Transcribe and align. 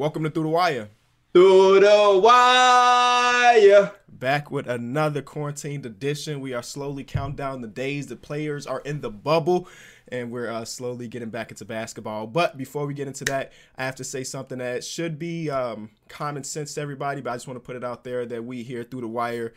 Welcome 0.00 0.22
to 0.22 0.30
Through 0.30 0.44
the 0.44 0.48
Wire. 0.48 0.88
Through 1.34 1.80
the 1.80 2.20
Wire. 2.24 3.92
Back 4.08 4.50
with 4.50 4.66
another 4.66 5.20
quarantined 5.20 5.84
edition. 5.84 6.40
We 6.40 6.54
are 6.54 6.62
slowly 6.62 7.04
counting 7.04 7.36
down 7.36 7.60
the 7.60 7.68
days 7.68 8.06
the 8.06 8.16
players 8.16 8.66
are 8.66 8.80
in 8.80 9.02
the 9.02 9.10
bubble, 9.10 9.68
and 10.08 10.30
we're 10.30 10.50
uh, 10.50 10.64
slowly 10.64 11.06
getting 11.06 11.28
back 11.28 11.50
into 11.50 11.66
basketball. 11.66 12.26
But 12.28 12.56
before 12.56 12.86
we 12.86 12.94
get 12.94 13.08
into 13.08 13.26
that, 13.26 13.52
I 13.76 13.84
have 13.84 13.96
to 13.96 14.04
say 14.04 14.24
something 14.24 14.56
that 14.56 14.84
should 14.84 15.18
be 15.18 15.50
um, 15.50 15.90
common 16.08 16.44
sense 16.44 16.72
to 16.76 16.80
everybody, 16.80 17.20
but 17.20 17.28
I 17.28 17.34
just 17.34 17.46
want 17.46 17.56
to 17.56 17.66
put 17.66 17.76
it 17.76 17.84
out 17.84 18.02
there 18.02 18.24
that 18.24 18.42
we 18.42 18.62
here 18.62 18.84
through 18.84 19.02
the 19.02 19.08
wire 19.08 19.52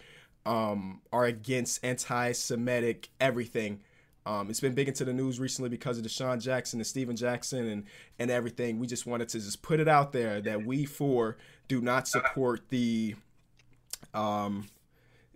um, 0.46 1.00
are 1.14 1.24
against 1.24 1.86
anti-Semitic 1.86 3.08
everything. 3.22 3.80
Um, 4.26 4.50
it's 4.50 4.60
been 4.60 4.74
big 4.74 4.88
into 4.88 5.04
the 5.04 5.14
news 5.14 5.40
recently 5.40 5.70
because 5.70 5.98
of 5.98 6.06
DeSean 6.06 6.42
Jackson 6.42 6.80
and 6.80 6.88
Stephen 6.88 7.16
Jackson 7.16 7.68
and 7.68 7.84
and 8.20 8.32
everything. 8.32 8.80
We 8.80 8.88
just 8.88 9.06
wanted 9.06 9.30
to 9.30 9.40
just 9.40 9.62
put 9.62 9.80
it 9.80 9.88
out 9.88 10.12
there 10.12 10.42
that 10.42 10.66
we 10.66 10.86
four 10.86 11.38
do 11.68 11.82
not 11.82 12.08
support 12.08 12.62
the 12.70 13.16
um 14.14 14.68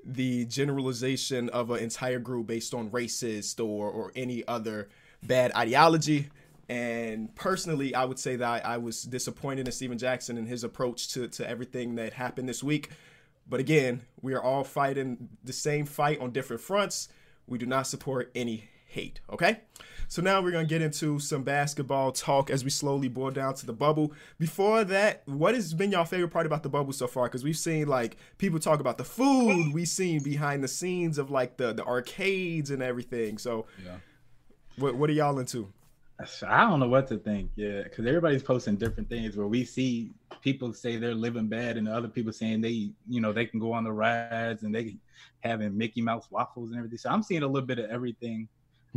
the 0.06 0.46
generalization 0.46 1.50
of 1.50 1.70
an 1.70 1.80
entire 1.80 2.20
group 2.20 2.48
based 2.48 2.74
on 2.74 2.90
racist 2.92 3.64
or 3.64 3.90
or 3.90 4.12
any 4.16 4.48
other 4.48 4.88
bad 5.22 5.52
ideology. 5.56 6.30
And 6.70 7.34
personally, 7.36 7.96
I 7.96 8.04
would 8.06 8.20
say 8.20 8.36
that 8.36 8.66
I, 8.66 8.74
I 8.74 8.78
was 8.78 9.04
disappointed 9.04 9.68
in 9.68 9.72
Stephen 9.72 9.98
Jackson 9.98 10.38
and 10.38 10.48
his 10.48 10.66
approach 10.66 11.08
to, 11.14 11.28
to 11.30 11.50
everything 11.50 11.96
that 11.96 12.14
happened 12.14 12.50
this 12.50 12.62
week. 12.62 12.90
But 13.50 13.62
again, 13.62 14.02
we 14.22 14.34
are 14.34 14.44
all 14.44 14.66
fighting 14.66 15.30
the 15.44 15.54
same 15.54 15.86
fight 15.86 16.20
on 16.20 16.32
different 16.32 16.62
fronts. 16.62 17.08
We 17.48 17.58
do 17.58 17.66
not 17.66 17.88
support 17.88 18.32
any 18.36 18.70
hate. 18.98 19.22
Okay. 19.32 19.60
So 20.10 20.22
now 20.22 20.42
we're 20.42 20.52
gonna 20.52 20.66
get 20.66 20.82
into 20.82 21.20
some 21.20 21.44
basketball 21.44 22.12
talk 22.12 22.50
as 22.50 22.64
we 22.64 22.70
slowly 22.70 23.10
boil 23.10 23.32
down 23.32 23.54
to 23.56 23.66
the 23.66 23.74
bubble. 23.74 24.14
Before 24.40 24.84
that, 24.86 25.22
what 25.26 25.54
has 25.54 25.74
been 25.74 25.92
your 25.92 26.06
favorite 26.06 26.30
part 26.30 26.46
about 26.46 26.64
the 26.64 26.70
bubble 26.70 26.94
so 26.94 27.08
far? 27.08 27.26
Because 27.26 27.44
we've 27.44 27.58
seen 27.58 27.88
like 27.88 28.18
people 28.38 28.60
talk 28.60 28.80
about 28.80 28.98
the 28.98 29.04
food, 29.04 29.74
we've 29.74 29.88
seen 29.88 30.24
behind 30.24 30.64
the 30.64 30.68
scenes 30.68 31.18
of 31.18 31.30
like 31.30 31.58
the 31.58 31.74
the 31.74 31.86
arcades 31.86 32.72
and 32.72 32.82
everything. 32.82 33.38
So, 33.38 33.68
yeah. 33.84 33.98
what 34.78 34.96
what 34.96 35.10
are 35.10 35.14
y'all 35.14 35.40
into? 35.40 35.72
I 36.48 36.62
don't 36.62 36.80
know 36.80 36.88
what 36.88 37.08
to 37.10 37.18
think. 37.18 37.52
Yeah, 37.56 37.84
because 37.84 38.08
everybody's 38.08 38.42
posting 38.42 38.76
different 38.76 39.08
things 39.08 39.38
where 39.38 39.46
we 39.46 39.64
see 39.64 40.14
people 40.42 40.74
say 40.74 40.98
they're 40.98 41.14
living 41.14 41.48
bad, 41.48 41.78
and 41.78 41.88
other 41.88 42.08
people 42.08 42.34
saying 42.34 42.62
they, 42.62 42.92
you 43.08 43.22
know, 43.22 43.32
they 43.32 43.46
can 43.46 43.60
go 43.60 43.72
on 43.74 43.84
the 43.84 43.92
rides 43.92 44.64
and 44.64 44.74
they 44.74 44.98
having 45.42 45.78
Mickey 45.78 46.02
Mouse 46.02 46.32
waffles 46.32 46.70
and 46.70 46.78
everything. 46.78 46.98
So 46.98 47.10
I'm 47.10 47.22
seeing 47.22 47.44
a 47.44 47.48
little 47.48 47.68
bit 47.68 47.78
of 47.78 47.92
everything 47.92 48.48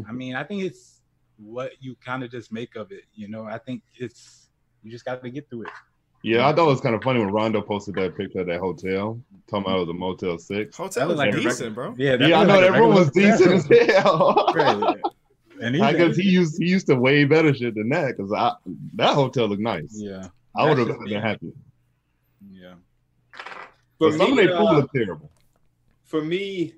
I 0.09 0.13
mean, 0.13 0.35
I 0.35 0.45
think 0.45 0.63
it's 0.63 1.01
what 1.37 1.73
you 1.81 1.97
kind 2.05 2.23
of 2.23 2.31
just 2.31 2.53
make 2.53 2.77
of 2.77 2.93
it. 2.93 3.05
You 3.15 3.29
know, 3.29 3.45
I 3.45 3.59
think 3.59 3.83
it's 3.97 4.49
you 4.83 4.91
just 4.91 5.05
got 5.05 5.23
to 5.23 5.31
get 5.31 5.49
through 5.51 5.63
it. 5.63 5.71
Yeah, 6.23 6.47
I 6.47 6.53
thought 6.53 6.67
it 6.67 6.73
was 6.73 6.81
kind 6.83 6.95
of 6.95 7.03
funny 7.03 7.21
when 7.21 7.31
Rondo 7.31 7.63
posted 7.63 7.95
that 7.95 8.15
picture 8.15 8.41
of 8.41 8.47
that 8.49 8.61
hotel, 8.61 9.19
talking 9.49 9.65
about 9.65 9.77
it 9.77 9.81
was 9.81 9.89
a 9.89 9.95
Motel 9.95 10.39
Six. 10.39 10.77
Hotel 10.77 11.09
was 11.09 11.17
like 11.17 11.35
decent, 11.35 11.75
bro. 11.75 11.95
Yeah, 11.97 12.17
yeah, 12.21 12.41
I 12.41 12.45
know 12.45 12.59
like 12.59 12.71
that 12.71 12.79
room 12.79 12.95
was 12.95 13.11
decent 13.11 13.53
as 13.53 13.89
hell. 13.89 14.53
right. 14.55 15.01
And 15.63 15.83
I 15.83 15.93
guess 15.93 16.17
he 16.17 16.29
used 16.29 16.61
he 16.61 16.69
used 16.69 16.87
to 16.89 16.95
way 16.97 17.25
better 17.25 17.55
shit 17.55 17.75
than 17.75 17.89
that 17.91 18.17
because 18.17 18.33
I 18.33 18.53
that 18.95 19.15
hotel 19.15 19.47
looked 19.47 19.63
nice. 19.63 19.95
Yeah, 19.95 20.29
I 20.55 20.69
would 20.69 20.79
have 20.79 20.89
been 21.01 21.23
happy. 21.23 21.53
Yeah, 22.51 22.75
but 23.99 24.13
some 24.15 24.33
of 24.33 24.37
their 24.37 24.49
food 24.49 24.67
uh, 24.67 24.73
looked 24.73 24.95
terrible. 24.95 25.31
For 26.05 26.23
me, 26.23 26.75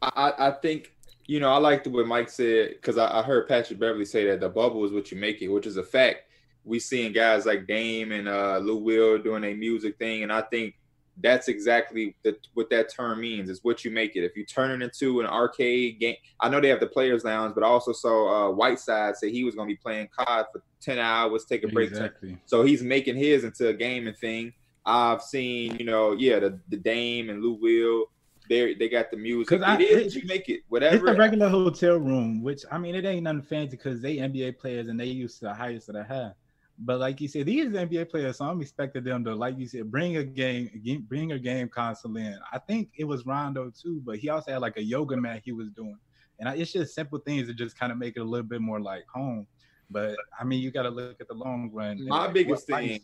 I 0.00 0.32
I 0.38 0.50
think 0.52 0.93
you 1.26 1.40
know, 1.40 1.50
I 1.50 1.56
like 1.56 1.84
the 1.84 1.90
way 1.90 2.04
Mike 2.04 2.28
said 2.28 2.70
because 2.70 2.98
I, 2.98 3.20
I, 3.20 3.22
heard 3.22 3.48
Patrick 3.48 3.78
Beverley 3.78 4.04
say 4.04 4.26
that 4.26 4.40
the 4.40 4.48
bubble 4.48 4.84
is 4.84 4.92
what 4.92 5.10
you 5.10 5.18
make 5.18 5.40
it, 5.42 5.48
which 5.48 5.66
is 5.66 5.76
a 5.76 5.82
fact. 5.82 6.28
We 6.64 6.78
seeing 6.78 7.12
guys 7.12 7.46
like 7.46 7.66
Dame 7.66 8.12
and 8.12 8.28
uh, 8.28 8.58
Lou 8.58 8.76
Will 8.76 9.18
doing 9.18 9.44
a 9.44 9.54
music 9.54 9.98
thing, 9.98 10.22
and 10.22 10.32
I 10.32 10.42
think 10.42 10.74
that's 11.22 11.48
exactly 11.48 12.16
the, 12.24 12.36
what 12.54 12.70
that 12.70 12.92
term 12.92 13.20
means. 13.20 13.48
Is 13.48 13.62
what 13.62 13.84
you 13.84 13.90
make 13.90 14.16
it. 14.16 14.24
If 14.24 14.36
you 14.36 14.44
turn 14.44 14.70
it 14.70 14.82
into 14.82 15.20
an 15.20 15.26
arcade 15.26 16.00
game, 16.00 16.16
I 16.40 16.48
know 16.48 16.60
they 16.60 16.68
have 16.68 16.80
the 16.80 16.86
players' 16.86 17.24
lounge, 17.24 17.54
but 17.54 17.64
I 17.64 17.68
also 17.68 17.92
saw 17.92 18.48
uh, 18.48 18.50
Whiteside 18.52 19.16
say 19.16 19.30
he 19.30 19.44
was 19.44 19.54
going 19.54 19.68
to 19.68 19.74
be 19.74 19.78
playing 19.78 20.08
COD 20.16 20.46
for 20.52 20.62
ten 20.80 20.98
hours, 20.98 21.44
take 21.44 21.64
a 21.64 21.68
break. 21.68 21.90
Exactly. 21.90 22.38
So 22.46 22.62
he's 22.62 22.82
making 22.82 23.16
his 23.16 23.44
into 23.44 23.68
a 23.68 23.74
gaming 23.74 24.14
thing. 24.14 24.52
I've 24.86 25.22
seen, 25.22 25.76
you 25.76 25.86
know, 25.86 26.12
yeah, 26.12 26.38
the, 26.40 26.58
the 26.68 26.76
Dame 26.76 27.30
and 27.30 27.42
Lou 27.42 27.54
Will 27.54 28.06
they 28.48 28.74
they 28.74 28.88
got 28.88 29.10
the 29.10 29.16
music. 29.16 29.52
It 29.52 29.62
I, 29.62 29.78
is, 29.78 30.16
it, 30.16 30.22
you 30.22 30.28
make 30.28 30.48
it 30.48 30.62
whatever. 30.68 31.08
It's 31.08 31.16
a 31.16 31.18
regular 31.18 31.48
hotel 31.48 31.96
room, 31.96 32.42
which 32.42 32.62
I 32.70 32.78
mean, 32.78 32.94
it 32.94 33.04
ain't 33.04 33.24
nothing 33.24 33.42
fancy 33.42 33.76
because 33.76 34.00
they 34.00 34.16
NBA 34.16 34.58
players 34.58 34.88
and 34.88 34.98
they 34.98 35.06
used 35.06 35.38
to 35.40 35.46
the 35.46 35.54
highest 35.54 35.86
that 35.86 35.96
I 35.96 36.02
have. 36.02 36.34
But 36.78 36.98
like 36.98 37.20
you 37.20 37.28
said, 37.28 37.46
these 37.46 37.66
NBA 37.66 38.10
players, 38.10 38.38
so 38.38 38.46
I'm 38.46 38.60
expecting 38.60 39.04
them 39.04 39.24
to, 39.24 39.34
like 39.34 39.56
you 39.58 39.68
said, 39.68 39.90
bring 39.90 40.16
a 40.16 40.24
game, 40.24 40.70
bring 41.08 41.32
a 41.32 41.38
game 41.38 41.68
console 41.68 42.16
in. 42.16 42.36
I 42.52 42.58
think 42.58 42.90
it 42.96 43.04
was 43.04 43.24
Rondo 43.24 43.70
too, 43.70 44.02
but 44.04 44.18
he 44.18 44.28
also 44.28 44.50
had 44.50 44.60
like 44.60 44.76
a 44.76 44.82
yoga 44.82 45.16
mat 45.16 45.42
he 45.44 45.52
was 45.52 45.70
doing, 45.70 45.96
and 46.40 46.48
I, 46.48 46.56
it's 46.56 46.72
just 46.72 46.94
simple 46.94 47.20
things 47.20 47.46
that 47.46 47.54
just 47.54 47.78
kind 47.78 47.92
of 47.92 47.98
make 47.98 48.16
it 48.16 48.20
a 48.20 48.24
little 48.24 48.46
bit 48.46 48.60
more 48.60 48.80
like 48.80 49.04
home. 49.06 49.46
But 49.88 50.16
I 50.38 50.44
mean, 50.44 50.60
you 50.60 50.72
got 50.72 50.82
to 50.82 50.90
look 50.90 51.20
at 51.20 51.28
the 51.28 51.34
long 51.34 51.70
run. 51.72 52.04
My 52.08 52.24
like, 52.24 52.34
biggest 52.34 52.66
thing 52.66 53.00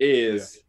is 0.00 0.56
yeah. 0.56 0.62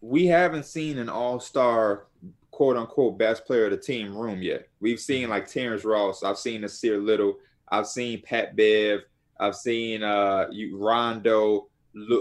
we 0.00 0.26
haven't 0.26 0.66
seen 0.66 0.98
an 0.98 1.08
All 1.08 1.40
Star 1.40 2.06
quote 2.52 2.76
unquote 2.76 3.18
best 3.18 3.44
player 3.44 3.64
of 3.64 3.72
the 3.72 3.76
team 3.76 4.16
room 4.16 4.40
yet. 4.40 4.68
We've 4.78 5.00
seen 5.00 5.28
like 5.28 5.48
Terrence 5.48 5.84
Ross. 5.84 6.22
I've 6.22 6.38
seen 6.38 6.62
Nassir 6.62 7.04
Little. 7.04 7.34
I've 7.68 7.88
seen 7.88 8.22
Pat 8.22 8.54
Bev. 8.54 9.00
I've 9.40 9.56
seen 9.56 10.04
uh 10.04 10.46
Rondo, 10.72 11.68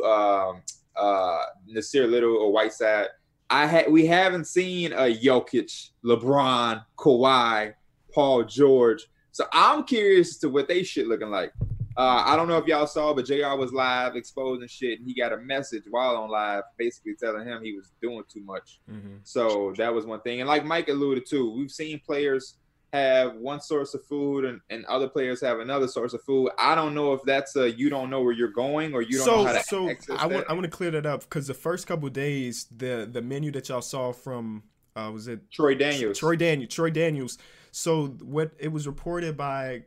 uh, 0.03 0.53
uh, 0.95 1.43
Nassir 1.69 2.09
Little 2.09 2.37
or 2.37 2.51
Whiteside. 2.51 3.07
I 3.49 3.67
had 3.67 3.91
we 3.91 4.07
haven't 4.07 4.47
seen 4.47 4.93
a 4.93 5.13
Jokic, 5.15 5.89
LeBron, 6.03 6.83
Kawhi, 6.97 7.73
Paul 8.13 8.43
George. 8.45 9.07
So 9.33 9.45
I'm 9.53 9.83
curious 9.83 10.31
as 10.31 10.37
to 10.39 10.49
what 10.49 10.67
they 10.67 10.83
shit 10.83 11.07
looking 11.07 11.29
like. 11.29 11.53
Uh, 12.01 12.23
I 12.25 12.35
don't 12.35 12.47
know 12.47 12.57
if 12.57 12.65
y'all 12.65 12.87
saw, 12.87 13.13
but 13.13 13.25
JR 13.25 13.55
was 13.55 13.71
live 13.71 14.15
exposing 14.15 14.67
shit, 14.67 14.97
and 14.97 15.07
he 15.07 15.13
got 15.13 15.33
a 15.33 15.37
message 15.37 15.83
while 15.87 16.17
on 16.17 16.31
live, 16.31 16.63
basically 16.75 17.13
telling 17.13 17.45
him 17.45 17.61
he 17.63 17.73
was 17.73 17.91
doing 18.01 18.23
too 18.27 18.41
much. 18.43 18.79
Mm-hmm. 18.89 19.17
So 19.23 19.71
that 19.77 19.93
was 19.93 20.07
one 20.07 20.19
thing. 20.21 20.41
And 20.41 20.49
like 20.49 20.65
Mike 20.65 20.89
alluded 20.89 21.27
to, 21.27 21.53
we've 21.55 21.69
seen 21.69 22.01
players 22.03 22.55
have 22.91 23.35
one 23.35 23.61
source 23.61 23.93
of 23.93 24.03
food 24.05 24.45
and, 24.45 24.59
and 24.71 24.83
other 24.85 25.07
players 25.07 25.41
have 25.41 25.59
another 25.59 25.87
source 25.87 26.13
of 26.13 26.23
food. 26.23 26.49
I 26.57 26.73
don't 26.73 26.95
know 26.95 27.13
if 27.13 27.21
that's 27.23 27.55
a 27.55 27.69
you 27.69 27.91
don't 27.91 28.09
know 28.09 28.23
where 28.23 28.33
you're 28.33 28.47
going 28.47 28.95
or 28.95 29.03
you 29.03 29.17
don't 29.17 29.25
so, 29.25 29.35
know 29.35 29.45
how 29.45 29.53
to 29.53 29.63
so 29.63 29.89
access 29.89 30.17
I 30.19 30.25
want 30.25 30.49
I 30.49 30.53
want 30.53 30.63
to 30.63 30.71
clear 30.71 30.89
that 30.91 31.05
up 31.05 31.21
because 31.21 31.45
the 31.45 31.53
first 31.53 31.85
couple 31.85 32.09
days 32.09 32.65
the 32.75 33.07
the 33.09 33.21
menu 33.21 33.51
that 33.51 33.69
y'all 33.69 33.81
saw 33.81 34.11
from 34.11 34.63
uh 34.97 35.09
was 35.13 35.27
it 35.29 35.49
Troy 35.51 35.75
Daniels 35.75 36.17
Troy 36.17 36.35
Daniels 36.35 36.73
Troy 36.73 36.89
Daniels. 36.89 37.37
So 37.71 38.07
what 38.07 38.51
it 38.59 38.73
was 38.73 38.87
reported 38.87 39.37
by 39.37 39.83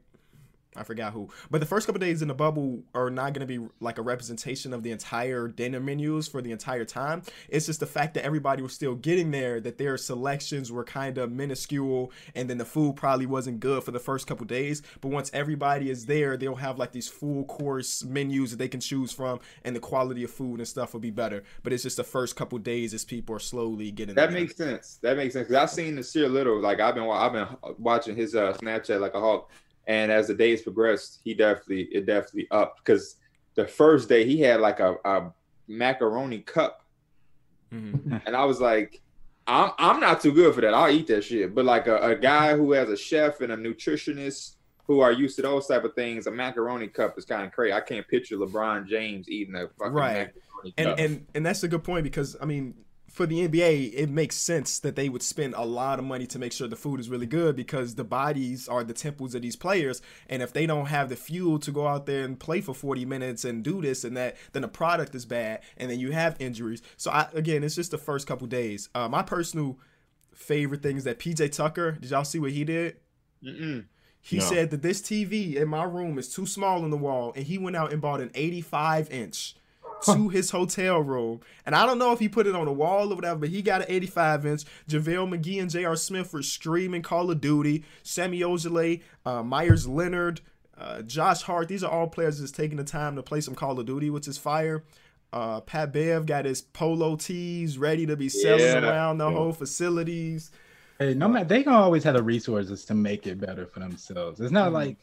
I 0.76 0.82
forgot 0.82 1.12
who. 1.12 1.28
But 1.50 1.60
the 1.60 1.66
first 1.66 1.86
couple 1.86 2.00
days 2.00 2.22
in 2.22 2.28
the 2.28 2.34
bubble 2.34 2.82
are 2.94 3.10
not 3.10 3.32
going 3.32 3.46
to 3.46 3.60
be 3.60 3.66
like 3.80 3.98
a 3.98 4.02
representation 4.02 4.72
of 4.72 4.82
the 4.82 4.90
entire 4.90 5.48
dinner 5.48 5.80
menus 5.80 6.28
for 6.28 6.42
the 6.42 6.52
entire 6.52 6.84
time. 6.84 7.22
It's 7.48 7.66
just 7.66 7.80
the 7.80 7.86
fact 7.86 8.14
that 8.14 8.24
everybody 8.24 8.62
was 8.62 8.72
still 8.72 8.94
getting 8.94 9.30
there, 9.30 9.60
that 9.60 9.78
their 9.78 9.96
selections 9.96 10.72
were 10.72 10.84
kind 10.84 11.18
of 11.18 11.30
minuscule, 11.30 12.12
and 12.34 12.48
then 12.50 12.58
the 12.58 12.64
food 12.64 12.96
probably 12.96 13.26
wasn't 13.26 13.60
good 13.60 13.84
for 13.84 13.90
the 13.90 14.00
first 14.00 14.26
couple 14.26 14.46
days. 14.46 14.82
But 15.00 15.08
once 15.08 15.30
everybody 15.32 15.90
is 15.90 16.06
there, 16.06 16.36
they'll 16.36 16.56
have 16.56 16.78
like 16.78 16.92
these 16.92 17.08
full 17.08 17.44
course 17.44 18.04
menus 18.04 18.50
that 18.50 18.56
they 18.56 18.68
can 18.68 18.80
choose 18.80 19.12
from, 19.12 19.40
and 19.64 19.74
the 19.76 19.80
quality 19.80 20.24
of 20.24 20.30
food 20.30 20.60
and 20.60 20.68
stuff 20.68 20.92
will 20.92 21.00
be 21.00 21.10
better. 21.10 21.44
But 21.62 21.72
it's 21.72 21.82
just 21.82 21.96
the 21.96 22.04
first 22.04 22.36
couple 22.36 22.58
days 22.58 22.94
as 22.94 23.04
people 23.04 23.36
are 23.36 23.40
slowly 23.40 23.90
getting 23.90 24.14
that 24.16 24.30
there. 24.30 24.40
makes 24.40 24.56
sense. 24.56 24.98
That 25.02 25.16
makes 25.16 25.34
sense. 25.34 25.48
Cause 25.48 25.56
I've 25.56 25.70
seen 25.70 25.96
Nassir 25.96 26.30
Little, 26.30 26.60
like 26.60 26.80
I've 26.80 26.94
been 26.94 27.08
I've 27.08 27.32
been 27.32 27.46
watching 27.78 28.16
his 28.16 28.34
uh, 28.34 28.52
Snapchat 28.54 29.00
like 29.00 29.14
a 29.14 29.20
hawk 29.20 29.50
and 29.86 30.10
as 30.10 30.28
the 30.28 30.34
days 30.34 30.62
progressed, 30.62 31.20
he 31.24 31.34
definitely 31.34 31.88
it 31.92 32.06
definitely 32.06 32.48
upped 32.50 32.84
because 32.84 33.16
the 33.54 33.66
first 33.66 34.08
day 34.08 34.24
he 34.24 34.40
had 34.40 34.60
like 34.60 34.80
a, 34.80 34.96
a 35.04 35.32
macaroni 35.68 36.40
cup, 36.40 36.84
mm-hmm. 37.72 38.16
and 38.26 38.36
I 38.36 38.44
was 38.44 38.60
like, 38.60 39.00
I'm 39.46 39.72
I'm 39.78 40.00
not 40.00 40.20
too 40.20 40.32
good 40.32 40.54
for 40.54 40.60
that. 40.60 40.74
I'll 40.74 40.90
eat 40.90 41.06
that 41.08 41.24
shit. 41.24 41.54
But 41.54 41.64
like 41.64 41.86
a, 41.86 41.98
a 41.98 42.16
guy 42.16 42.56
who 42.56 42.72
has 42.72 42.88
a 42.88 42.96
chef 42.96 43.40
and 43.40 43.52
a 43.52 43.56
nutritionist 43.56 44.56
who 44.86 45.00
are 45.00 45.12
used 45.12 45.36
to 45.36 45.42
those 45.42 45.66
type 45.66 45.84
of 45.84 45.94
things, 45.94 46.26
a 46.26 46.30
macaroni 46.30 46.88
cup 46.88 47.16
is 47.18 47.24
kind 47.24 47.44
of 47.44 47.52
crazy. 47.52 47.72
I 47.72 47.80
can't 47.80 48.06
picture 48.06 48.36
LeBron 48.36 48.86
James 48.86 49.28
eating 49.28 49.54
a 49.54 49.68
fucking 49.78 49.92
right. 49.92 50.12
macaroni 50.12 50.74
and, 50.76 50.86
cup. 50.86 50.98
And 50.98 51.26
and 51.34 51.46
that's 51.46 51.62
a 51.62 51.68
good 51.68 51.84
point 51.84 52.04
because 52.04 52.36
I 52.40 52.46
mean 52.46 52.74
for 53.14 53.26
the 53.26 53.46
NBA, 53.46 53.92
it 53.94 54.10
makes 54.10 54.34
sense 54.34 54.80
that 54.80 54.96
they 54.96 55.08
would 55.08 55.22
spend 55.22 55.54
a 55.56 55.64
lot 55.64 56.00
of 56.00 56.04
money 56.04 56.26
to 56.26 56.36
make 56.36 56.50
sure 56.50 56.66
the 56.66 56.74
food 56.74 56.98
is 56.98 57.08
really 57.08 57.26
good 57.28 57.54
because 57.54 57.94
the 57.94 58.02
bodies 58.02 58.66
are 58.66 58.82
the 58.82 58.92
temples 58.92 59.36
of 59.36 59.42
these 59.42 59.54
players. 59.54 60.02
And 60.28 60.42
if 60.42 60.52
they 60.52 60.66
don't 60.66 60.86
have 60.86 61.10
the 61.10 61.14
fuel 61.14 61.60
to 61.60 61.70
go 61.70 61.86
out 61.86 62.06
there 62.06 62.24
and 62.24 62.40
play 62.40 62.60
for 62.60 62.74
40 62.74 63.04
minutes 63.04 63.44
and 63.44 63.62
do 63.62 63.80
this 63.80 64.02
and 64.02 64.16
that, 64.16 64.36
then 64.50 64.62
the 64.62 64.68
product 64.68 65.14
is 65.14 65.26
bad. 65.26 65.60
And 65.76 65.88
then 65.88 66.00
you 66.00 66.10
have 66.10 66.34
injuries. 66.40 66.82
So, 66.96 67.12
I, 67.12 67.28
again, 67.34 67.62
it's 67.62 67.76
just 67.76 67.92
the 67.92 67.98
first 67.98 68.26
couple 68.26 68.48
days. 68.48 68.88
Uh, 68.96 69.08
my 69.08 69.22
personal 69.22 69.78
favorite 70.34 70.82
thing 70.82 70.96
is 70.96 71.04
that 71.04 71.20
PJ 71.20 71.52
Tucker, 71.52 71.92
did 71.92 72.10
y'all 72.10 72.24
see 72.24 72.40
what 72.40 72.50
he 72.50 72.64
did? 72.64 72.96
Mm-mm. 73.44 73.84
He 74.22 74.38
no. 74.38 74.44
said 74.44 74.70
that 74.70 74.82
this 74.82 75.00
TV 75.00 75.54
in 75.54 75.68
my 75.68 75.84
room 75.84 76.18
is 76.18 76.34
too 76.34 76.46
small 76.46 76.82
on 76.82 76.90
the 76.90 76.96
wall. 76.96 77.32
And 77.36 77.46
he 77.46 77.58
went 77.58 77.76
out 77.76 77.92
and 77.92 78.02
bought 78.02 78.20
an 78.20 78.32
85 78.34 79.08
inch 79.12 79.54
to 80.04 80.28
his 80.28 80.50
hotel 80.50 81.00
room. 81.00 81.40
And 81.66 81.74
I 81.74 81.86
don't 81.86 81.98
know 81.98 82.12
if 82.12 82.18
he 82.18 82.28
put 82.28 82.46
it 82.46 82.54
on 82.54 82.66
the 82.66 82.72
wall 82.72 83.12
or 83.12 83.16
whatever, 83.16 83.40
but 83.40 83.48
he 83.48 83.62
got 83.62 83.82
an 83.82 83.86
85 83.88 84.46
inch. 84.46 84.64
JaVale 84.88 85.36
McGee 85.36 85.60
and 85.60 85.70
J.R. 85.70 85.96
Smith 85.96 86.32
were 86.32 86.42
streaming 86.42 87.02
Call 87.02 87.30
of 87.30 87.40
Duty. 87.40 87.84
Semi 88.02 88.40
Ojeleye, 88.40 89.02
uh, 89.24 89.42
Meyers 89.42 89.86
Leonard, 89.86 90.40
uh, 90.78 91.02
Josh 91.02 91.42
Hart. 91.42 91.68
These 91.68 91.84
are 91.84 91.90
all 91.90 92.08
players 92.08 92.40
that's 92.40 92.52
taking 92.52 92.76
the 92.76 92.84
time 92.84 93.16
to 93.16 93.22
play 93.22 93.40
some 93.40 93.54
Call 93.54 93.78
of 93.78 93.86
Duty, 93.86 94.10
which 94.10 94.28
is 94.28 94.38
fire. 94.38 94.84
Uh, 95.32 95.60
Pat 95.60 95.92
Bev 95.92 96.26
got 96.26 96.44
his 96.44 96.62
polo 96.62 97.16
tees 97.16 97.76
ready 97.76 98.06
to 98.06 98.16
be 98.16 98.28
selling 98.28 98.60
yeah, 98.60 98.78
around 98.78 99.18
the 99.18 99.28
yeah. 99.28 99.36
whole 99.36 99.52
facilities. 99.52 100.52
Hey, 101.00 101.14
no 101.14 101.26
matter 101.26 101.46
they 101.46 101.64
gonna 101.64 101.78
always 101.78 102.04
have 102.04 102.14
the 102.14 102.22
resources 102.22 102.84
to 102.84 102.94
make 102.94 103.26
it 103.26 103.40
better 103.40 103.66
for 103.66 103.80
themselves. 103.80 104.38
It's 104.38 104.52
not 104.52 104.66
mm-hmm. 104.66 104.74
like 104.74 104.96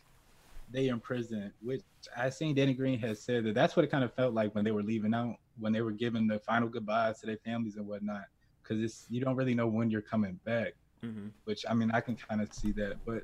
they 0.71 0.87
in 0.87 0.99
prison, 0.99 1.51
which 1.61 1.81
I 2.15 2.29
seen 2.29 2.55
Danny 2.55 2.73
Green 2.73 2.99
has 2.99 3.21
said 3.21 3.43
that 3.45 3.55
that's 3.55 3.75
what 3.75 3.83
it 3.85 3.91
kind 3.91 4.03
of 4.03 4.13
felt 4.13 4.33
like 4.33 4.53
when 4.55 4.63
they 4.63 4.71
were 4.71 4.83
leaving 4.83 5.13
out, 5.13 5.35
when 5.59 5.73
they 5.73 5.81
were 5.81 5.91
giving 5.91 6.27
the 6.27 6.39
final 6.39 6.69
goodbyes 6.69 7.19
to 7.19 7.25
their 7.25 7.37
families 7.37 7.75
and 7.75 7.87
whatnot. 7.87 8.25
Because 8.61 8.81
it's 8.81 9.05
you 9.09 9.21
don't 9.21 9.35
really 9.35 9.55
know 9.55 9.67
when 9.67 9.89
you're 9.89 10.01
coming 10.01 10.39
back. 10.45 10.73
Mm-hmm. 11.03 11.27
Which 11.45 11.65
I 11.69 11.73
mean, 11.73 11.91
I 11.91 12.01
can 12.01 12.15
kind 12.15 12.41
of 12.41 12.53
see 12.53 12.71
that, 12.73 12.97
but 13.05 13.23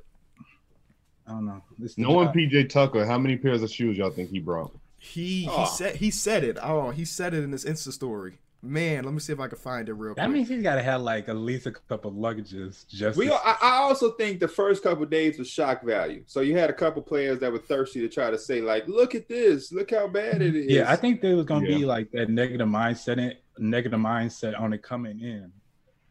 I 1.26 1.32
don't 1.32 1.46
know. 1.46 1.62
Knowing 1.96 2.28
PJ 2.28 2.70
Tucker, 2.70 3.04
how 3.04 3.18
many 3.18 3.36
pairs 3.36 3.62
of 3.62 3.70
shoes 3.70 3.98
y'all 3.98 4.10
think 4.10 4.30
he 4.30 4.40
brought? 4.40 4.74
He 4.98 5.46
oh. 5.48 5.60
he 5.60 5.66
said 5.66 5.96
he 5.96 6.10
said 6.10 6.44
it. 6.44 6.58
Oh, 6.60 6.90
he 6.90 7.04
said 7.04 7.34
it 7.34 7.44
in 7.44 7.52
his 7.52 7.64
Insta 7.64 7.92
story. 7.92 8.38
Man, 8.60 9.04
let 9.04 9.14
me 9.14 9.20
see 9.20 9.32
if 9.32 9.38
I 9.38 9.46
can 9.46 9.56
find 9.56 9.88
it 9.88 9.92
real 9.92 10.14
that 10.14 10.22
quick. 10.22 10.26
That 10.26 10.34
means 10.34 10.48
he's 10.48 10.62
got 10.64 10.74
to 10.74 10.82
have 10.82 11.00
like 11.00 11.28
at 11.28 11.36
least 11.36 11.66
a 11.66 11.70
couple 11.70 12.10
of 12.10 12.16
luggages. 12.16 12.84
Just 12.88 13.16
we, 13.16 13.30
I, 13.30 13.56
I, 13.62 13.76
also 13.76 14.10
think 14.12 14.40
the 14.40 14.48
first 14.48 14.82
couple 14.82 15.06
days 15.06 15.38
was 15.38 15.48
shock 15.48 15.84
value. 15.84 16.24
So 16.26 16.40
you 16.40 16.58
had 16.58 16.68
a 16.68 16.72
couple 16.72 17.00
players 17.02 17.38
that 17.38 17.52
were 17.52 17.60
thirsty 17.60 18.00
to 18.00 18.08
try 18.08 18.32
to 18.32 18.38
say 18.38 18.60
like, 18.60 18.88
"Look 18.88 19.14
at 19.14 19.28
this! 19.28 19.70
Look 19.70 19.92
how 19.92 20.08
bad 20.08 20.42
it 20.42 20.56
is." 20.56 20.66
Yeah, 20.72 20.90
I 20.90 20.96
think 20.96 21.20
there 21.20 21.36
was 21.36 21.46
gonna 21.46 21.68
yeah. 21.68 21.78
be 21.78 21.84
like 21.84 22.10
that 22.10 22.30
negative 22.30 22.66
mindset, 22.66 23.36
negative 23.58 24.00
mindset 24.00 24.58
on 24.58 24.72
it 24.72 24.82
coming 24.82 25.20
in, 25.20 25.52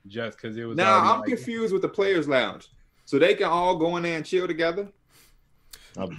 just 0.08 0.38
because 0.38 0.56
it 0.56 0.64
was. 0.64 0.78
Now 0.78 1.00
I'm 1.00 1.20
like, 1.20 1.28
confused 1.28 1.74
with 1.74 1.82
the 1.82 1.90
players' 1.90 2.30
lounge. 2.30 2.70
So 3.04 3.20
they 3.20 3.36
can 3.36 3.48
all 3.48 3.76
go 3.76 3.98
in 3.98 4.04
there 4.04 4.16
and 4.16 4.26
chill 4.26 4.48
together. 4.48 4.88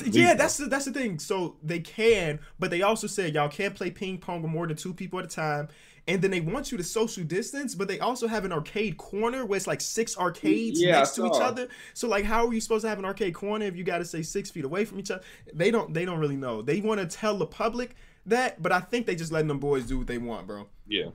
Yeah, 0.05 0.35
that's 0.35 0.57
the, 0.57 0.67
that's 0.67 0.87
the 0.87 0.93
thing. 0.93 1.19
So 1.19 1.57
they 1.63 1.81
can, 1.81 2.41
but 2.59 2.71
they 2.71 2.83
also 2.83 3.07
said 3.07 3.35
y'all 3.35 3.49
can't 3.49 3.75
play 3.75 3.91
ping 3.91 4.19
pong 4.19 4.43
with 4.43 4.51
more 4.51 4.67
than 4.67 4.77
two 4.77 4.93
people 4.93 5.19
at 5.19 5.27
a 5.27 5.29
time. 5.29 5.69
And 6.09 6.23
then 6.23 6.31
they 6.31 6.41
want 6.41 6.73
you 6.73 6.79
to 6.79 6.85
social 6.85 7.23
distance, 7.23 7.75
but 7.75 7.87
they 7.87 8.01
also 8.01 8.27
have 8.27 8.47
an 8.47 8.53
arcade 8.53 8.97
corner 8.97 9.45
where 9.45 9.59
it's 9.59 9.67
like 9.67 9.83
six 9.83 10.17
arcades 10.17 10.81
yeah, 10.81 10.93
next 10.93 11.15
to 11.17 11.27
each 11.27 11.41
other. 11.41 11.69
So 11.93 12.09
like, 12.09 12.25
how 12.25 12.47
are 12.47 12.53
you 12.55 12.63
supposed 12.63 12.83
to 12.83 12.89
have 12.89 12.99
an 12.99 13.05
arcade 13.05 13.35
corner 13.35 13.67
if 13.67 13.77
you 13.77 13.85
got 13.85 13.99
to 13.99 14.07
stay 14.07 14.23
six 14.23 14.51
feet 14.51 14.65
away 14.65 14.87
from 14.87 14.99
each 14.99 15.11
other? 15.11 15.23
They 15.53 15.71
don't. 15.71 15.93
They 15.93 16.07
don't 16.07 16.19
really 16.19 16.37
know. 16.37 16.63
They 16.63 16.81
want 16.81 17.01
to 17.01 17.07
tell 17.07 17.37
the 17.37 17.47
public 17.47 17.95
that, 18.27 18.63
but 18.63 18.73
I 18.73 18.81
think 18.81 19.07
they 19.07 19.17
just 19.17 19.31
letting 19.31 19.49
them 19.49 19.61
boys 19.61 19.85
do 19.85 19.99
what 19.99 20.07
they 20.07 20.19
want, 20.19 20.47
bro. 20.47 20.67
Yeah. 20.87 21.11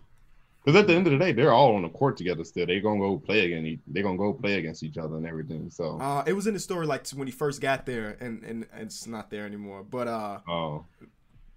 Because 0.64 0.80
at 0.80 0.88
the 0.88 0.94
end 0.94 1.08
of 1.08 1.14
the 1.14 1.20
day, 1.20 1.34
they're 1.34 1.52
all 1.52 1.76
on 1.76 1.82
the 1.82 1.90
court 1.90 2.16
together 2.16 2.44
still. 2.44 2.66
They're 2.66 2.80
gonna 2.80 3.00
go 3.00 3.18
play 3.18 3.46
again. 3.46 3.82
They're 3.88 4.04
gonna 4.04 4.18
go 4.18 4.32
play 4.32 4.60
against 4.60 4.84
each 4.84 4.98
other 4.98 5.18
and 5.18 5.26
everything. 5.26 5.70
So 5.70 6.00
uh, 6.00 6.24
it 6.26 6.34
was 6.34 6.48
in 6.48 6.54
the 6.54 6.60
story 6.60 6.86
like 6.86 7.08
when 7.10 7.28
he 7.28 7.34
first 7.34 7.60
got 7.60 7.86
there, 7.86 8.16
and, 8.22 8.44
and 8.44 8.66
it's 8.78 9.06
not 9.06 9.30
there 9.30 9.46
anymore. 9.46 9.84
But 9.84 10.08
uh, 10.08 10.40
oh, 10.48 10.86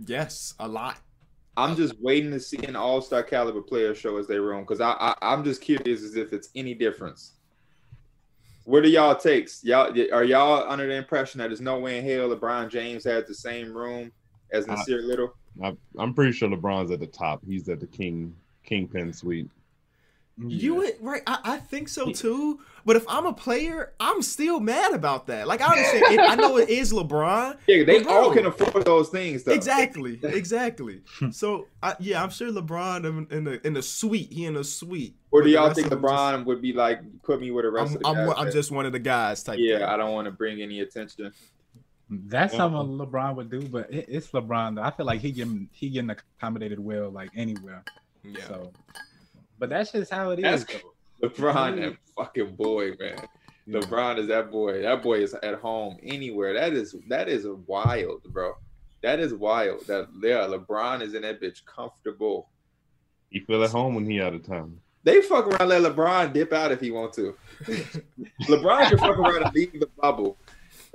yes, 0.04 0.54
a 0.58 0.66
lot. 0.66 0.98
I'm 1.56 1.74
just 1.74 1.94
waiting 2.00 2.30
to 2.32 2.40
see 2.40 2.58
an 2.64 2.76
All 2.76 3.00
Star 3.00 3.22
caliber 3.22 3.62
player 3.62 3.94
show 3.94 4.16
as 4.18 4.26
they 4.26 4.38
roam 4.38 4.62
because 4.62 4.80
I, 4.80 4.92
I 4.92 5.14
I'm 5.22 5.42
just 5.42 5.62
curious 5.62 6.02
as 6.02 6.16
if 6.16 6.32
it's 6.32 6.50
any 6.54 6.74
difference. 6.74 7.32
What 8.64 8.84
are 8.84 8.88
y'all 8.88 9.14
takes? 9.14 9.64
Y'all 9.64 9.92
are 10.12 10.24
y'all 10.24 10.70
under 10.70 10.86
the 10.86 10.94
impression 10.94 11.38
that 11.38 11.48
there's 11.48 11.60
no 11.60 11.78
way 11.78 11.98
in 11.98 12.04
hell 12.04 12.28
LeBron 12.28 12.68
James 12.68 13.04
has 13.04 13.26
the 13.26 13.34
same 13.34 13.72
room 13.72 14.12
as 14.52 14.66
Nassir 14.66 15.06
Little? 15.06 15.34
I, 15.62 15.74
I'm 15.98 16.12
pretty 16.12 16.32
sure 16.32 16.48
LeBron's 16.48 16.90
at 16.90 17.00
the 17.00 17.06
top. 17.06 17.42
He's 17.46 17.68
at 17.68 17.80
the 17.80 17.86
king 17.86 18.34
Kingpin 18.64 19.12
suite. 19.12 19.48
You 20.38 20.74
would 20.76 20.96
right? 21.00 21.22
I, 21.26 21.38
I, 21.44 21.56
think 21.56 21.88
so 21.88 22.12
too. 22.12 22.60
But 22.84 22.96
if 22.96 23.06
I'm 23.08 23.24
a 23.24 23.32
player, 23.32 23.94
I'm 23.98 24.20
still 24.20 24.60
mad 24.60 24.92
about 24.92 25.28
that. 25.28 25.48
Like 25.48 25.62
I 25.62 25.68
understand, 25.68 26.04
it, 26.12 26.20
I 26.20 26.34
know 26.34 26.58
it 26.58 26.68
is 26.68 26.92
LeBron. 26.92 27.56
Yeah, 27.66 27.84
they 27.84 28.04
all 28.04 28.34
can 28.34 28.44
afford 28.44 28.84
those 28.84 29.08
things. 29.08 29.44
Though. 29.44 29.52
Exactly, 29.52 30.20
exactly. 30.22 31.00
so 31.30 31.68
I, 31.82 31.96
yeah, 32.00 32.22
I'm 32.22 32.28
sure 32.28 32.52
LeBron 32.52 33.06
in, 33.06 33.26
in 33.34 33.44
the 33.44 33.66
in 33.66 33.72
the 33.72 33.82
suite. 33.82 34.30
He 34.30 34.44
in 34.44 34.54
the 34.54 34.64
suite. 34.64 35.16
Or 35.30 35.42
do 35.42 35.48
y'all 35.48 35.72
think 35.72 35.88
LeBron 35.88 36.34
just, 36.34 36.46
would 36.46 36.60
be 36.60 36.74
like 36.74 37.00
put 37.22 37.40
me 37.40 37.50
with 37.50 37.64
the 37.64 37.70
rest 37.70 37.92
I'm, 37.92 37.96
of 37.96 38.02
the 38.02 38.36
I'm, 38.36 38.46
I'm 38.46 38.52
just 38.52 38.70
one 38.70 38.84
of 38.84 38.92
the 38.92 38.98
guys 38.98 39.42
type. 39.42 39.58
Yeah, 39.58 39.78
thing. 39.78 39.88
I 39.88 39.96
don't 39.96 40.12
want 40.12 40.26
to 40.26 40.32
bring 40.32 40.60
any 40.60 40.80
attention. 40.80 41.32
That's 42.10 42.52
uh-huh. 42.52 42.70
something 42.70 42.98
LeBron 42.98 43.36
would 43.36 43.50
do, 43.50 43.62
but 43.62 43.90
it, 43.90 44.04
it's 44.08 44.28
LeBron. 44.28 44.76
Though. 44.76 44.82
I 44.82 44.90
feel 44.90 45.06
like 45.06 45.22
he 45.22 45.32
getting 45.32 45.70
he 45.72 45.88
getting 45.88 46.10
accommodated 46.10 46.78
well, 46.78 47.08
like 47.08 47.30
anywhere. 47.34 47.82
Yeah. 48.22 48.46
So, 48.46 48.72
but 49.58 49.70
that's 49.70 49.92
just 49.92 50.10
how 50.10 50.30
it 50.30 50.40
that's, 50.40 50.62
is. 50.62 50.82
LeBron, 51.22 51.54
mm-hmm. 51.54 51.80
that 51.80 51.96
fucking 52.16 52.56
boy, 52.56 52.92
man. 52.98 53.16
Mm-hmm. 53.68 53.76
LeBron 53.76 54.18
is 54.18 54.28
that 54.28 54.50
boy. 54.50 54.82
That 54.82 55.02
boy 55.02 55.22
is 55.22 55.34
at 55.34 55.54
home 55.54 55.96
anywhere. 56.02 56.54
That 56.54 56.72
is 56.72 56.94
that 57.08 57.28
is 57.28 57.46
wild, 57.66 58.22
bro. 58.24 58.54
That 59.02 59.20
is 59.20 59.34
wild. 59.34 59.86
That 59.86 60.08
yeah, 60.22 60.46
LeBron 60.46 61.02
is 61.02 61.14
in 61.14 61.22
that 61.22 61.40
bitch 61.40 61.64
comfortable. 61.64 62.48
He 63.30 63.40
feel 63.40 63.62
at 63.64 63.70
home 63.70 63.94
when 63.94 64.08
he 64.08 64.20
out 64.20 64.34
of 64.34 64.46
town. 64.46 64.80
They 65.02 65.22
fuck 65.22 65.46
around, 65.46 65.68
let 65.68 65.82
LeBron 65.82 66.32
dip 66.32 66.52
out 66.52 66.72
if 66.72 66.80
he 66.80 66.90
want 66.90 67.12
to. 67.14 67.36
LeBron 67.62 68.88
can 68.88 68.98
fuck 68.98 69.18
around 69.18 69.44
and 69.44 69.54
leave 69.54 69.78
the 69.78 69.88
bubble, 70.00 70.36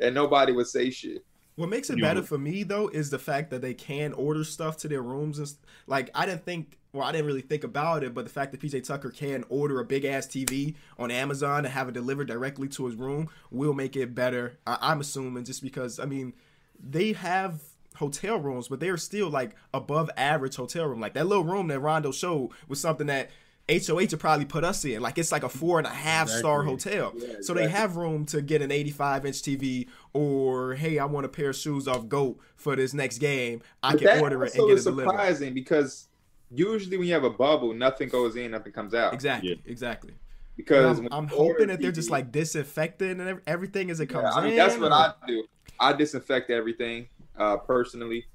and 0.02 0.14
nobody 0.14 0.52
would 0.52 0.68
say 0.68 0.90
shit. 0.90 1.24
What 1.56 1.70
makes 1.70 1.90
it 1.90 2.02
better 2.02 2.24
for 2.24 2.38
me 2.38 2.64
though 2.64 2.88
is 2.88 3.10
the 3.10 3.20
fact 3.20 3.52
that 3.52 3.62
they 3.62 3.74
can 3.74 4.14
order 4.14 4.44
stuff 4.44 4.78
to 4.78 4.88
their 4.88 5.02
rooms 5.02 5.38
and 5.38 5.54
like 5.86 6.10
I 6.16 6.26
didn't 6.26 6.46
think 6.46 6.78
well 6.94 7.08
I 7.08 7.12
didn't 7.12 7.28
really 7.28 7.42
think 7.42 7.64
about 7.64 8.04
it 8.04 8.14
but 8.14 8.26
the 8.26 8.32
fact 8.32 8.52
that 8.52 8.62
PJ 8.62 8.86
Tucker 8.86 9.10
can 9.10 9.44
order 9.50 9.80
a 9.80 9.86
big 9.86 10.06
ass 10.06 10.28
TV 10.28 10.76
on 11.00 11.12
Amazon 11.12 11.60
and 11.66 11.74
have 11.74 11.90
it 11.90 11.94
delivered 11.94 12.28
directly 12.28 12.68
to 12.70 12.86
his 12.86 12.96
room 12.96 13.30
will 13.50 13.74
make 13.74 13.96
it 13.96 14.14
better. 14.16 14.58
I- 14.68 14.78
I'm 14.82 15.00
assuming 15.02 15.44
just 15.46 15.62
because 15.64 16.00
I 16.00 16.06
mean 16.06 16.34
they 16.80 17.14
have 17.14 17.62
hotel 17.96 18.40
rooms 18.40 18.68
but 18.68 18.80
they 18.80 18.90
are 18.90 18.98
still 18.98 19.30
like 19.30 19.52
above 19.74 20.10
average 20.18 20.56
hotel 20.56 20.86
room 20.86 21.00
like 21.00 21.14
that 21.14 21.28
little 21.28 21.44
room 21.44 21.68
that 21.68 21.80
Rondo 21.80 22.12
showed 22.12 22.50
was 22.68 22.80
something 22.80 23.08
that 23.08 23.30
HOH 23.70 23.94
would 23.94 24.20
probably 24.20 24.46
put 24.46 24.64
us 24.64 24.84
in. 24.84 25.02
Like 25.02 25.18
it's 25.18 25.32
like 25.32 25.44
a 25.44 25.50
four 25.50 25.78
and 25.78 25.88
a 25.88 25.92
half 25.92 26.24
exactly. 26.24 26.40
star 26.40 26.64
hotel. 26.64 27.12
Yeah, 27.16 27.22
exactly. 27.24 27.44
So 27.44 27.54
they 27.54 27.70
have 27.70 27.96
room 27.96 28.26
to 28.28 28.42
get 28.42 28.62
an 28.62 28.72
85 28.72 29.26
inch 29.26 29.42
TV 29.42 29.88
or 30.14 30.74
hey, 30.76 31.00
I 31.00 31.06
want 31.06 31.26
a 31.26 31.30
pair 31.30 31.52
of 31.52 31.56
shoes 31.56 31.88
off 31.88 32.08
GOAT 32.10 32.38
for 32.56 32.76
this 32.76 32.94
next 32.94 33.20
game. 33.20 33.62
I 33.82 33.94
but 33.94 34.02
can 34.02 34.22
order 34.22 34.44
it 34.44 34.56
and 34.56 34.68
get 34.68 34.78
it 34.80 34.84
delivered. 34.84 35.10
surprising 35.10 35.54
because 35.54 36.08
usually 36.54 36.98
when 36.98 37.08
you 37.08 37.14
have 37.14 37.24
a 37.24 37.30
bubble, 37.30 37.74
nothing 37.74 38.10
goes 38.10 38.36
in, 38.36 38.52
nothing 38.52 38.74
comes 38.74 38.94
out. 38.94 39.14
Exactly. 39.14 39.50
Yeah. 39.50 39.56
Exactly. 39.66 40.14
Because 40.58 41.00
I'm, 41.00 41.08
I'm 41.12 41.28
hoping 41.28 41.68
that 41.68 41.82
they're 41.82 41.92
just 41.92 42.12
like 42.12 42.32
disinfecting 42.32 43.20
and 43.20 43.42
everything 43.48 43.90
as 43.90 44.00
it 44.00 44.08
comes 44.08 44.28
yeah, 44.32 44.40
I 44.40 44.42
mean, 44.44 44.52
in. 44.52 44.58
That's 44.58 44.78
what 44.78 44.92
I 44.92 45.14
do. 45.26 45.44
I 45.80 45.94
disinfect 45.94 46.52
everything 46.52 47.08
uh, 47.38 47.58
personally. 47.58 48.26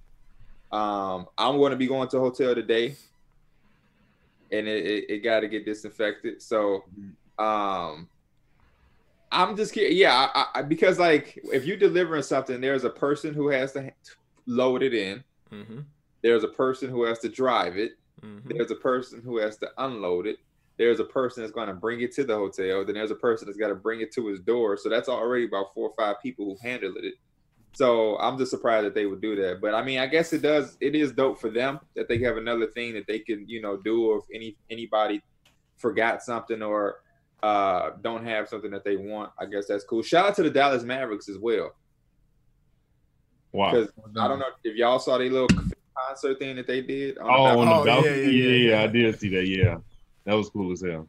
Um, 0.73 1.29
I'm 1.39 1.59
going 1.59 1.71
to 1.71 1.77
be 1.77 1.87
going 1.87 2.09
to 2.09 2.17
a 2.17 2.21
hotel 2.21 2.55
today 2.55 2.97
and 4.51 4.67
it, 4.67 4.87
it, 4.87 5.11
it 5.11 5.19
got 5.21 5.41
to 5.41 5.49
get 5.49 5.65
disinfected. 5.65 6.43
So, 6.43 6.85
mm-hmm. 6.99 7.45
um, 7.45 8.09
I'm 9.31 9.57
just 9.57 9.73
kidding. 9.73 9.97
Yeah, 9.97 10.29
I, 10.35 10.47
I, 10.57 10.63
because 10.63 10.99
like 10.99 11.39
if 11.53 11.65
you're 11.65 11.77
delivering 11.77 12.23
something, 12.23 12.61
there's 12.61 12.85
a 12.85 12.91
person 12.91 13.35
who 13.35 13.49
has 13.49 13.73
to 13.73 13.93
load 14.47 14.83
it 14.83 14.95
in. 14.95 15.23
Mm-hmm. 15.53 15.81
There's 16.23 16.45
a 16.45 16.49
person 16.49 16.91
who 16.91 17.05
has 17.05 17.19
to 17.21 17.29
drive 17.29 17.77
it. 17.77 17.93
Mm-hmm. 18.25 18.49
There's 18.49 18.71
a 18.71 18.77
person 18.77 19.23
who 19.23 19.39
has 19.39 19.57
to 19.59 19.71
unload 19.79 20.27
it. 20.27 20.39
There's 20.79 21.01
a 21.01 21.05
person 21.05 21.43
that's 21.43 21.53
going 21.53 21.69
to 21.69 21.75
bring 21.75 22.01
it 22.01 22.13
to 22.13 22.25
the 22.25 22.35
hotel. 22.35 22.85
Then 22.85 22.95
there's 22.95 23.11
a 23.11 23.17
person 23.17 23.47
that's 23.47 23.59
got 23.59 23.69
to 23.69 23.75
bring 23.75 24.01
it 24.01 24.13
to 24.13 24.27
his 24.27 24.41
door. 24.41 24.77
So 24.77 24.89
that's 24.89 25.09
already 25.09 25.47
about 25.47 25.73
four 25.75 25.91
or 25.91 25.95
five 25.97 26.21
people 26.23 26.45
who 26.45 26.69
handle 26.69 26.95
it. 26.97 27.15
So 27.73 28.17
I'm 28.19 28.39
just 28.39 28.51
surprised 28.51 28.87
that 28.87 28.95
they 28.95 29.07
would 29.07 29.21
do 29.21 29.37
that. 29.37 29.61
But 29.61 29.75
I 29.75 29.83
mean, 29.83 29.99
I 29.99 30.07
guess 30.07 30.33
it 30.33 30.43
does. 30.43 30.77
It 30.81 30.95
is 30.95 31.13
dope 31.13 31.39
for 31.39 31.51
them 31.51 31.81
that 31.95 32.09
they 32.09 32.19
have 32.23 32.37
another 32.37 32.67
thing 32.69 32.95
that 32.95 33.07
they 33.07 33.19
can, 33.19 33.47
you 33.49 33.61
know, 33.61 33.77
do. 33.77 34.11
Or 34.11 34.19
if 34.19 34.25
any 34.35 34.57
anybody 34.71 35.23
forgot 35.77 36.23
something 36.23 36.63
or 36.63 37.03
uh, 37.43 37.91
don't 38.03 38.25
have 38.25 38.49
something 38.49 38.71
that 38.71 38.85
they 38.85 38.97
want, 38.97 39.33
I 39.39 39.45
guess 39.45 39.67
that's 39.67 39.85
cool. 39.85 40.03
Shout 40.03 40.27
out 40.27 40.37
to 40.37 40.43
the 40.43 40.51
Dallas 40.51 40.85
Mavericks 40.85 41.29
as 41.29 41.39
well. 41.39 41.75
Wow. 43.53 43.73
Because 43.73 43.91
I 44.19 44.29
don't 44.29 44.39
know 44.39 44.47
if 44.65 44.77
y'all 44.77 44.99
saw 44.99 45.19
the 45.19 45.29
little 45.29 45.49
concert 46.17 46.39
thing 46.39 46.57
that 46.57 46.67
they 46.67 46.81
did. 46.81 47.19
On 47.19 47.27
oh, 47.29 47.45
the 47.45 47.59
on 47.59 47.79
the 47.79 47.85
balcony. 47.85 48.09
Oh, 48.09 48.21
yeah, 48.21 48.31
yeah, 48.31 48.49
yeah, 48.49 48.71
yeah, 48.71 48.83
I 48.83 48.87
did 48.87 49.19
see 49.19 49.29
that. 49.31 49.47
Yeah, 49.47 49.79
that 50.25 50.35
was 50.35 50.49
cool 50.51 50.73
as 50.73 50.83
hell. 50.83 51.09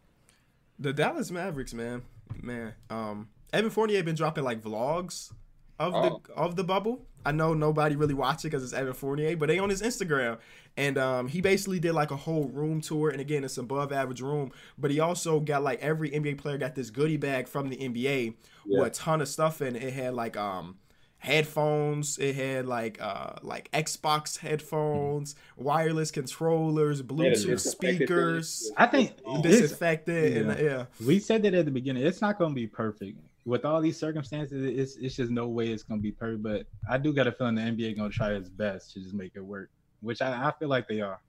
The 0.80 0.94
Dallas 0.94 1.32
Mavericks, 1.32 1.74
man, 1.74 2.04
man. 2.42 2.74
Um, 2.90 3.30
Evan 3.54 3.72
Fournier 3.72 4.04
been 4.04 4.16
dropping 4.16 4.44
like 4.44 4.62
vlogs 4.62 5.32
of 5.80 5.94
oh. 5.96 6.22
the 6.26 6.34
of 6.34 6.56
the 6.56 6.64
bubble. 6.64 7.06
I 7.26 7.32
know 7.32 7.54
nobody 7.54 7.96
really 7.96 8.14
watched 8.14 8.46
it 8.46 8.50
because 8.50 8.64
it's 8.64 8.74
Evan 8.74 8.94
Fournier, 8.94 9.36
but 9.36 9.48
they 9.48 9.60
on 9.60 9.70
his 9.70 9.82
Instagram, 9.82 10.38
and 10.78 10.98
um, 10.98 11.28
he 11.28 11.42
basically 11.42 11.80
did 11.80 11.94
like 11.94 12.12
a 12.12 12.16
whole 12.16 12.48
room 12.48 12.80
tour. 12.80 13.10
And 13.10 13.20
again, 13.20 13.44
it's 13.44 13.58
above 13.58 13.92
average 13.92 14.22
room, 14.22 14.52
but 14.78 14.92
he 14.92 15.00
also 15.00 15.40
got 15.40 15.64
like 15.64 15.80
every 15.82 16.10
NBA 16.12 16.38
player 16.38 16.58
got 16.58 16.76
this 16.76 16.90
goodie 16.90 17.18
bag 17.18 17.48
from 17.48 17.70
the 17.70 17.78
NBA 17.78 18.36
yeah. 18.66 18.80
with 18.80 18.88
a 18.88 18.92
ton 18.92 19.22
of 19.22 19.28
stuff 19.28 19.62
in 19.62 19.76
it. 19.76 19.84
It 19.84 19.94
had 19.94 20.14
like 20.14 20.38
um, 20.38 20.78
headphones. 21.20 22.18
It 22.18 22.36
had 22.36 22.66
like 22.66 23.02
uh 23.02 23.34
like 23.42 23.70
Xbox 23.72 24.38
headphones, 24.38 25.36
wireless 25.56 26.12
controllers, 26.12 27.02
Bluetooth 27.02 27.60
speakers. 27.60 28.72
I 28.78 28.88
think 28.88 29.14
disinfected 29.42 30.34
yeah. 30.34 30.40
and 30.40 30.60
yeah. 30.60 30.86
We 31.06 31.20
said 31.20 31.44
that 31.44 31.54
at 31.54 31.66
the 31.66 31.72
beginning. 31.72 32.06
It's 32.06 32.22
not 32.22 32.38
gonna 32.38 32.54
be 32.54 32.68
perfect 32.68 33.20
with 33.46 33.66
all 33.66 33.82
these 33.82 33.98
circumstances. 33.98 34.64
It's 34.64 34.96
it's 34.98 35.16
just 35.16 35.32
no 35.32 35.48
way 35.48 35.70
it's 35.70 35.84
gonna 35.84 36.02
be 36.02 36.12
perfect. 36.12 36.44
But 36.44 36.66
I 36.90 36.98
do 36.98 37.14
got 37.14 37.28
a 37.28 37.32
feeling 37.32 37.56
the 37.56 37.62
NBA 37.62 37.98
gonna 37.98 38.10
try 38.10 38.34
its 38.34 38.50
best 38.50 38.94
to 38.94 39.00
just 39.00 39.14
make 39.14 39.34
it 39.36 39.42
work, 39.42 39.70
which 40.02 40.22
I, 40.22 40.48
I 40.48 40.54
feel 40.60 40.70
like 40.70 40.88
they 40.88 41.02
are. 41.02 41.20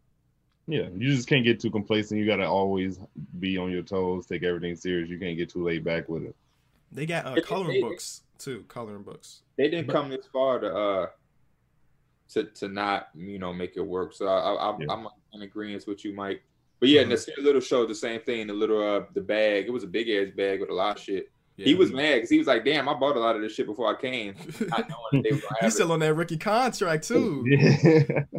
Yeah, 0.66 0.88
you 0.94 1.14
just 1.14 1.26
can't 1.26 1.44
get 1.44 1.60
too 1.60 1.70
complacent. 1.70 2.20
You 2.20 2.26
got 2.26 2.36
to 2.36 2.46
always 2.46 3.00
be 3.38 3.56
on 3.56 3.70
your 3.70 3.80
toes, 3.80 4.26
take 4.26 4.42
everything 4.42 4.76
serious. 4.76 5.08
You 5.08 5.18
can't 5.18 5.38
get 5.38 5.48
too 5.48 5.64
laid 5.64 5.82
back 5.82 6.10
with 6.10 6.24
it. 6.24 6.36
They 6.92 7.06
got 7.06 7.24
uh, 7.24 7.40
coloring 7.40 7.80
books 7.80 8.20
too, 8.38 8.64
coloring 8.68 9.02
books. 9.02 9.42
They 9.56 9.68
didn't 9.68 9.90
come 9.90 10.10
this 10.10 10.26
far 10.32 10.58
to 10.60 10.74
uh 10.74 11.06
to 12.30 12.44
to 12.44 12.68
not 12.68 13.08
you 13.14 13.38
know 13.38 13.52
make 13.52 13.76
it 13.76 13.82
work. 13.82 14.14
So 14.14 14.26
I, 14.26 14.54
I, 14.54 14.76
yeah. 14.78 14.86
I'm 14.90 15.08
in 15.32 15.42
agreement 15.42 15.84
with 15.86 16.04
you, 16.04 16.14
Mike. 16.14 16.42
But 16.80 16.88
yeah, 16.90 17.02
mm-hmm. 17.02 17.10
the 17.10 17.42
little 17.42 17.60
show 17.60 17.86
the 17.86 17.94
same 17.94 18.20
thing. 18.20 18.46
The 18.46 18.52
little 18.52 18.82
uh 18.82 19.04
the 19.14 19.20
bag, 19.20 19.66
it 19.66 19.72
was 19.72 19.84
a 19.84 19.88
big 19.88 20.08
ass 20.08 20.34
bag 20.36 20.60
with 20.60 20.70
a 20.70 20.74
lot 20.74 20.96
of 20.96 21.02
shit. 21.02 21.30
Yeah, 21.56 21.66
he 21.66 21.74
was 21.74 21.92
mad 21.92 22.16
because 22.16 22.30
he 22.30 22.38
was 22.38 22.46
like, 22.46 22.64
"Damn, 22.64 22.88
I 22.88 22.94
bought 22.94 23.16
a 23.16 23.20
lot 23.20 23.34
of 23.34 23.42
this 23.42 23.52
shit 23.54 23.66
before 23.66 23.92
I 23.92 24.00
came." 24.00 24.34
He's 25.60 25.74
still 25.74 25.90
on 25.90 25.98
that 26.00 26.14
rookie 26.14 26.38
contract 26.38 27.08
too. 27.08 27.44
Yeah. 27.46 28.24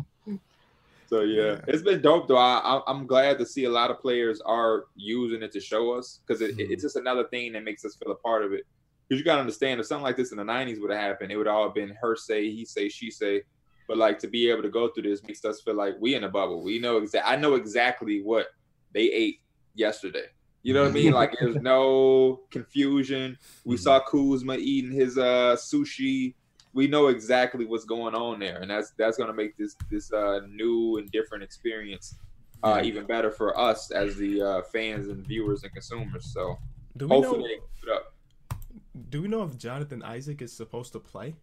So 1.09 1.21
yeah, 1.21 1.43
yeah, 1.43 1.61
it's 1.67 1.81
been 1.81 2.03
dope 2.03 2.27
though. 2.27 2.37
I, 2.37 2.81
I'm 2.85 3.07
glad 3.07 3.39
to 3.39 3.45
see 3.45 3.63
a 3.63 3.69
lot 3.69 3.89
of 3.89 3.99
players 3.99 4.41
are 4.41 4.85
using 4.95 5.41
it 5.41 5.51
to 5.53 5.59
show 5.59 5.91
us 5.93 6.19
because 6.23 6.39
it, 6.41 6.55
mm-hmm. 6.55 6.71
it's 6.71 6.83
just 6.83 6.97
another 6.97 7.23
thing 7.23 7.51
that 7.53 7.63
makes 7.63 7.83
us 7.83 7.95
feel 7.95 8.11
a 8.11 8.15
part 8.15 8.45
of 8.45 8.53
it. 8.53 8.67
Because 9.09 9.19
you 9.19 9.25
gotta 9.25 9.41
understand, 9.41 9.79
if 9.79 9.87
something 9.87 10.03
like 10.03 10.17
this 10.17 10.31
in 10.31 10.37
the 10.37 10.43
'90s 10.43 10.79
would 10.79 10.91
have 10.91 11.01
happened, 11.01 11.31
it 11.31 11.37
would 11.37 11.47
all 11.47 11.63
have 11.63 11.73
been 11.73 11.95
her 12.01 12.15
say, 12.15 12.51
he 12.51 12.63
say, 12.63 12.89
she 12.89 13.09
say. 13.09 13.41
But 13.87 13.97
like 13.97 14.19
to 14.19 14.27
be 14.27 14.49
able 14.51 14.61
to 14.61 14.69
go 14.69 14.89
through 14.89 15.03
this 15.03 15.23
makes 15.23 15.43
us 15.43 15.61
feel 15.61 15.73
like 15.73 15.95
we 15.99 16.13
in 16.13 16.23
a 16.23 16.29
bubble. 16.29 16.61
We 16.63 16.79
know 16.79 16.97
exactly. 16.97 17.33
I 17.33 17.35
know 17.35 17.55
exactly 17.55 18.21
what 18.21 18.47
they 18.93 19.11
ate 19.11 19.39
yesterday. 19.73 20.25
You 20.61 20.73
know 20.73 20.83
what 20.83 20.91
I 20.91 20.93
mean? 20.93 21.11
Like 21.11 21.35
there's 21.39 21.55
no 21.61 22.41
confusion. 22.51 23.37
We 23.65 23.75
mm-hmm. 23.75 23.81
saw 23.81 23.99
Kuzma 23.99 24.57
eating 24.57 24.91
his 24.91 25.17
uh 25.17 25.55
sushi 25.57 26.35
we 26.73 26.87
know 26.87 27.07
exactly 27.07 27.65
what's 27.65 27.85
going 27.85 28.13
on 28.15 28.39
there, 28.39 28.59
and 28.61 28.69
that's 28.69 28.91
that's 28.91 29.17
going 29.17 29.27
to 29.29 29.33
make 29.33 29.57
this 29.57 29.75
this 29.89 30.13
uh, 30.13 30.41
new 30.47 30.97
and 30.97 31.11
different 31.11 31.43
experience 31.43 32.15
uh, 32.63 32.81
even 32.83 33.05
better 33.05 33.31
for 33.31 33.57
us 33.59 33.91
as 33.91 34.15
the 34.17 34.41
uh, 34.41 34.61
fans 34.71 35.07
and 35.07 35.25
viewers 35.25 35.63
and 35.63 35.73
consumers. 35.73 36.31
So 36.33 36.57
do 36.97 37.07
we 37.07 37.19
know? 37.19 37.43
Do 39.09 39.21
we 39.21 39.27
know 39.27 39.43
if 39.43 39.57
Jonathan 39.57 40.03
Isaac 40.03 40.41
is 40.41 40.51
supposed 40.51 40.93
to 40.93 40.99
play? 40.99 41.35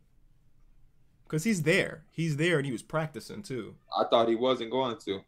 Because 1.25 1.45
he's 1.45 1.63
there, 1.63 2.05
he's 2.13 2.37
there, 2.37 2.59
and 2.59 2.67
he 2.67 2.73
was 2.73 2.83
practicing 2.83 3.43
too. 3.43 3.75
I 3.97 4.05
thought 4.05 4.29
he 4.29 4.37
wasn't 4.37 4.71
going 4.71 4.97
to. 5.07 5.21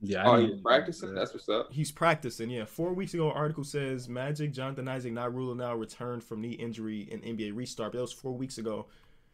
Yeah. 0.00 0.22
Oh, 0.26 0.36
he's 0.40 0.60
practicing. 0.62 1.14
That's 1.14 1.34
what's 1.34 1.48
up. 1.48 1.72
He's 1.72 1.90
practicing. 1.90 2.50
Yeah. 2.50 2.64
Four 2.64 2.92
weeks 2.92 3.14
ago, 3.14 3.30
article 3.32 3.64
says 3.64 4.08
Magic 4.08 4.52
Jonathan 4.52 4.88
Isaac 4.88 5.12
not 5.12 5.34
ruling 5.34 5.60
out 5.60 5.78
return 5.78 6.20
from 6.20 6.40
knee 6.40 6.52
injury 6.52 7.08
in 7.10 7.20
NBA 7.20 7.54
restart. 7.54 7.92
But 7.92 7.98
that 7.98 8.02
was 8.02 8.12
four 8.12 8.32
weeks 8.32 8.58
ago 8.58 8.86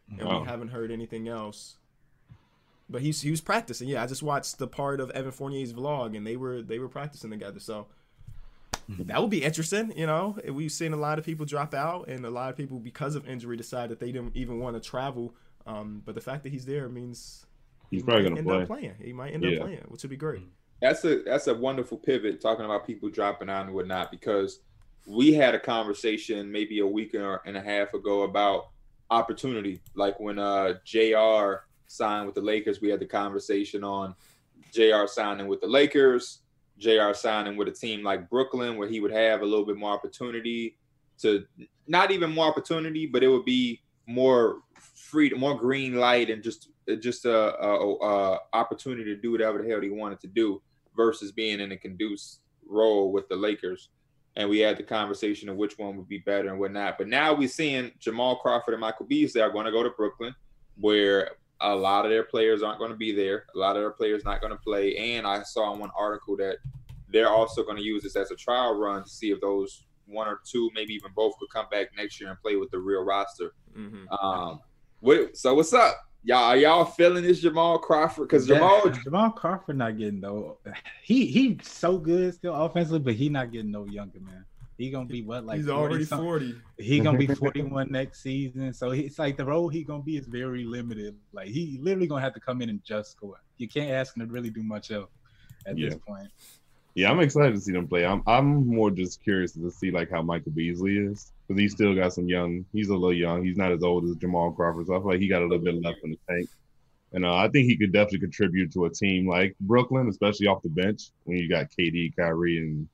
and 0.09 0.27
wow. 0.27 0.41
we 0.41 0.47
haven't 0.47 0.69
heard 0.69 0.91
anything 0.91 1.27
else. 1.27 1.77
But 2.89 3.01
he's 3.01 3.21
he 3.21 3.31
was 3.31 3.41
practicing. 3.41 3.87
Yeah, 3.87 4.03
I 4.03 4.07
just 4.07 4.21
watched 4.21 4.57
the 4.59 4.67
part 4.67 4.99
of 4.99 5.09
Evan 5.11 5.31
Fournier's 5.31 5.73
vlog, 5.73 6.15
and 6.15 6.25
they 6.25 6.35
were 6.35 6.61
they 6.61 6.79
were 6.79 6.89
practicing 6.89 7.31
together. 7.31 7.59
So. 7.59 7.87
That 8.89 9.21
would 9.21 9.29
be 9.29 9.43
interesting. 9.43 9.93
You 9.95 10.07
know, 10.07 10.37
we've 10.49 10.71
seen 10.71 10.93
a 10.93 10.97
lot 10.97 11.19
of 11.19 11.25
people 11.25 11.45
drop 11.45 11.73
out, 11.73 12.07
and 12.07 12.25
a 12.25 12.29
lot 12.29 12.49
of 12.49 12.57
people 12.57 12.79
because 12.79 13.15
of 13.15 13.27
injury 13.27 13.57
decide 13.57 13.89
that 13.89 13.99
they 13.99 14.11
didn't 14.11 14.35
even 14.35 14.59
want 14.59 14.75
to 14.75 14.89
travel. 14.89 15.33
Um, 15.65 16.01
but 16.05 16.15
the 16.15 16.21
fact 16.21 16.43
that 16.43 16.51
he's 16.51 16.65
there 16.65 16.87
means 16.89 17.45
he's 17.89 18.01
he 18.01 18.05
probably 18.05 18.23
gonna 18.23 18.37
end 18.37 18.47
play. 18.47 18.61
up 18.61 18.67
playing. 18.67 18.95
He 19.01 19.13
might 19.13 19.33
end 19.33 19.43
yeah. 19.43 19.57
up 19.57 19.63
playing, 19.63 19.83
which 19.87 20.03
would 20.03 20.09
be 20.09 20.17
great. 20.17 20.43
That's 20.81 21.03
a 21.05 21.23
that's 21.23 21.47
a 21.47 21.53
wonderful 21.53 21.97
pivot 21.97 22.41
talking 22.41 22.65
about 22.65 22.85
people 22.85 23.09
dropping 23.09 23.49
out 23.49 23.65
and 23.65 23.73
whatnot 23.73 24.11
because 24.11 24.59
we 25.07 25.33
had 25.33 25.55
a 25.55 25.59
conversation 25.59 26.51
maybe 26.51 26.79
a 26.79 26.87
week 26.87 27.13
and 27.13 27.57
a 27.57 27.61
half 27.61 27.93
ago 27.93 28.23
about 28.23 28.69
opportunity. 29.09 29.81
Like 29.95 30.19
when 30.19 30.37
uh 30.37 30.75
JR 30.83 31.65
signed 31.87 32.25
with 32.25 32.35
the 32.35 32.41
Lakers, 32.41 32.81
we 32.81 32.89
had 32.89 32.99
the 32.99 33.05
conversation 33.05 33.83
on 33.83 34.15
JR 34.71 35.07
signing 35.07 35.47
with 35.47 35.61
the 35.61 35.67
Lakers, 35.67 36.39
JR 36.79 37.13
signing 37.13 37.57
with 37.57 37.67
a 37.67 37.71
team 37.71 38.03
like 38.03 38.29
Brooklyn, 38.29 38.77
where 38.77 38.87
he 38.87 38.99
would 38.99 39.11
have 39.11 39.41
a 39.41 39.45
little 39.45 39.65
bit 39.65 39.77
more 39.77 39.91
opportunity 39.91 40.77
to 41.19 41.45
not 41.87 42.11
even 42.11 42.31
more 42.31 42.47
opportunity, 42.47 43.05
but 43.05 43.23
it 43.23 43.27
would 43.27 43.45
be 43.45 43.81
more 44.07 44.59
free, 44.75 45.29
more 45.31 45.57
green 45.57 45.95
light, 45.95 46.29
and 46.29 46.43
just 46.43 46.69
just 46.99 47.25
a, 47.25 47.57
a, 47.63 47.95
a 47.95 48.39
opportunity 48.53 49.05
to 49.05 49.15
do 49.15 49.31
whatever 49.31 49.61
the 49.61 49.69
hell 49.69 49.81
he 49.81 49.89
wanted 49.89 50.19
to 50.19 50.27
do, 50.27 50.61
versus 50.95 51.31
being 51.31 51.59
in 51.59 51.71
a 51.71 51.77
conduce 51.77 52.39
role 52.67 53.11
with 53.11 53.27
the 53.29 53.35
Lakers 53.35 53.89
and 54.35 54.49
we 54.49 54.59
had 54.59 54.77
the 54.77 54.83
conversation 54.83 55.49
of 55.49 55.55
which 55.55 55.77
one 55.77 55.95
would 55.95 56.09
be 56.09 56.17
better 56.17 56.49
and 56.49 56.59
whatnot. 56.59 56.97
But 56.97 57.07
now 57.07 57.33
we're 57.33 57.47
seeing 57.47 57.91
Jamal 57.99 58.37
Crawford 58.37 58.73
and 58.73 58.81
Michael 58.81 59.05
Beasley 59.05 59.41
are 59.41 59.49
going 59.49 59.65
to 59.65 59.71
go 59.71 59.83
to 59.83 59.91
Brooklyn, 59.91 60.35
where 60.77 61.31
a 61.61 61.75
lot 61.75 62.05
of 62.05 62.11
their 62.11 62.23
players 62.23 62.61
aren't 62.61 62.79
going 62.79 62.91
to 62.91 62.97
be 62.97 63.11
there. 63.11 63.45
A 63.55 63.57
lot 63.57 63.75
of 63.75 63.81
their 63.81 63.91
players 63.91 64.23
not 64.25 64.41
going 64.41 64.51
to 64.51 64.59
play. 64.59 64.95
And 64.97 65.25
I 65.25 65.41
saw 65.43 65.73
in 65.73 65.79
one 65.79 65.91
article 65.97 66.35
that 66.37 66.57
they're 67.09 67.29
also 67.29 67.63
going 67.63 67.77
to 67.77 67.83
use 67.83 68.03
this 68.03 68.15
as 68.15 68.31
a 68.31 68.35
trial 68.35 68.77
run 68.77 69.03
to 69.03 69.09
see 69.09 69.31
if 69.31 69.39
those 69.41 69.85
one 70.05 70.27
or 70.27 70.41
two, 70.45 70.69
maybe 70.73 70.93
even 70.93 71.11
both, 71.15 71.37
could 71.39 71.49
come 71.49 71.65
back 71.71 71.87
next 71.95 72.19
year 72.19 72.29
and 72.29 72.39
play 72.41 72.55
with 72.55 72.71
the 72.71 72.79
real 72.79 73.03
roster. 73.03 73.53
Mm-hmm. 73.77 74.11
Um, 74.13 74.59
what, 74.99 75.37
so 75.37 75.53
what's 75.53 75.73
up? 75.73 75.95
Y'all 76.27 76.43
are 76.45 76.57
y'all 76.57 76.85
feeling 76.85 77.23
this 77.23 77.39
Jamal 77.39 77.77
Crawford? 77.77 78.27
Because 78.27 78.47
Jamal 78.47 78.89
Jamal 79.03 79.29
Crawford 79.29 79.77
not 79.77 79.95
getting 79.95 80.19
though. 80.19 80.57
He 81.03 81.27
he's 81.27 81.69
so 81.69 81.99
good 81.99 82.33
still 82.33 82.55
offensively, 82.55 82.97
but 82.97 83.13
he 83.13 83.29
not 83.29 83.51
getting 83.51 83.69
no 83.69 83.85
younger, 83.85 84.19
man. 84.19 84.43
He 84.77 84.89
gonna 84.91 85.05
be 85.05 85.21
what 85.21 85.45
like 85.45 85.57
he's 85.57 85.67
40 85.67 85.79
already 85.79 86.03
something. 86.03 86.27
forty. 86.27 86.55
He 86.77 86.99
gonna 86.99 87.17
be 87.17 87.27
forty 87.35 87.61
one 87.61 87.91
next 87.91 88.21
season. 88.21 88.73
So 88.73 88.91
it's 88.91 89.17
like 89.17 89.37
the 89.37 89.45
role 89.45 89.69
he 89.69 89.83
gonna 89.83 90.03
be 90.03 90.17
is 90.17 90.27
very 90.27 90.65
limited. 90.65 91.15
Like 91.31 91.47
he 91.47 91.79
literally 91.81 92.07
gonna 92.07 92.21
have 92.21 92.33
to 92.33 92.39
come 92.39 92.61
in 92.61 92.69
and 92.69 92.83
just 92.83 93.11
score. 93.11 93.41
You 93.57 93.67
can't 93.67 93.91
ask 93.91 94.15
him 94.15 94.27
to 94.27 94.31
really 94.31 94.49
do 94.49 94.63
much 94.63 94.91
else 94.91 95.09
at 95.65 95.77
yeah. 95.77 95.89
this 95.89 95.99
point. 96.05 96.29
Yeah, 96.95 97.11
I'm 97.11 97.19
excited 97.19 97.55
to 97.55 97.61
see 97.61 97.73
them 97.73 97.87
play. 97.87 98.05
I'm 98.05 98.23
I'm 98.27 98.67
more 98.67 98.91
just 98.91 99.23
curious 99.23 99.53
to 99.53 99.71
see 99.71 99.91
like 99.91 100.09
how 100.09 100.21
Michael 100.21 100.51
Beasley 100.51 100.97
is 100.97 101.31
because 101.47 101.59
he 101.59 101.67
still 101.67 101.93
got 101.95 102.13
some 102.13 102.27
young. 102.27 102.65
He's 102.73 102.89
a 102.89 102.93
little 102.93 103.13
young. 103.13 103.43
He's 103.43 103.57
not 103.57 103.71
as 103.71 103.83
old 103.83 104.05
as 104.05 104.15
Jamal 104.15 104.51
Crawford, 104.51 104.87
so 104.87 104.95
I 104.95 104.99
feel 104.99 105.07
like 105.07 105.19
he 105.19 105.27
got 105.27 105.41
a 105.41 105.45
little 105.45 105.63
bit 105.63 105.81
left 105.81 105.99
in 106.03 106.11
the 106.11 106.19
tank. 106.27 106.49
And 107.13 107.25
uh, 107.25 107.35
I 107.35 107.47
think 107.47 107.67
he 107.67 107.77
could 107.77 107.93
definitely 107.93 108.19
contribute 108.19 108.73
to 108.73 108.85
a 108.85 108.89
team 108.89 109.27
like 109.27 109.55
Brooklyn, 109.61 110.09
especially 110.09 110.47
off 110.47 110.63
the 110.63 110.69
bench 110.69 111.11
when 111.23 111.37
you 111.37 111.47
got 111.47 111.67
KD, 111.77 112.13
Kyrie, 112.15 112.57
and 112.57 112.87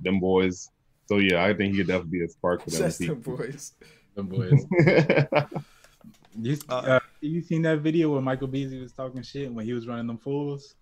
them 0.00 0.20
boys. 0.20 0.70
So 1.08 1.18
yeah, 1.18 1.44
I 1.44 1.54
think 1.54 1.72
he 1.72 1.78
could 1.78 1.88
definitely 1.88 2.18
be 2.18 2.24
a 2.24 2.28
spark 2.28 2.62
for 2.62 2.70
them. 2.70 2.82
Just 2.82 2.98
them 3.00 3.20
boys. 3.20 3.72
Them 4.14 4.26
boys. 4.26 4.62
you, 6.38 6.58
uh, 6.68 6.74
uh, 6.74 7.00
you 7.22 7.40
seen 7.40 7.62
that 7.62 7.78
video 7.78 8.12
where 8.12 8.20
Michael 8.20 8.46
Beasley 8.46 8.78
was 8.78 8.92
talking 8.92 9.22
shit 9.22 9.50
when 9.50 9.64
he 9.64 9.72
was 9.72 9.86
running 9.86 10.06
them 10.06 10.18
fools? 10.18 10.74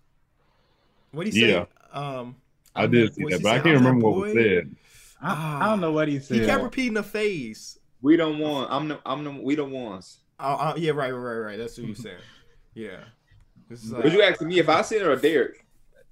What 1.11 1.27
he 1.27 1.31
say? 1.31 1.51
Yeah. 1.51 1.65
Um, 1.93 2.35
I 2.75 2.87
did 2.87 3.13
see 3.15 3.23
that, 3.29 3.41
but 3.41 3.53
I 3.53 3.59
can't 3.61 3.77
remember 3.77 4.07
what 4.07 4.19
was 4.19 4.33
said. 4.33 4.75
I, 5.21 5.59
I, 5.61 5.65
don't 5.67 5.79
know 5.79 5.93
what 5.93 6.09
he 6.09 6.19
said. 6.19 6.41
He 6.41 6.45
kept 6.45 6.61
repeating 6.61 6.95
the 6.95 7.03
phase. 7.03 7.79
We 8.01 8.17
don't 8.17 8.39
want. 8.39 8.71
I'm 8.71 8.89
the. 8.89 8.99
I'm 9.05 9.23
the. 9.23 9.31
We 9.31 9.55
don't 9.55 9.71
want. 9.71 10.05
Oh, 10.39 10.53
uh, 10.53 10.73
yeah, 10.75 10.91
right, 10.91 11.11
right, 11.11 11.37
right. 11.37 11.57
That's 11.57 11.77
what 11.77 11.87
you 11.87 11.95
saying. 11.95 12.17
Yeah. 12.73 12.97
Like, 13.69 14.03
Would 14.03 14.13
you 14.13 14.23
asking 14.23 14.47
me 14.47 14.59
if 14.59 14.67
I 14.67 14.81
seen 14.81 15.01
it 15.01 15.07
or 15.07 15.15
Derek? 15.15 15.65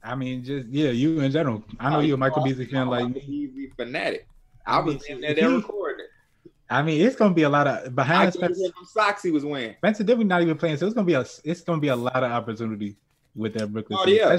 I 0.04 0.16
mean, 0.16 0.44
just 0.44 0.68
yeah, 0.70 0.92
you 0.92 1.20
in 1.20 1.32
general. 1.32 1.64
I 1.80 1.90
know 1.90 1.98
oh, 1.98 2.00
you're 2.00 2.16
a 2.16 2.18
Michael 2.18 2.44
Beasley 2.44 2.66
fan, 2.66 2.88
like 2.88 3.08
me. 3.10 3.22
Beasley 3.22 3.72
fanatic. 3.76 4.28
I 4.66 4.80
was 4.80 5.04
in 5.06 5.22
there, 5.22 5.34
there 5.34 5.50
recording 5.50 6.06
it. 6.06 6.52
I 6.70 6.84
mean, 6.84 7.02
it's 7.02 7.16
gonna 7.16 7.34
be 7.34 7.44
a 7.44 7.50
lot 7.50 7.68
of 7.68 7.96
behind 7.96 8.34
Spencer. 8.34 8.70
Socks 8.86 9.24
he 9.24 9.32
was 9.32 9.44
wearing. 9.44 9.76
Spencer 9.78 10.04
Dinwiddie 10.04 10.28
not 10.28 10.42
even 10.42 10.58
playing, 10.58 10.78
so 10.78 10.86
it's 10.86 10.94
gonna 10.94 11.06
be 11.06 11.14
a 11.14 11.26
it's 11.44 11.62
gonna 11.62 11.82
be 11.82 11.88
a 11.88 11.96
lot 11.96 12.24
of 12.24 12.32
opportunity 12.32 12.96
with 13.36 13.54
that 13.56 13.74
Brooklyn. 13.74 14.00
Oh 14.00 14.06
team. 14.06 14.18
yeah. 14.18 14.38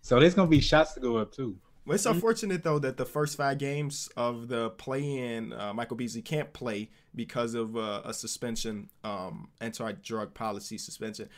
So 0.00 0.18
there's 0.18 0.34
gonna 0.34 0.48
be 0.48 0.60
shots 0.60 0.94
to 0.94 1.00
go 1.00 1.18
up 1.18 1.32
too. 1.32 1.56
Well, 1.86 1.94
it's 1.94 2.04
mm-hmm. 2.04 2.16
unfortunate 2.16 2.64
though 2.64 2.80
that 2.80 2.96
the 2.96 3.06
first 3.06 3.36
five 3.36 3.58
games 3.58 4.08
of 4.16 4.48
the 4.48 4.70
play-in, 4.70 5.52
uh, 5.52 5.72
Michael 5.72 5.96
Beasley 5.96 6.20
can't 6.20 6.52
play 6.52 6.90
because 7.14 7.54
of 7.54 7.76
uh, 7.76 8.02
a 8.04 8.12
suspension, 8.12 8.90
um, 9.04 9.48
anti-drug 9.60 10.34
policy 10.34 10.78
suspension. 10.78 11.28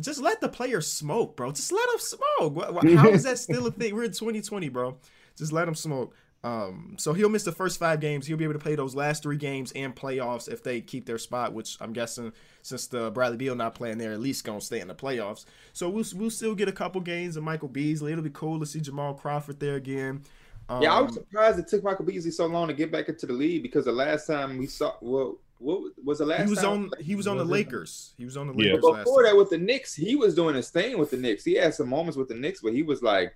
Just 0.00 0.20
let 0.20 0.40
the 0.40 0.48
players 0.48 0.90
smoke, 0.90 1.36
bro. 1.36 1.52
Just 1.52 1.72
let 1.72 1.86
them 1.90 2.00
smoke. 2.00 2.84
How 2.96 3.10
is 3.10 3.24
that 3.24 3.38
still 3.38 3.66
a 3.66 3.70
thing? 3.70 3.94
We're 3.94 4.04
in 4.04 4.12
2020, 4.12 4.70
bro. 4.70 4.96
Just 5.36 5.52
let 5.52 5.66
them 5.66 5.74
smoke. 5.74 6.14
Um, 6.44 6.96
so 6.98 7.12
he'll 7.12 7.28
miss 7.28 7.44
the 7.44 7.52
first 7.52 7.78
five 7.78 8.00
games. 8.00 8.26
He'll 8.26 8.36
be 8.36 8.44
able 8.44 8.54
to 8.54 8.58
play 8.58 8.74
those 8.74 8.96
last 8.96 9.22
three 9.22 9.36
games 9.36 9.70
and 9.76 9.94
playoffs 9.94 10.50
if 10.50 10.62
they 10.64 10.80
keep 10.80 11.06
their 11.06 11.18
spot, 11.18 11.52
which 11.52 11.76
I'm 11.80 11.92
guessing 11.92 12.32
since 12.62 12.88
the 12.88 13.12
Bradley 13.12 13.36
Beal 13.36 13.54
not 13.54 13.76
playing, 13.76 13.98
they're 13.98 14.12
at 14.12 14.20
least 14.20 14.44
gonna 14.44 14.60
stay 14.60 14.80
in 14.80 14.88
the 14.88 14.94
playoffs. 14.94 15.44
So 15.72 15.88
we'll 15.88 16.04
we'll 16.16 16.30
still 16.30 16.54
get 16.56 16.68
a 16.68 16.72
couple 16.72 17.00
games 17.00 17.36
of 17.36 17.44
Michael 17.44 17.68
Beasley. 17.68 18.10
It'll 18.10 18.24
be 18.24 18.30
cool 18.30 18.58
to 18.58 18.66
see 18.66 18.80
Jamal 18.80 19.14
Crawford 19.14 19.60
there 19.60 19.76
again. 19.76 20.22
Um, 20.68 20.82
yeah, 20.82 20.94
I 20.94 21.00
was 21.00 21.16
um, 21.16 21.24
surprised 21.24 21.58
it 21.60 21.68
took 21.68 21.84
Michael 21.84 22.04
Beasley 22.04 22.30
so 22.32 22.46
long 22.46 22.66
to 22.68 22.74
get 22.74 22.90
back 22.90 23.08
into 23.08 23.26
the 23.26 23.32
league 23.32 23.62
because 23.62 23.84
the 23.84 23.92
last 23.92 24.26
time 24.26 24.58
we 24.58 24.66
saw 24.66 24.94
well 25.00 25.38
what 25.62 25.92
was 26.04 26.18
the 26.18 26.26
last? 26.26 26.42
He 26.44 26.50
was 26.50 26.58
time? 26.58 26.70
on. 26.70 26.90
He 27.00 27.14
was 27.14 27.28
on 27.28 27.38
the 27.38 27.44
Lakers. 27.44 28.14
He 28.18 28.24
was 28.24 28.36
on 28.36 28.48
the 28.48 28.54
Yeah. 28.54 28.72
Lakers 28.72 28.84
last 28.84 29.04
Before 29.04 29.22
time. 29.22 29.32
that, 29.32 29.38
with 29.38 29.50
the 29.50 29.58
Knicks, 29.58 29.94
he 29.94 30.16
was 30.16 30.34
doing 30.34 30.56
his 30.56 30.70
thing 30.70 30.98
with 30.98 31.12
the 31.12 31.16
Knicks. 31.16 31.44
He 31.44 31.54
had 31.54 31.72
some 31.72 31.88
moments 31.88 32.16
with 32.16 32.28
the 32.28 32.34
Knicks, 32.34 32.60
but 32.60 32.72
he 32.72 32.82
was 32.82 33.00
like 33.00 33.34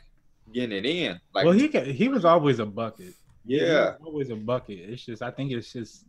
getting 0.52 0.76
it 0.76 0.86
in. 0.86 1.20
Like, 1.34 1.44
well, 1.44 1.54
he 1.54 1.68
he 1.92 2.08
was 2.08 2.24
always 2.24 2.58
a 2.58 2.66
bucket. 2.66 3.14
Yeah, 3.44 3.94
always 4.04 4.30
a 4.30 4.36
bucket. 4.36 4.78
It's 4.80 5.04
just 5.04 5.22
I 5.22 5.30
think 5.30 5.52
it's 5.52 5.72
just 5.72 6.04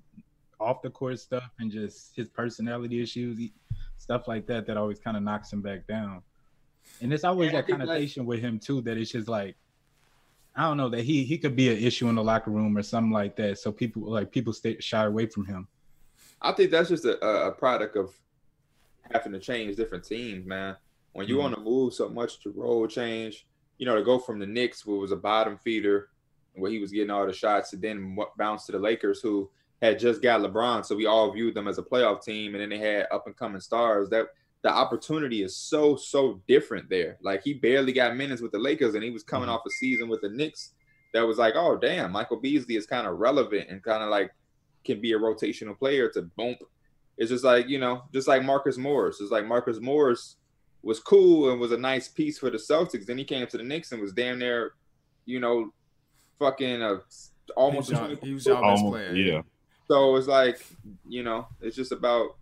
off 0.60 0.82
the 0.82 0.90
court 0.90 1.20
stuff 1.20 1.50
and 1.60 1.72
just 1.72 2.16
his 2.16 2.30
personality 2.30 3.02
issues, 3.02 3.40
stuff 3.98 4.28
like 4.28 4.48
that, 4.48 4.66
that 4.66 4.76
always 4.78 5.00
kind 5.00 5.16
of 5.16 5.22
knocks 5.24 5.54
him 5.54 5.62
back 5.62 5.86
down. 5.88 6.24
And 7.00 7.14
it's 7.14 7.24
always 7.24 7.52
that 7.52 7.68
connotation 7.68 8.26
with 8.26 8.40
him 8.40 8.58
too 8.60 8.82
that 8.82 8.98
it's 8.98 9.12
just 9.12 9.28
like 9.28 9.56
I 10.56 10.64
don't 10.64 10.78
know 10.78 10.90
that 10.90 11.04
he 11.04 11.24
he 11.24 11.38
could 11.38 11.56
be 11.56 11.70
an 11.70 11.78
issue 11.78 12.10
in 12.10 12.16
the 12.16 12.24
locker 12.24 12.50
room 12.50 12.76
or 12.76 12.82
something 12.82 13.12
like 13.12 13.36
that. 13.36 13.60
So 13.60 13.72
people 13.72 14.10
like 14.10 14.32
people 14.32 14.52
stay 14.54 14.78
shy 14.80 15.04
away 15.06 15.28
from 15.28 15.46
him. 15.46 15.68
I 16.42 16.52
think 16.54 16.72
that's 16.72 16.90
just 16.90 17.06
a, 17.06 17.20
a- 17.24 17.52
product 17.52 17.96
of 17.96 18.16
having 19.12 19.32
to 19.34 19.40
change 19.40 19.76
different 19.76 20.04
teams, 20.04 20.46
man. 20.46 20.76
When 21.14 21.28
you 21.28 21.36
Mhm. 21.38 21.42
want 21.42 21.56
to 21.56 21.62
move 21.62 21.94
so 21.94 22.10
much 22.10 22.40
to 22.42 22.52
role 22.52 22.88
change, 22.88 23.46
you 23.78 23.86
know, 23.86 23.96
to 23.96 24.04
go 24.04 24.18
from 24.20 24.40
the 24.40 24.46
Knicks, 24.48 24.82
who 24.82 24.98
was 25.00 25.12
a 25.12 25.16
bottom 25.16 25.58
feeder, 25.58 26.10
where 26.56 26.72
he 26.72 26.80
was 26.80 26.92
getting 26.92 27.12
all 27.12 27.26
the 27.28 27.34
shots, 27.34 27.70
to 27.72 27.78
then 27.78 28.18
bounce 28.38 28.66
to 28.66 28.72
the 28.72 28.80
Lakers, 28.80 29.22
who 29.22 29.50
had 29.82 30.00
just 30.00 30.22
got 30.24 30.42
LeBron, 30.42 30.84
so 30.86 30.96
we 30.96 31.06
all 31.06 31.32
viewed 31.32 31.54
them 31.54 31.68
as 31.68 31.78
a 31.78 31.84
playoff 31.84 32.24
team, 32.24 32.56
and 32.56 32.62
then 32.62 32.70
they 32.70 32.80
had 32.80 33.06
up 33.12 33.28
and 33.28 33.38
coming 33.38 33.62
stars. 33.62 34.10
That 34.10 34.28
the 34.64 34.70
opportunity 34.70 35.44
is 35.44 35.56
so 35.56 35.96
so 35.96 36.42
different 36.48 36.90
there. 36.90 37.18
Like 37.22 37.44
he 37.44 37.54
barely 37.54 37.94
got 37.94 38.16
minutes 38.18 38.42
with 38.42 38.52
the 38.52 38.58
Lakers, 38.58 38.96
and 38.96 39.04
he 39.04 39.12
was 39.12 39.24
coming 39.24 39.48
Mhm. 39.50 39.54
off 39.54 39.66
a 39.68 39.70
season 39.70 40.10
with 40.10 40.22
the 40.22 40.30
Knicks 40.30 40.74
that 41.14 41.22
was 41.22 41.38
like, 41.38 41.54
oh 41.56 41.78
damn, 41.78 42.12
Michael 42.12 42.38
Beasley 42.38 42.76
is 42.76 42.88
kind 42.88 43.06
of 43.08 43.20
relevant 43.20 43.70
and 43.70 43.84
kind 43.84 44.02
of 44.02 44.10
like 44.10 44.32
can 44.84 45.00
be 45.00 45.14
a 45.14 45.20
rotational 45.20 45.78
player 45.78 46.10
to 46.10 46.24
bump. 46.24 46.58
It's 47.18 47.30
just 47.30 47.44
like, 47.44 47.68
you 47.68 47.78
know, 47.80 48.04
just 48.14 48.28
like 48.28 48.44
Marcus 48.44 48.78
Morris. 48.78 49.22
It's 49.22 49.32
like 49.32 49.46
Marcus 49.46 49.80
Morris 49.80 50.38
was 50.84 51.00
cool 51.00 51.52
and 51.52 51.60
was 51.60 51.72
a 51.72 51.78
nice 51.78 52.08
piece 52.08 52.38
for 52.40 52.50
the 52.50 52.58
Celtics. 52.58 53.06
Then 53.06 53.18
he 53.18 53.24
came 53.26 53.46
to 53.48 53.58
the 53.58 53.64
Knicks 53.64 53.92
and 53.92 54.02
was 54.02 54.14
damn 54.14 54.40
near, 54.40 54.74
you 55.26 55.40
know, 55.40 55.72
fucking 56.40 56.82
uh, 56.82 56.98
almost 57.56 57.90
He 57.90 57.94
was 57.96 58.02
a 58.02 58.06
y'all- 58.06 58.16
20 58.16 58.28
he 58.28 58.34
was 58.34 58.46
y'all 58.46 58.56
best 58.62 58.84
Almost, 58.84 58.92
player. 58.94 59.14
yeah. 59.16 59.42
so 59.88 60.16
it's 60.16 60.28
like, 60.28 60.66
you 61.08 61.24
know, 61.24 61.48
it's 61.62 61.76
just 61.76 61.92
about 61.92 62.36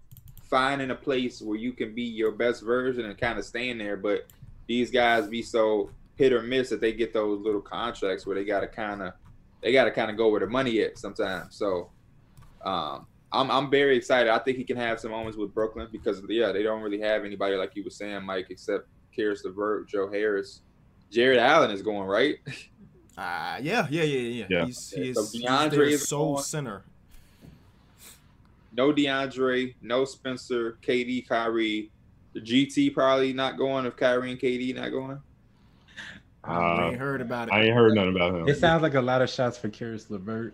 finding 0.49 0.91
a 0.91 0.95
place 0.95 1.41
where 1.41 1.57
you 1.57 1.73
can 1.73 1.95
be 1.95 2.03
your 2.03 2.31
best 2.31 2.61
version 2.63 3.05
and 3.05 3.17
kind 3.17 3.39
of 3.39 3.45
staying 3.45 3.77
there. 3.79 3.97
But 3.97 4.27
these 4.67 4.91
guys 4.91 5.27
be 5.27 5.41
so 5.41 5.89
hit 6.15 6.31
or 6.33 6.41
miss 6.43 6.69
that 6.69 6.81
they 6.81 6.93
get 6.93 7.13
those 7.13 7.39
little 7.41 7.61
contracts 7.61 8.25
where 8.25 8.35
they 8.35 8.45
gotta 8.45 8.67
kind 8.67 9.01
of 9.01 9.13
they 9.61 9.71
gotta 9.71 9.91
kind 9.91 10.11
of 10.11 10.17
go 10.17 10.29
where 10.29 10.39
the 10.39 10.47
money 10.47 10.73
is 10.77 10.99
sometimes. 10.99 11.55
So 11.55 11.89
um 12.63 13.05
I'm 13.31 13.49
I'm 13.51 13.69
very 13.69 13.97
excited. 13.97 14.29
I 14.31 14.39
think 14.39 14.57
he 14.57 14.63
can 14.63 14.77
have 14.77 14.99
some 14.99 15.11
moments 15.11 15.37
with 15.37 15.53
Brooklyn 15.53 15.87
because 15.91 16.21
yeah, 16.29 16.51
they 16.51 16.63
don't 16.63 16.81
really 16.81 16.99
have 17.01 17.25
anybody 17.25 17.55
like 17.55 17.75
you 17.75 17.83
were 17.83 17.89
saying, 17.89 18.23
Mike, 18.23 18.47
except 18.49 18.87
Caris 19.15 19.43
LeVert, 19.43 19.87
Joe 19.89 20.09
Harris. 20.09 20.61
Jarrett 21.11 21.39
Allen 21.39 21.71
is 21.71 21.81
going 21.81 22.07
right. 22.07 22.37
Ah, 23.17 23.55
yeah, 23.61 23.87
yeah, 23.89 24.03
yeah, 24.03 24.19
yeah. 24.19 24.45
Yeah. 24.49 24.65
He's, 24.65 24.89
he 24.89 25.09
is, 25.11 25.31
he's 25.31 25.41
DeAndre 25.45 25.69
their 25.71 25.83
is 25.83 26.05
sole 26.05 26.33
going. 26.33 26.43
center. 26.43 26.83
no 28.75 28.91
DeAndre, 28.91 29.73
no 29.81 30.03
Spencer, 30.03 30.77
KD, 30.81 31.25
Kyrie. 31.25 31.91
The 32.33 32.41
GT 32.41 32.93
probably 32.93 33.31
not 33.31 33.57
going 33.57 33.85
if 33.85 33.95
Kyrie 33.95 34.31
and 34.31 34.39
KD 34.39 34.75
not 34.75 34.89
going. 34.89 35.21
I 36.43 36.55
Uh, 36.55 36.89
ain't 36.89 36.99
heard 36.99 37.21
about 37.21 37.47
it. 37.47 37.53
I 37.53 37.61
ain't 37.63 37.73
heard 37.73 37.93
nothing 37.95 38.13
about 38.17 38.35
him. 38.35 38.49
It 38.49 38.57
sounds 38.57 38.83
like 38.83 38.95
a 38.95 39.01
lot 39.01 39.21
of 39.21 39.29
shots 39.29 39.57
for 39.57 39.69
Caris 39.69 40.09
LeVert. 40.11 40.53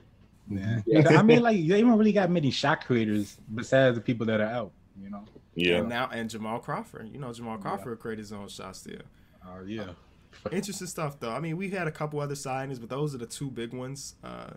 Yeah. 0.51 0.81
Yeah. 0.85 1.19
I 1.19 1.23
mean, 1.23 1.41
like 1.41 1.67
they 1.67 1.81
don't 1.81 1.97
really 1.97 2.11
got 2.11 2.29
many 2.29 2.51
shot 2.51 2.85
creators 2.85 3.37
besides 3.53 3.95
the 3.95 4.01
people 4.01 4.25
that 4.27 4.41
are 4.41 4.47
out. 4.47 4.71
You 5.01 5.09
know. 5.09 5.23
Yeah. 5.55 5.77
And 5.77 5.89
now 5.89 6.09
and 6.11 6.29
Jamal 6.29 6.59
Crawford. 6.59 7.09
You 7.11 7.19
know 7.19 7.33
Jamal 7.33 7.57
Crawford 7.57 7.99
created 7.99 8.21
his 8.21 8.33
own 8.33 8.47
shot 8.47 8.75
steal. 8.75 9.01
Oh 9.45 9.63
yeah. 9.65 9.91
Interesting 10.51 10.87
stuff 10.87 11.19
though. 11.19 11.31
I 11.31 11.39
mean, 11.39 11.57
we 11.57 11.69
had 11.69 11.87
a 11.87 11.91
couple 11.91 12.19
other 12.19 12.35
signings, 12.35 12.79
but 12.79 12.89
those 12.89 13.13
are 13.13 13.17
the 13.17 13.25
two 13.25 13.49
big 13.49 13.73
ones. 13.73 14.15
Uh, 14.23 14.51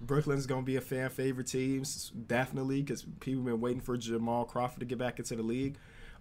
Brooklyn's 0.00 0.46
gonna 0.46 0.62
be 0.62 0.76
a 0.76 0.80
fan 0.80 1.10
favorite 1.10 1.46
team, 1.46 1.82
definitely, 2.26 2.82
because 2.82 3.04
people 3.20 3.42
have 3.42 3.52
been 3.52 3.60
waiting 3.60 3.80
for 3.80 3.96
Jamal 3.96 4.44
Crawford 4.44 4.80
to 4.80 4.86
get 4.86 4.98
back 4.98 5.18
into 5.18 5.36
the 5.36 5.42
league. 5.42 5.76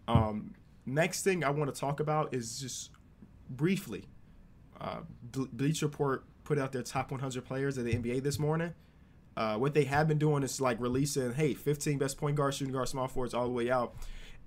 Um, 0.07 0.53
next 0.85 1.23
thing 1.23 1.43
I 1.43 1.49
want 1.49 1.73
to 1.73 1.79
talk 1.79 1.99
about 1.99 2.33
is 2.33 2.59
just 2.59 2.91
briefly. 3.49 4.05
Uh, 4.81 5.01
Ble- 5.31 5.47
Bleacher 5.51 5.85
Report 5.85 6.25
put 6.43 6.57
out 6.57 6.71
their 6.71 6.83
top 6.83 7.11
100 7.11 7.45
players 7.45 7.77
of 7.77 7.85
the 7.85 7.93
NBA 7.93 8.23
this 8.23 8.39
morning. 8.39 8.73
Uh, 9.39 9.57
what 9.57 9.73
they 9.73 9.85
have 9.85 10.05
been 10.05 10.17
doing 10.17 10.43
is 10.43 10.59
like 10.59 10.77
releasing, 10.81 11.33
hey, 11.33 11.53
15 11.53 11.97
best 11.97 12.17
point 12.17 12.35
guard, 12.35 12.53
shooting 12.53 12.73
guard, 12.73 12.89
small 12.89 13.07
forwards, 13.07 13.33
all 13.33 13.45
the 13.45 13.53
way 13.53 13.71
out. 13.71 13.95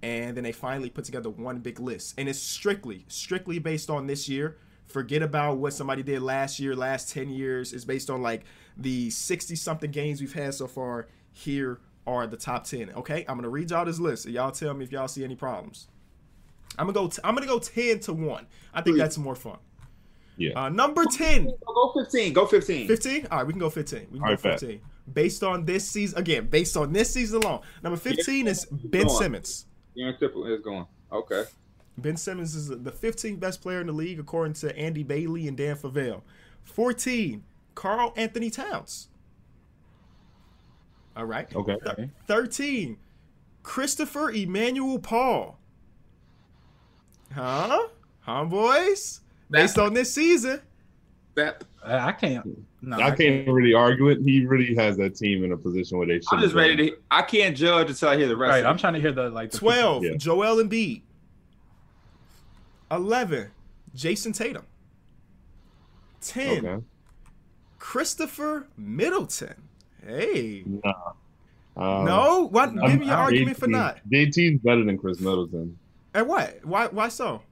And 0.02 0.36
then 0.36 0.44
they 0.44 0.52
finally 0.52 0.90
put 0.90 1.06
together 1.06 1.30
one 1.30 1.60
big 1.60 1.80
list. 1.80 2.14
And 2.18 2.28
it's 2.28 2.38
strictly 2.38 3.06
strictly 3.08 3.58
based 3.58 3.88
on 3.88 4.06
this 4.06 4.28
year. 4.28 4.58
Forget 4.84 5.22
about 5.22 5.56
what 5.56 5.72
somebody 5.72 6.02
did 6.02 6.20
last 6.20 6.60
year 6.60 6.76
last 6.76 7.10
10 7.10 7.30
years. 7.30 7.72
It's 7.72 7.86
based 7.86 8.10
on 8.10 8.20
like 8.20 8.42
the 8.76 9.08
60 9.08 9.56
something 9.56 9.90
games 9.90 10.20
we've 10.20 10.34
had 10.34 10.52
so 10.52 10.66
far. 10.66 11.08
Here 11.32 11.80
are 12.06 12.26
the 12.26 12.36
top 12.36 12.64
10 12.64 12.90
okay? 12.90 13.24
I'm 13.26 13.36
gonna 13.36 13.48
read 13.48 13.70
y'all 13.70 13.86
this 13.86 13.98
list 13.98 14.26
and 14.26 14.34
y'all 14.34 14.50
tell 14.50 14.74
me 14.74 14.84
if 14.84 14.92
y'all 14.92 15.08
see 15.08 15.24
any 15.24 15.36
problems. 15.36 15.88
I'm 16.78 16.86
gonna 16.86 16.94
go 16.94 17.08
t- 17.08 17.20
i'm 17.24 17.34
gonna 17.34 17.46
go 17.46 17.58
10 17.58 18.00
to 18.00 18.12
1 18.14 18.46
i 18.72 18.80
think 18.80 18.96
that's 18.96 19.18
more 19.18 19.34
fun 19.34 19.58
Yeah. 20.36 20.58
uh, 20.64 20.68
number 20.68 21.04
10 21.04 21.44
Go 21.66 21.92
15. 21.94 22.32
Go 22.32 22.46
15. 22.46 22.86
15 22.88 23.26
all 23.30 23.38
right 23.38 23.46
we 23.46 23.52
can 23.52 23.60
go 23.60 23.68
15 23.70 24.00
we 24.10 24.18
can 24.18 24.22
All 24.24 24.30
right, 24.30 24.42
go 24.42 24.50
bet. 24.50 24.60
15 24.60 24.80
based 25.12 25.42
on 25.42 25.64
this 25.64 25.86
season 25.86 26.18
again 26.18 26.46
based 26.46 26.76
on 26.76 26.92
this 26.92 27.12
season 27.12 27.42
alone 27.42 27.60
number 27.82 27.98
15 27.98 28.46
is 28.48 28.64
ben 28.66 29.06
Go 29.06 29.12
on. 29.12 29.18
simmons 29.22 29.66
Aaron 29.98 30.16
Triple 30.18 30.46
is 30.46 30.60
going. 30.62 30.86
Okay. 31.12 31.44
Ben 31.98 32.16
Simmons 32.16 32.54
is 32.54 32.68
the 32.68 32.90
15th 32.90 33.38
best 33.38 33.60
player 33.60 33.82
in 33.82 33.86
the 33.86 33.92
league, 33.92 34.18
according 34.18 34.54
to 34.54 34.74
Andy 34.74 35.02
Bailey 35.02 35.46
and 35.46 35.54
Dan 35.54 35.76
Favale. 35.76 36.22
14, 36.62 37.44
Karl-Anthony 37.74 38.48
Towns. 38.48 39.08
All 41.14 41.26
right. 41.26 41.54
Okay. 41.54 41.76
Okay. 41.86 42.08
13, 42.26 42.96
Christopher 43.62 44.30
Emmanuel 44.30 44.98
Paul. 44.98 45.58
Huh? 47.34 47.88
Huh, 48.20 48.44
boys? 48.46 49.20
Based 49.52 49.78
on 49.78 49.94
this 49.94 50.12
season. 50.12 50.60
That 51.34 51.64
I 51.84 52.08
I 52.08 52.12
can't. 52.12 52.46
No, 52.84 52.96
I 52.96 53.14
can't 53.14 53.46
really 53.48 53.74
argue 53.74 54.08
it. 54.08 54.18
He 54.24 54.44
really 54.44 54.74
has 54.74 54.96
that 54.96 55.14
team 55.14 55.44
in 55.44 55.52
a 55.52 55.56
position 55.56 55.98
where 55.98 56.06
they 56.06 56.14
should. 56.18 56.32
I'm 56.32 56.40
just 56.40 56.54
ready 56.54 56.76
to. 56.90 56.96
I 57.10 57.22
can't 57.22 57.56
judge 57.56 57.90
until 57.90 58.08
I 58.08 58.16
hear 58.16 58.26
the 58.28 58.36
rest. 58.36 58.50
Right. 58.50 58.60
of 58.64 58.66
I'm 58.66 58.76
trying 58.78 58.94
to 58.94 59.00
hear 59.00 59.12
the 59.12 59.30
like. 59.30 59.52
The 59.52 59.58
12, 59.58 60.04
Yeah. 60.04 60.10
Joel 60.16 60.56
Embiid. 60.62 61.02
11, 62.90 63.48
Jayson 63.94 64.32
Tatum. 64.32 64.64
10, 66.20 66.66
Okay. 66.66 66.84
Christopher 67.78 68.68
Middleton. 68.76 69.54
Hey. 70.06 70.64
Um, 71.76 72.04
no? 72.04 72.48
What? 72.50 72.74
Give 72.86 73.00
me 73.00 73.06
your 73.06 73.16
argument 73.16 73.56
for 73.56 73.66
JT 73.66 73.70
not. 73.70 73.98
JT's 74.12 74.60
better 74.60 74.84
than 74.84 74.98
Khris 74.98 75.20
Middleton. 75.20 75.78
And 76.14 76.28
what? 76.28 76.58
Why? 76.64 76.88
Why 76.88 77.08
so? 77.08 77.42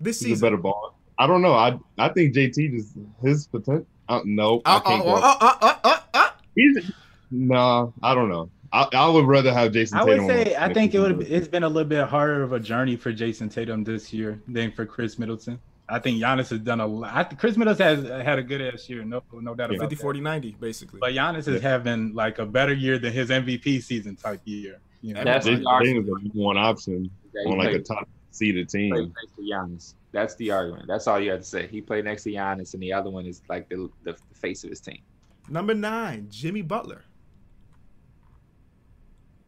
This 0.00 0.18
He's 0.20 0.26
a 0.26 0.28
season. 0.30 0.46
better 0.46 0.56
ball. 0.56 0.98
I 1.18 1.26
don't 1.26 1.42
know. 1.42 1.52
I 1.54 1.78
I 1.98 2.08
think 2.08 2.34
JT 2.34 2.70
just 2.72 2.94
his 3.22 3.46
potential. 3.46 3.86
Uh, 4.08 4.20
no, 4.24 4.60
I 4.64 4.76
Uh, 4.76 4.80
can't 4.80 5.02
uh, 5.02 5.04
go. 5.04 5.10
uh, 5.14 5.36
uh, 5.40 5.54
uh, 5.60 5.74
uh, 5.84 5.96
uh. 6.14 6.28
He's 6.54 6.90
no, 7.30 7.92
I 8.02 8.14
don't 8.14 8.28
know. 8.28 8.50
I, 8.72 8.86
I 8.92 9.08
would 9.08 9.26
rather 9.26 9.52
have 9.52 9.72
Jayson. 9.72 9.98
I 9.98 10.04
would 10.04 10.20
say 10.26 10.54
I 10.56 10.72
think 10.72 10.94
it 10.94 11.00
would. 11.00 11.22
It's 11.22 11.48
been 11.48 11.62
a 11.64 11.68
little 11.68 11.88
bit 11.88 12.06
harder 12.06 12.42
of 12.42 12.52
a 12.52 12.60
journey 12.60 12.96
for 12.96 13.12
Jayson 13.12 13.48
Tatum 13.50 13.84
this 13.84 14.12
year 14.12 14.40
than 14.48 14.72
for 14.72 14.86
Khris 14.86 15.18
Middleton. 15.18 15.58
I 15.88 15.98
think 15.98 16.22
Giannis 16.22 16.50
has 16.50 16.60
done 16.60 16.80
a 16.80 16.86
lot. 16.86 17.10
I, 17.12 17.24
Khris 17.24 17.56
Middleton 17.56 18.04
has 18.12 18.24
had 18.24 18.38
a 18.38 18.42
good 18.44 18.60
ass 18.62 18.88
year, 18.88 19.04
no, 19.04 19.24
no 19.32 19.56
doubt 19.56 19.74
about 19.74 19.90
50, 19.90 19.96
40, 19.96 20.20
90, 20.20 20.56
basically. 20.60 21.00
But 21.00 21.14
Giannis 21.14 21.48
is 21.48 21.60
having 21.60 22.14
like 22.14 22.38
a 22.38 22.46
better 22.46 22.72
year 22.72 22.96
than 23.00 23.12
his 23.12 23.28
MVP 23.30 23.82
season 23.82 24.14
type 24.14 24.40
year. 24.44 24.78
You 25.02 25.14
know? 25.14 25.24
That's 25.24 25.46
Jason 25.46 25.64
the 25.64 25.68
argument. 25.68 26.32
One 26.34 26.56
option 26.56 27.10
Yeah, 27.34 27.50
on 27.50 27.58
like 27.58 27.74
a 27.74 27.80
top 27.80 28.08
seeded 28.30 28.68
the 28.68 28.78
team. 28.78 28.94
next 28.94 29.36
to 29.36 29.42
Giannis. 29.42 29.94
That's 30.12 30.34
the 30.36 30.50
argument. 30.50 30.86
That's 30.88 31.06
all 31.06 31.20
you 31.20 31.30
have 31.30 31.40
to 31.40 31.46
say. 31.46 31.66
He 31.66 31.80
played 31.80 32.04
next 32.04 32.24
to 32.24 32.30
Giannis, 32.30 32.74
and 32.74 32.82
the 32.82 32.92
other 32.92 33.10
one 33.10 33.26
is 33.26 33.42
like 33.48 33.68
the 33.68 33.90
the, 34.04 34.12
the 34.12 34.34
face 34.34 34.64
of 34.64 34.70
his 34.70 34.80
team. 34.80 35.00
Number 35.48 35.74
nine, 35.74 36.26
Jimmy 36.30 36.62
Butler. 36.62 37.04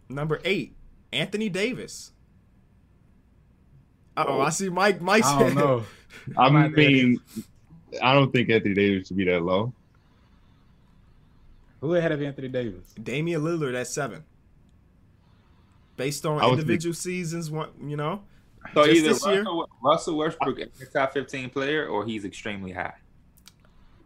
Number 0.08 0.40
eight, 0.44 0.76
Anthony 1.12 1.48
Davis. 1.48 2.12
Oh, 4.16 4.40
I 4.40 4.50
see 4.50 4.68
Mike. 4.68 5.00
Mike 5.00 5.24
I 5.24 5.38
don't 5.38 5.54
know. 5.54 5.84
I 6.36 6.46
I'm 6.46 6.52
not 6.52 6.74
there. 6.74 6.90
mean, 6.90 7.20
I 8.02 8.12
don't 8.14 8.30
think 8.30 8.50
Anthony 8.50 8.74
Davis 8.74 9.08
should 9.08 9.16
be 9.16 9.24
that 9.24 9.42
low. 9.42 9.72
Who 11.80 11.94
ahead 11.94 12.12
of 12.12 12.22
Anthony 12.22 12.48
Davis? 12.48 12.94
Damian 13.02 13.42
Lillard 13.42 13.74
at 13.74 13.86
seven. 13.88 14.24
Based 15.96 16.24
on 16.24 16.40
I 16.40 16.46
was 16.46 16.58
individual 16.60 16.94
seasons, 16.94 17.50
one 17.50 17.70
you 17.86 17.96
know. 17.96 18.22
So 18.74 18.84
Just 18.86 18.96
either 18.96 19.08
this 19.08 19.26
year? 19.26 19.38
Russell, 19.42 19.68
Russell 19.82 20.16
Westbrook 20.16 20.58
is 20.58 20.68
the 20.78 20.86
top 20.86 21.12
15 21.12 21.50
player, 21.50 21.86
or 21.86 22.04
he's 22.04 22.24
extremely 22.24 22.72
high. 22.72 22.94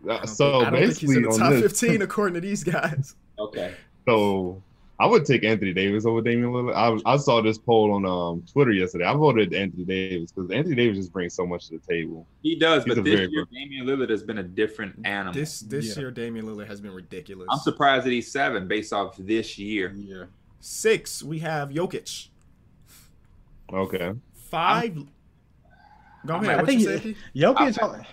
Uh, 0.08 0.26
So 0.26 0.60
think, 0.60 0.66
I 0.66 0.70
don't 0.70 0.80
think 0.80 0.98
he's 0.98 1.10
basically 1.10 1.16
in 1.16 1.22
the 1.22 1.28
on 1.30 1.38
top 1.38 1.50
this, 1.52 1.62
fifteen 1.80 2.02
according 2.02 2.34
to 2.34 2.40
these 2.40 2.62
guys. 2.64 3.14
Okay. 3.38 3.74
so 4.06 4.62
I 4.98 5.04
would 5.06 5.26
take 5.26 5.44
Anthony 5.44 5.74
Davis 5.74 6.06
over 6.06 6.22
Damian 6.22 6.50
Lillard. 6.52 6.74
I, 7.06 7.12
I 7.12 7.16
saw 7.18 7.42
this 7.42 7.58
poll 7.58 7.92
on 7.92 8.06
um, 8.06 8.42
Twitter 8.50 8.72
yesterday. 8.72 9.04
I 9.04 9.12
voted 9.14 9.52
Anthony 9.52 9.84
Davis 9.84 10.32
because 10.32 10.50
Anthony 10.50 10.74
Davis 10.74 10.96
just 10.96 11.12
brings 11.12 11.34
so 11.34 11.44
much 11.46 11.68
to 11.68 11.78
the 11.78 11.86
table. 11.86 12.26
He 12.42 12.56
does, 12.56 12.84
He's 12.84 12.94
but 12.94 13.00
a 13.00 13.02
this 13.04 13.28
year 13.30 13.44
good- 13.44 13.48
Damian 13.52 13.86
Lillard 13.86 14.08
has 14.10 14.22
been 14.22 14.38
a 14.38 14.42
different 14.42 14.94
animal. 15.04 15.34
This 15.34 15.60
this 15.60 15.94
Yeah. 15.96 16.00
year, 16.02 16.10
Damian 16.10 16.46
Lillard 16.46 16.66
has 16.68 16.80
been 16.80 16.92
ridiculous. 16.92 17.46
I'm 17.50 17.58
surprised 17.58 18.06
that 18.06 18.10
he's 18.12 18.30
seven 18.32 18.66
based 18.68 18.92
off 18.92 19.16
this 19.18 19.58
year. 19.58 19.92
Yeah. 19.96 20.24
Six, 20.60 21.22
we 21.22 21.40
have 21.40 21.68
Jokic. 21.70 22.28
Okay. 23.72 24.12
Five. 24.50 24.94
Go 26.26 26.34
I'm- 26.34 26.42
ahead. 26.44 26.58
I 26.58 26.62
What 26.62 26.72
you 26.72 26.86
think 26.88 27.02
say? 27.02 27.16
Jokic. 27.40 28.06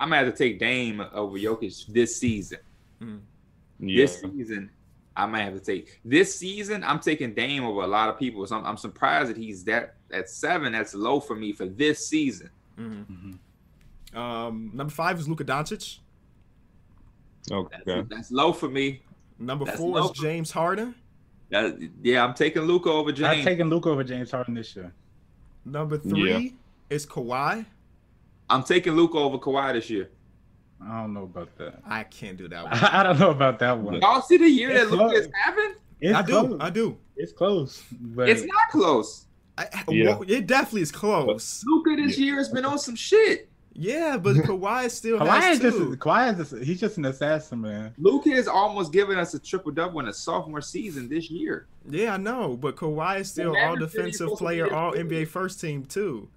I'm 0.00 0.08
gonna 0.10 0.16
have 0.24 0.32
to 0.32 0.36
take 0.36 0.58
Dame 0.58 1.00
over 1.12 1.38
Jokic 1.38 1.86
this 1.86 2.16
season. 2.16 2.58
Yeah. 3.00 3.16
This 3.80 4.20
season, 4.20 4.70
I 5.16 5.26
might 5.26 5.42
have 5.42 5.54
to 5.54 5.60
take 5.60 6.00
this 6.04 6.34
season. 6.34 6.82
I'm 6.84 7.00
taking 7.00 7.34
Dame 7.34 7.64
over 7.64 7.82
a 7.82 7.86
lot 7.86 8.08
of 8.08 8.18
people. 8.18 8.46
So 8.46 8.56
I'm, 8.56 8.64
I'm 8.64 8.76
surprised 8.76 9.30
that 9.30 9.36
he's 9.36 9.64
that 9.64 9.94
at 10.10 10.28
seven. 10.30 10.72
That's 10.72 10.94
low 10.94 11.20
for 11.20 11.34
me 11.36 11.52
for 11.52 11.66
this 11.66 12.06
season. 12.06 12.50
Mhm. 12.78 13.38
Um, 14.16 14.70
number 14.74 14.92
five 14.92 15.18
is 15.18 15.28
Luka 15.28 15.44
Doncic. 15.44 15.98
That's, 17.48 17.52
Okay. 17.52 18.04
that's 18.08 18.30
low 18.32 18.52
for 18.52 18.68
me. 18.68 19.02
Number 19.38 19.64
That's 19.64 19.76
four 19.78 20.00
is. 20.00 20.10
James 20.12 20.50
Harden. 20.50 20.94
That, 21.50 21.76
yeah, 22.02 22.24
I'm 22.24 22.34
taking 22.34 22.62
Luka 22.62 22.90
over 22.90 23.12
James. 23.12 23.38
I'm 23.38 23.44
taking 23.44 23.66
Luka 23.68 23.90
over 23.90 24.02
James 24.04 24.30
Harden 24.30 24.54
this 24.54 24.74
year. 24.74 24.92
Number 25.64 25.98
three 25.98 26.54
is 26.90 27.06
Kawhi. 27.06 27.64
I'm 28.50 28.62
taking 28.62 28.92
Luka 28.94 29.18
over 29.18 29.38
Kawhi 29.38 29.72
this 29.74 29.88
year. 29.90 30.10
I 30.86 31.00
don't 31.00 31.14
know 31.14 31.22
about 31.22 31.56
that. 31.56 31.80
I 31.86 32.04
can't 32.04 32.36
do 32.36 32.48
that 32.48 32.64
one. 32.70 32.72
I, 32.74 33.02
don't 33.02 33.18
know 33.18 33.30
about 33.30 33.58
that 33.60 33.78
one. 33.78 34.00
Y'all 34.00 34.20
see 34.20 34.36
the 34.36 34.48
year 34.48 34.72
that 34.74 34.90
Luka 34.90 35.04
low. 35.04 35.10
is 35.12 35.28
having? 35.44 35.74
It's 36.00 36.14
I 36.16 36.22
do. 36.22 36.32
close. 36.32 36.56
I 36.60 36.70
do. 36.70 36.98
It's 37.16 37.32
close, 37.32 37.82
but 37.92 38.28
It's 38.28 38.42
not 38.42 38.68
close. 38.70 39.26
I, 39.56 39.66
Yeah. 39.88 40.16
well, 40.16 40.24
it 40.28 40.46
definitely 40.46 40.82
is 40.82 40.92
close. 40.92 41.64
Luka 41.66 41.96
this 42.02 42.18
year 42.18 42.36
has 42.36 42.48
been 42.48 42.64
on 42.64 42.78
some 42.78 42.96
shit. 42.96 43.48
Yeah, 43.74 44.16
but 44.16 44.36
Kawhi 44.36 44.90
still 44.90 45.18
Kawhi 45.18 45.40
has 45.40 45.56
is 45.56 45.62
just 45.62 45.76
two. 45.76 45.96
Kawhi 45.96 46.32
is 46.40 46.50
just, 46.50 46.64
he's 46.64 46.80
just 46.80 46.96
an 46.98 47.06
assassin, 47.06 47.60
man. 47.60 47.92
Luka 47.98 48.30
is 48.30 48.46
almost 48.46 48.92
giving 48.92 49.18
us 49.18 49.34
a 49.34 49.38
triple 49.38 49.72
double 49.72 50.00
in 50.00 50.08
a 50.08 50.12
sophomore 50.12 50.60
season 50.60 51.08
this 51.08 51.30
year. 51.30 51.66
Yeah, 51.88 52.14
I 52.14 52.16
know, 52.16 52.56
but 52.56 52.76
Kawhi 52.76 53.20
is 53.20 53.30
still 53.30 53.52
Well, 53.52 53.60
all 53.60 53.72
Maverick 53.74 53.90
said 53.90 54.06
he's 54.06 54.18
defensive 54.18 54.38
supposed 54.38 54.38
to 54.38 54.44
be 54.44 54.68
player, 54.68 54.74
all. 54.74 54.92
NBA 54.92 55.28
first 55.28 55.60
team 55.60 55.84
too. 55.84 56.28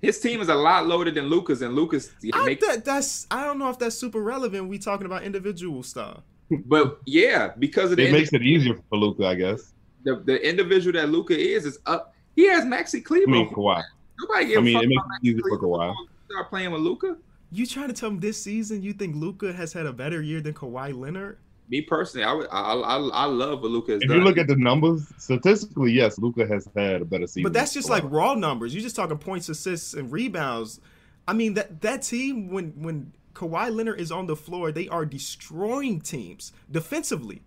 His 0.00 0.20
team 0.20 0.40
is 0.40 0.48
a 0.48 0.54
lot 0.54 0.86
loaded 0.86 1.16
than 1.16 1.24
Luka's, 1.26 1.60
and 1.60 1.74
Luka's 1.74 2.12
I, 2.32 2.46
make, 2.46 2.60
that, 2.60 2.84
that's 2.84 3.26
I 3.30 3.44
don't 3.44 3.58
know 3.58 3.68
if 3.68 3.78
that's 3.78 3.96
super 3.96 4.22
relevant. 4.22 4.68
We 4.68 4.78
talking 4.78 5.06
about 5.06 5.24
individual 5.24 5.82
stuff. 5.82 6.22
but 6.66 7.00
yeah, 7.04 7.50
because 7.58 7.90
of 7.90 7.96
the 7.96 8.06
It 8.06 8.12
makes 8.12 8.32
it 8.32 8.42
easier 8.42 8.76
for 8.88 8.96
Luka, 8.96 9.26
I 9.26 9.34
guess. 9.34 9.74
the, 10.04 10.22
the 10.24 10.48
individual 10.48 10.98
that 10.98 11.08
Luka 11.10 11.36
is 11.36 11.66
is 11.66 11.80
up. 11.84 12.14
He 12.36 12.48
has 12.48 12.64
Maxi 12.64 13.02
I 13.10 13.28
mean, 13.28 13.50
Kawhi. 13.50 13.82
Nobody 14.20 14.46
give 14.46 14.58
I 14.58 14.60
mean, 14.62 14.76
it 14.76 14.88
makes 14.88 15.02
about 15.04 15.16
it 15.22 15.26
easier 15.28 15.42
Maxi 15.42 15.48
for 15.48 15.58
Kawhi. 15.58 15.76
Cleveland. 15.78 16.08
Start 16.30 16.48
playing 16.50 16.72
with 16.72 16.80
Luka. 16.82 17.16
You 17.50 17.66
trying 17.66 17.88
to 17.88 17.94
tell 17.94 18.10
me 18.10 18.18
this 18.18 18.42
season 18.42 18.82
you 18.82 18.92
think 18.92 19.16
Luka 19.16 19.52
has 19.52 19.72
had 19.72 19.86
a 19.86 19.92
better 19.92 20.20
year 20.20 20.40
than 20.40 20.54
Kawhi 20.54 20.98
Leonard? 20.98 21.38
Me 21.70 21.82
personally, 21.82 22.24
I 22.24 22.32
would, 22.32 22.46
I, 22.50 22.72
I, 22.74 22.96
I 22.96 23.24
love 23.26 23.60
what 23.62 23.70
Luka 23.70 23.92
has 23.92 24.02
If 24.02 24.08
done. 24.08 24.18
you 24.18 24.24
look 24.24 24.38
at 24.38 24.46
the 24.46 24.56
numbers, 24.56 25.06
statistically, 25.18 25.92
yes, 25.92 26.18
Luka 26.18 26.46
has 26.46 26.66
had 26.74 27.02
a 27.02 27.04
better 27.04 27.26
season. 27.26 27.42
But 27.42 27.52
that's 27.52 27.74
just 27.74 27.90
like 27.90 28.02
raw 28.06 28.34
numbers. 28.34 28.74
You're 28.74 28.82
just 28.82 28.96
talking 28.96 29.18
points, 29.18 29.48
assists, 29.50 29.92
and 29.94 30.10
rebounds. 30.10 30.80
I 31.26 31.34
mean 31.34 31.54
that 31.54 31.82
that 31.82 32.02
team 32.02 32.48
when 32.50 32.68
when 32.82 33.12
Kawhi 33.34 33.74
Leonard 33.74 34.00
is 34.00 34.10
on 34.10 34.26
the 34.26 34.34
floor, 34.36 34.72
they 34.72 34.88
are 34.88 35.04
destroying 35.04 36.00
teams 36.00 36.52
defensively. 36.70 37.42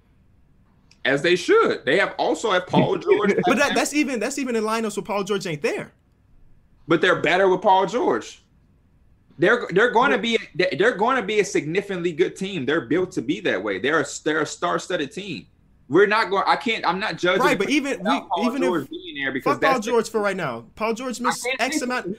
as 1.03 1.23
they 1.23 1.35
should. 1.35 1.83
They 1.85 1.97
have 1.97 2.13
also 2.19 2.51
have 2.51 2.67
Paul 2.67 2.97
George, 2.99 3.33
But 3.47 3.57
that, 3.57 3.73
that's 3.73 3.93
even 3.95 4.19
that's 4.19 4.37
even 4.37 4.55
in 4.55 4.63
lineups 4.63 4.97
where 4.97 5.03
Paul 5.03 5.23
George 5.23 5.47
ain't 5.47 5.63
there. 5.63 5.93
But 6.87 7.01
they're 7.01 7.21
better 7.21 7.47
with 7.49 7.61
Paul 7.61 7.85
George. 7.85 8.43
They're 9.37 9.67
they're 9.71 9.91
going 9.91 10.11
to 10.11 10.17
be 10.17 10.37
they're 10.77 10.95
going 10.95 11.15
to 11.17 11.23
be 11.23 11.39
a 11.39 11.45
significantly 11.45 12.11
good 12.11 12.35
team. 12.35 12.65
They're 12.65 12.81
built 12.81 13.11
to 13.13 13.21
be 13.21 13.39
that 13.41 13.63
way. 13.63 13.79
They're 13.79 14.01
a 14.01 14.05
they're 14.23 14.41
a 14.41 14.45
star-studded 14.45 15.11
team. 15.11 15.47
We're 15.91 16.07
not 16.07 16.29
going. 16.29 16.45
I 16.47 16.55
can't. 16.55 16.87
I'm 16.87 17.01
not 17.01 17.17
judging. 17.17 17.43
Right, 17.43 17.57
but 17.57 17.69
even 17.69 17.99
we 17.99 18.05
Paul 18.21 18.45
even 18.45 18.61
George 18.61 18.83
if 18.83 18.89
being 18.89 19.15
there 19.21 19.33
because 19.33 19.55
fuck 19.55 19.61
Paul 19.61 19.79
George 19.81 20.09
for 20.09 20.21
right 20.21 20.37
now. 20.37 20.63
Paul 20.75 20.93
George 20.93 21.19
missed 21.19 21.45
X 21.59 21.81
amount. 21.81 22.17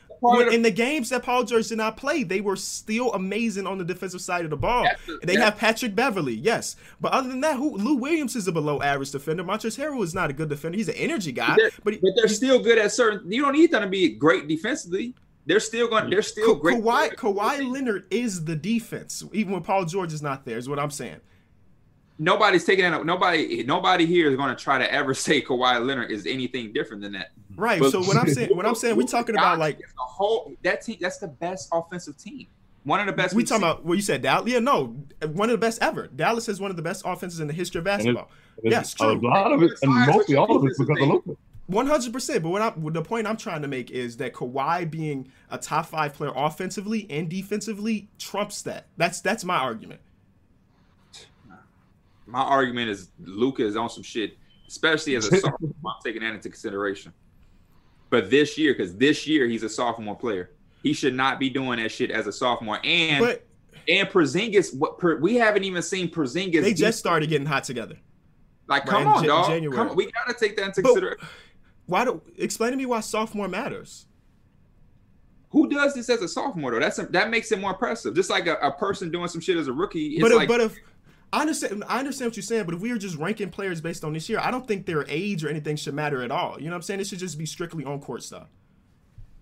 in 0.52 0.61
the 0.61 0.70
games 0.70 1.08
that 1.08 1.22
Paul 1.22 1.44
George 1.44 1.68
did 1.68 1.78
not 1.78 1.96
play, 1.96 2.22
they 2.22 2.42
were 2.42 2.54
still 2.56 3.14
amazing 3.14 3.66
on 3.66 3.78
the 3.78 3.85
defensive 3.85 4.20
side 4.20 4.44
of 4.44 4.50
the 4.50 4.58
ball. 4.58 4.87
The- 5.06 5.20
they 5.22 5.37
have 5.37 5.56
Patrick 5.56 5.94
Beverley, 5.94 6.35
yes, 6.35 6.76
but 7.00 7.12
other 7.12 7.30
than 7.30 7.40
that, 7.40 7.56
who 7.56 7.74
Lou 7.78 7.94
Williams 7.94 8.37
is 8.37 8.46
a 8.46 8.52
below 8.52 8.82
average 8.82 9.11
defender. 9.11 9.42
Montrezl 9.42 9.78
Harrell 9.82 10.04
is 10.04 10.12
not 10.14 10.28
a 10.28 10.35
good 10.35 10.50
defender. 10.50 10.76
He's 10.76 10.88
an 10.90 10.96
energy 10.96 11.32
guy, 11.32 11.56
They're- 11.56 11.70
but 11.82 11.94
he, 11.94 11.98
but 12.00 12.11
they're 12.14 12.28
still 12.28 12.62
good 12.62 12.76
at 12.76 12.92
certain. 12.92 13.32
You 13.32 13.40
don't 13.40 13.54
need 13.54 13.70
them 13.70 13.82
to 13.82 13.88
be 13.88 14.11
great 14.11 14.48
defensively. 14.48 15.14
They're 15.46 15.61
still 15.61 15.88
going. 15.88 16.11
They're 16.11 16.20
still 16.20 16.56
Ka- 16.56 16.61
great. 16.61 16.76
Kawhi, 16.85 17.14
Kawhi 17.16 17.72
Leonard 17.72 18.04
is 18.11 18.44
the 18.44 18.54
defense, 18.54 19.24
even 19.32 19.54
when 19.54 19.62
Paul 19.62 19.87
George 19.87 20.12
is 20.12 20.20
not 20.20 20.44
there. 20.44 20.58
Is 20.58 20.68
what 20.68 20.78
I'm 20.78 20.90
saying. 20.90 21.20
Nobody's 22.18 22.64
taking 22.64 22.90
that. 22.90 23.05
Nobody. 23.05 23.62
Nobody 23.64 24.07
here 24.07 24.31
is 24.31 24.37
going 24.37 24.55
to 24.55 24.62
try 24.62 24.79
to 24.79 24.92
ever 24.92 25.14
say 25.27 25.40
Kawhi 25.42 25.85
Leonard 25.85 26.11
is 26.11 26.27
anything 26.27 26.72
different 26.72 27.03
than 27.03 27.12
that. 27.12 27.33
Right. 27.57 27.81
But- 27.81 27.92
so 27.92 28.01
what 28.03 28.16
I'm 28.16 28.29
saying, 28.29 28.55
what 28.57 28.66
I'm 28.66 28.75
saying, 28.75 28.96
we're 28.96 29.03
talking 29.07 29.35
about 29.35 29.59
like 29.59 29.79
the 29.79 29.85
whole 29.96 30.53
that 30.62 30.83
team. 30.83 30.98
That's 31.01 31.18
the 31.18 31.29
best 31.29 31.68
offensive 31.72 32.16
team. 32.16 32.46
One 32.85 32.98
of 32.98 33.07
the 33.07 33.12
best. 33.12 33.35
we 33.35 33.38
we've 33.38 33.48
talking 33.48 33.62
seen. 33.62 33.70
about. 33.70 33.85
Well, 33.85 33.94
you 33.94 34.03
said 34.03 34.22
Dallas. 34.22 34.51
Yeah, 34.51 34.59
no, 34.59 34.96
one 35.27 35.48
of 35.48 35.53
the 35.53 35.59
best 35.59 35.81
ever. 35.83 36.09
Dallas 36.09 36.46
has 36.46 36.61
one 36.61 36.70
of 36.70 36.77
the 36.77 36.83
best 36.83 37.03
offenses 37.05 37.40
in 37.40 37.46
the 37.46 37.55
history 37.55 37.79
of 37.79 37.85
basketball. 37.85 38.25
It's- 38.25 38.33
Yes, 38.64 38.94
a 39.01 39.07
lot 39.14 39.51
of 39.51 39.62
it, 39.62 39.72
and 39.83 40.07
mostly 40.07 40.37
all 40.37 40.55
of 40.55 40.62
your 40.62 40.70
it's 40.70 40.79
because 40.79 41.01
of 41.03 41.09
defense 41.09 41.22
is 41.27 41.37
One 41.66 41.87
hundred 41.87 42.12
percent. 42.12 42.42
But 42.42 42.51
what 42.51 42.61
I, 42.62 42.72
the 42.77 43.03
point 43.03 43.27
I'm 43.27 43.37
trying 43.38 43.62
to 43.62 43.68
make 43.68 43.90
is 43.90 44.18
that 44.18 44.35
Kawhi 44.35 44.88
being 44.90 45.33
a 45.51 45.57
top 45.59 45.87
five 45.87 46.12
player 46.12 46.33
offensively 46.37 47.07
and 47.09 47.29
defensively 47.31 48.09
trumps 48.18 48.62
that. 48.62 48.88
That's 48.98 49.20
that's 49.20 49.42
my 49.42 49.57
argument. 49.57 50.01
My 52.33 52.40
argument 52.40 52.88
is 52.88 53.11
Luka 53.23 53.62
is 53.64 53.77
on 53.77 53.90
some 53.90 54.03
shit, 54.03 54.38
especially 54.66 55.16
as 55.16 55.27
a 55.31 55.37
sophomore. 55.40 55.71
I'm 55.87 55.92
taking 56.03 56.23
that 56.23 56.33
into 56.35 56.49
consideration. 56.49 57.12
But 58.09 58.31
this 58.31 58.57
year, 58.57 58.73
because 58.73 58.97
this 58.97 59.27
year 59.27 59.47
he's 59.47 59.62
a 59.62 59.68
sophomore 59.68 60.16
player, 60.16 60.51
he 60.83 60.95
should 60.95 61.14
not 61.14 61.38
be 61.38 61.51
doing 61.51 61.79
that 61.79 61.90
shit 61.90 62.11
as 62.11 62.27
a 62.27 62.33
sophomore. 62.33 62.79
And 62.85 63.23
But 63.25 63.47
and 63.87 64.09
Porzingis, 64.09 64.75
what 64.77 64.99
per, 64.99 65.18
we 65.18 65.35
haven't 65.37 65.64
even 65.64 65.83
seen 65.83 66.09
Porzingis. 66.11 66.62
they 66.62 66.73
just 66.73 66.99
started 66.99 67.29
getting 67.29 67.47
hot 67.47 67.64
together. 67.64 67.97
like, 68.66 68.87
come 68.87 69.03
in 69.03 69.09
on, 69.09 69.25
Ja- 69.25 69.29
dog. 69.42 69.49
January. 69.51 69.77
Come 69.77 69.90
on. 69.90 69.97
We 69.97 70.11
gotta 70.11 70.33
take 70.38 70.57
that 70.57 70.66
into 70.66 70.83
But- 70.83 70.88
consideration. 70.88 71.27
Why 71.87 72.05
do 72.07 72.23
explain 72.38 72.71
to 72.71 72.77
me 72.79 72.87
why 72.87 73.01
sophomore 73.01 73.49
matters? 73.49 74.07
Who 75.51 75.68
does 75.68 75.95
this 75.95 76.09
as 76.09 76.23
a 76.23 76.29
sophomore 76.29 76.71
though? 76.71 76.81
That's 76.81 76.99
a, 76.99 77.07
that 77.07 77.29
makes 77.29 77.53
it 77.53 77.61
more 77.61 77.73
impressive. 77.73 78.14
Just 78.14 78.31
like 78.31 78.47
a, 78.47 78.55
a 78.57 78.73
person 78.73 79.11
doing 79.11 79.29
some 79.29 79.40
shit 79.42 79.59
as 79.59 79.68
a 79.68 79.73
rookie. 79.73 80.14
It's 80.14 80.23
but 80.23 80.31
if, 80.33 80.37
like 80.38 80.49
but 80.49 80.61
if 80.62 80.79
I 81.33 81.40
understand, 81.42 81.85
I 81.88 81.99
understand 81.99 82.31
what 82.31 82.37
you're 82.37 82.42
saying. 82.42 82.66
But 82.66 82.75
if 82.75 82.81
we 82.81 82.92
were 82.92 82.99
just 82.99 83.16
ranking 83.16 83.51
players 83.51 83.81
based 83.81 84.05
on 84.05 84.12
this 84.12 84.29
year, 84.29 84.38
I 84.40 84.51
don't 84.51 84.66
think 84.68 84.87
their 84.87 85.07
age 85.09 85.45
or 85.45 85.49
anything 85.49 85.77
should 85.77 85.95
matter 85.95 86.23
at 86.23 86.31
all. 86.31 86.59
You 86.59 86.66
know 86.66 86.73
what 86.73 86.77
I'm 86.77 86.83
saying? 86.83 87.01
It 87.01 87.07
should 87.07 87.21
just 87.21 87.38
be 87.38 87.47
strictly 87.47 87.85
on 87.85 88.01
court 88.01 88.23
stuff. 88.23 88.49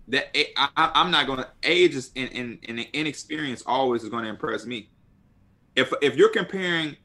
that 0.09 0.35
I, 0.57 0.91
I'm 0.95 1.11
not 1.11 1.27
gonna 1.27 1.49
age 1.63 1.95
is 1.95 2.11
in, 2.15 2.27
in, 2.29 2.59
in 2.63 2.85
inexperience 2.93 3.63
always 3.65 4.03
is 4.03 4.09
gonna 4.09 4.29
impress 4.29 4.65
me. 4.65 4.89
If 5.75 5.93
if 6.01 6.15
you're 6.17 6.29
comparing 6.29 6.97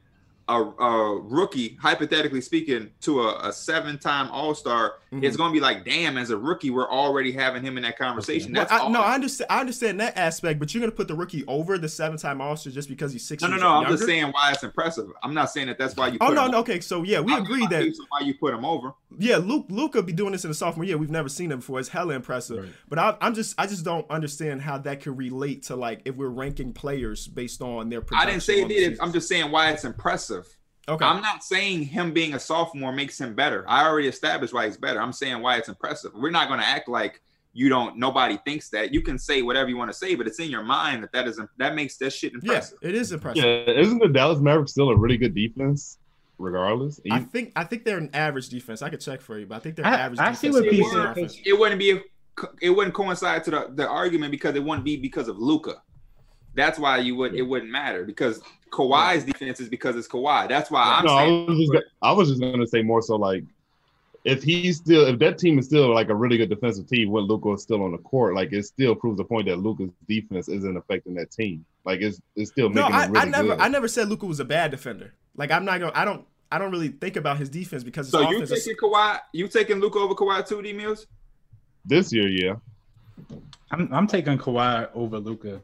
a, 0.49 0.61
a 0.61 1.19
rookie, 1.21 1.77
hypothetically 1.81 2.41
speaking, 2.41 2.91
to 3.01 3.21
a, 3.23 3.49
a 3.49 3.53
seven-time 3.53 4.29
All 4.31 4.55
Star, 4.55 4.95
Mhm. 5.11 5.23
it's 5.23 5.37
gonna 5.37 5.53
be 5.53 5.59
like, 5.59 5.85
damn, 5.85 6.17
as 6.17 6.29
a 6.29 6.37
rookie, 6.37 6.69
we're 6.69 6.89
already 6.89 7.31
having 7.31 7.63
him 7.63 7.77
in 7.77 7.83
that 7.83 7.97
conversation. 7.97 8.53
Well, 8.53 8.63
That's 8.63 8.71
I, 8.73 8.79
all. 8.79 8.89
no, 8.89 9.01
I 9.01 9.13
understand. 9.15 9.47
I 9.49 9.59
understand 9.59 9.99
that 10.01 10.17
aspect, 10.17 10.59
but 10.59 10.73
you're 10.73 10.81
gonna 10.81 10.91
put 10.91 11.07
the 11.07 11.15
rookie 11.15 11.45
over 11.47 11.77
the 11.77 11.87
seven-time 11.89 12.41
All-Star 12.41 12.73
just 12.73 12.89
because 12.89 13.13
he's 13.13 13.25
six 13.25 13.41
no, 13.41 13.47
no, 13.47 13.53
years 13.55 13.61
no. 13.61 13.67
I'm 13.69 13.81
younger? 13.83 13.97
just 13.97 14.05
saying 14.05 14.25
why 14.31 14.51
it's 14.51 14.63
impressive. 14.63 15.07
I'm 15.23 15.33
not 15.33 15.49
saying 15.51 15.67
that 15.67 15.77
that's 15.77 15.95
why 15.95 16.07
you. 16.07 16.17
Oh 16.19 16.27
put 16.27 16.35
no, 16.35 16.45
him 16.45 16.51
no. 16.51 16.57
over. 16.59 16.71
Okay, 16.71 16.79
so 16.81 17.03
yeah, 17.03 17.19
we 17.21 17.33
I'm 17.33 17.43
agree 17.43 17.61
not 17.61 17.69
that 17.71 17.93
why 18.09 18.19
you 18.21 18.33
put 18.33 18.53
him 18.53 18.65
over. 18.65 18.93
yeah, 19.17 19.37
Luke 19.37 19.65
Luka 19.69 20.03
be 20.03 20.13
doing 20.13 20.31
this 20.33 20.43
in 20.43 20.51
the 20.51 20.55
sophomore 20.55 20.83
year. 20.85 20.97
We've 20.97 21.09
never 21.09 21.29
seen 21.29 21.51
it 21.51 21.57
before. 21.57 21.79
It's 21.79 21.89
hella 21.89 22.13
impressive. 22.13 22.63
Right. 22.63 22.73
But 22.89 22.99
I, 22.99 23.17
I'm 23.21 23.33
just 23.33 23.55
I 23.57 23.67
just 23.67 23.85
don't 23.85 24.09
understand 24.09 24.61
how 24.61 24.77
that 24.79 25.01
could 25.01 25.17
relate 25.17 25.63
to 25.63 25.75
like 25.75 26.01
if 26.05 26.15
we're 26.15 26.27
ranking 26.29 26.73
players 26.73 27.27
based 27.27 27.61
on 27.61 27.89
their. 27.89 28.03
I 28.13 28.25
didn't 28.25 28.41
say 28.43 28.61
production 28.63 28.83
it 28.85 28.89
did. 28.89 28.99
I'm 28.99 29.13
just 29.13 29.27
saying 29.29 29.51
why 29.51 29.71
it's 29.71 29.85
impressive. 29.85 30.56
Okay. 30.89 31.03
I'm 31.03 31.21
not 31.21 31.43
saying 31.43 31.83
him 31.83 32.13
being 32.13 32.33
a 32.33 32.39
sophomore 32.39 32.93
makes 32.93 33.19
him 33.19 33.33
better. 33.35 33.65
I 33.67 33.85
already 33.85 34.07
established 34.07 34.53
why 34.53 34.65
he's 34.67 34.77
better. 34.77 35.01
I'm 35.01 35.11
saying 35.11 35.41
why 35.41 35.57
it's 35.57 35.67
impressive. 35.67 36.11
We're 36.13 36.29
not 36.31 36.47
going 36.47 36.61
to 36.61 36.65
act 36.65 36.87
like 36.87 37.21
you 37.53 37.67
don't. 37.67 37.97
Nobody 37.97 38.37
thinks 38.45 38.69
that. 38.69 38.93
You 38.93 39.01
can 39.01 39.17
say 39.17 39.41
whatever 39.41 39.69
you 39.69 39.75
want 39.77 39.91
to 39.91 39.97
say, 39.97 40.15
but 40.15 40.27
it's 40.27 40.39
in 40.39 40.49
your 40.49 40.63
mind 40.63 41.03
that 41.03 41.11
that 41.11 41.27
is 41.27 41.41
that 41.57 41.75
makes 41.75 41.97
that 41.97 42.11
shit 42.13 42.31
yeah, 42.31 42.39
impressive. 42.39 42.77
it 42.81 42.95
is 42.95 43.11
impressive. 43.11 43.43
Yeah, 43.43 43.73
isn't 43.73 43.99
the 43.99 44.07
Dallas 44.07 44.39
Mavericks 44.39 44.71
still 44.71 44.89
a 44.89 44.95
really 44.95 45.17
good 45.17 45.35
defense, 45.35 45.97
regardless? 46.37 47.01
I 47.11 47.19
think 47.19 47.51
I 47.57 47.65
think 47.65 47.83
they're 47.83 47.97
an 47.97 48.11
average 48.13 48.47
defense. 48.47 48.81
I 48.81 48.89
could 48.89 49.01
check 49.01 49.19
for 49.21 49.37
you, 49.37 49.45
but 49.45 49.55
I 49.55 49.59
think 49.59 49.75
they're 49.75 49.85
I- 49.85 49.95
average 49.95 50.19
I 50.19 50.31
defense. 50.31 50.39
see 50.39 50.49
what 50.51 50.61
and 50.63 50.69
Pete 50.69 50.83
decent 50.83 50.93
said. 50.93 51.05
offense. 51.11 51.41
It 51.45 51.59
wouldn't 51.59 51.79
be. 51.79 51.99
It 52.61 52.69
wouldn't 52.69 52.93
coincide 52.93 53.43
to 53.45 53.51
the, 53.51 53.71
the 53.73 53.87
argument 53.89 54.29
because 54.31 54.55
it 54.55 54.63
wouldn't 54.63 54.85
be 54.85 54.95
because 54.95 55.27
of 55.27 55.39
Luka. 55.39 55.81
That's 56.53 56.77
why 56.79 56.99
you 56.99 57.15
would. 57.15 57.33
It 57.33 57.41
wouldn't 57.41 57.71
matter 57.71 58.05
because 58.05 58.39
Kawhi's 58.71 59.23
defense 59.23 59.59
is 59.59 59.69
because 59.69 59.95
it's 59.95 60.07
Kawhi. 60.07 60.47
That's 60.47 60.69
why 60.71 60.81
I'm 60.99 61.05
no, 61.05 61.13
I 61.13 61.25
saying. 61.25 61.45
was, 61.47 61.69
just, 61.73 61.85
I 62.01 62.11
was 62.11 62.29
just 62.29 62.41
gonna 62.41 62.67
say 62.67 62.81
more 62.81 63.01
so 63.01 63.15
like 63.15 63.43
if 64.25 64.43
he's 64.43 64.77
still 64.77 65.07
if 65.07 65.19
that 65.19 65.37
team 65.37 65.57
is 65.57 65.65
still 65.65 65.93
like 65.93 66.09
a 66.09 66.15
really 66.15 66.37
good 66.37 66.49
defensive 66.49 66.87
team 66.87 67.11
when 67.11 67.23
Luka 67.23 67.51
is 67.53 67.61
still 67.61 67.81
on 67.83 67.91
the 67.93 67.97
court, 67.99 68.35
like 68.35 68.51
it 68.51 68.63
still 68.63 68.93
proves 68.95 69.17
the 69.17 69.23
point 69.23 69.47
that 69.47 69.57
Luka's 69.57 69.89
defense 70.07 70.49
isn't 70.49 70.75
affecting 70.77 71.13
that 71.15 71.31
team. 71.31 71.65
Like 71.85 72.01
it's 72.01 72.19
it's 72.35 72.51
still 72.51 72.69
No, 72.69 72.83
making 72.83 72.95
I, 72.95 73.03
it 73.05 73.09
really 73.11 73.19
I 73.19 73.25
never 73.29 73.47
good. 73.49 73.59
I 73.59 73.67
never 73.69 73.87
said 73.87 74.09
Luka 74.09 74.25
was 74.25 74.39
a 74.39 74.45
bad 74.45 74.71
defender. 74.71 75.13
Like 75.35 75.51
I'm 75.51 75.63
not 75.65 75.79
gonna 75.79 75.93
I 75.95 76.03
don't 76.03 76.25
I 76.51 76.57
don't 76.57 76.71
really 76.71 76.89
think 76.89 77.15
about 77.15 77.37
his 77.37 77.49
defense 77.49 77.83
because 77.83 78.07
his 78.07 78.11
So 78.11 78.21
you 78.29 78.37
offense 78.37 78.51
is 78.51 78.65
taking 78.65 78.77
Kawhi? 78.77 79.19
You 79.33 79.47
taking 79.47 79.79
Luka 79.79 79.99
over 79.99 80.13
Kawhi 80.13 80.45
two 80.47 80.61
D 80.61 80.73
Mills? 80.73 81.07
this 81.85 82.11
year, 82.11 82.27
yeah. 82.27 82.55
I'm 83.71 83.93
I'm 83.93 84.07
taking 84.07 84.37
Kawhi 84.37 84.89
over 84.93 85.19
Luka. 85.19 85.61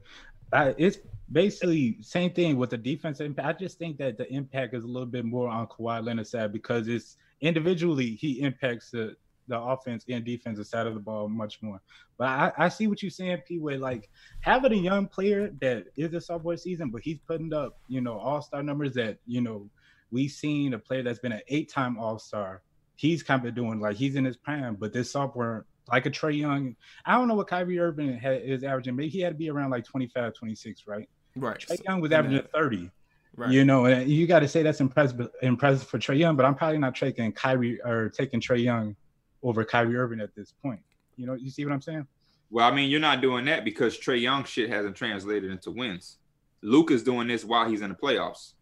It's 0.54 1.00
basically 1.34 1.98
same 2.02 2.32
thing 2.32 2.58
with 2.58 2.70
the 2.70 2.78
defense 2.78 3.20
impact. 3.20 3.48
I 3.48 3.60
just 3.60 3.78
think 3.80 3.98
that 3.98 4.18
the 4.18 4.32
impact 4.32 4.74
is 4.74 4.84
a 4.84 4.88
little 4.88 5.08
bit 5.08 5.26
more 5.26 5.50
on 5.50 5.68
Kawhi 5.68 6.04
Leonard's 6.04 6.32
side 6.32 6.54
because 6.54 6.88
it's 6.88 7.18
individually 7.42 8.16
he 8.16 8.42
impacts 8.42 8.92
the 8.92 9.16
the 9.50 9.60
offense 9.60 10.06
and 10.08 10.24
defensive 10.24 10.66
side 10.66 10.88
of 10.88 10.94
the 10.94 11.00
ball 11.02 11.28
much 11.28 11.62
more. 11.62 11.82
But 12.18 12.28
I, 12.28 12.52
I 12.58 12.70
see 12.70 12.88
what 12.88 13.02
you're 13.02 13.12
saying, 13.12 13.40
P. 13.46 13.60
With 13.60 13.82
like 13.82 14.10
having 14.40 14.72
a 14.72 14.78
young 14.78 15.08
player 15.08 15.52
that 15.60 15.88
is 15.98 16.14
a 16.14 16.22
sophomore 16.22 16.56
season, 16.56 16.92
but 16.92 17.02
he's 17.02 17.20
putting 17.28 17.54
up 17.54 17.78
you 17.88 18.00
know 18.00 18.18
all 18.18 18.42
star 18.42 18.64
numbers 18.64 18.94
that 18.94 19.18
you 19.26 19.42
know 19.42 19.70
we've 20.12 20.32
seen 20.32 20.74
a 20.74 20.80
player 20.80 21.04
that's 21.04 21.20
been 21.20 21.34
an 21.34 21.42
eight 21.50 21.70
time 21.70 21.98
All 21.98 22.20
Star. 22.20 22.62
He's 22.96 23.24
kind 23.24 23.46
of 23.46 23.56
doing 23.56 23.80
like 23.82 23.98
he's 23.98 24.16
in 24.16 24.24
his 24.24 24.38
prime, 24.38 24.76
but 24.76 24.94
this 24.94 25.12
sophomore 25.12 25.66
like 25.92 26.06
a 26.06 26.12
Trae 26.12 26.38
Young. 26.38 26.76
I 27.06 27.16
don't 27.16 27.28
know 27.28 27.36
what 27.36 27.48
Kyrie 27.48 27.80
Irving 27.80 28.20
is 28.24 28.64
averaging. 28.64 28.96
Maybe 28.96 29.10
he 29.10 29.20
had 29.20 29.34
to 29.34 29.36
be 29.36 29.50
around 29.50 29.72
like 29.72 29.84
25, 29.84 30.34
26, 30.34 30.84
right? 30.88 31.10
Right. 31.36 31.58
Trae 31.60 31.84
Young 31.86 32.02
was 32.02 32.12
Yeah. 32.12 32.20
averaging 32.20 32.48
30. 32.54 32.92
Right. 33.36 33.52
You 33.52 33.66
know, 33.66 33.86
and 33.86 34.08
you 34.10 34.28
got 34.28 34.40
to 34.40 34.48
say 34.48 34.62
that's 34.62 34.80
impressive, 34.80 35.28
impressive 35.42 35.88
for 35.88 35.98
Trae 35.98 36.20
Young. 36.20 36.36
But 36.36 36.46
I'm 36.46 36.54
probably 36.56 36.78
not 36.78 36.96
taking 36.96 37.32
Kyrie 37.32 37.82
or 37.82 38.10
taking 38.10 38.40
Trae 38.40 38.64
Young 38.64 38.96
over 39.42 39.64
Kyrie 39.66 39.96
Irving 39.96 40.22
at 40.22 40.36
this 40.36 40.52
point. 40.62 40.80
You 41.16 41.26
know, 41.26 41.34
you 41.34 41.50
see 41.50 41.66
what 41.66 41.74
I'm 41.74 41.82
saying? 41.82 42.06
Well, 42.52 42.72
I 42.72 42.76
mean, 42.76 42.92
you're 42.92 43.00
not 43.00 43.22
doing 43.22 43.46
that 43.46 43.66
because 43.66 43.98
Trae 43.98 44.22
Young 44.22 44.44
shit 44.44 44.70
hasn't 44.70 44.96
translated 44.96 45.50
into 45.50 45.72
wins. 45.72 46.18
Luka's 46.62 47.02
doing 47.04 47.28
this 47.28 47.44
while 47.44 47.68
he's 47.68 47.82
in 47.82 47.90
the 47.90 47.96
playoffs. 47.96 48.54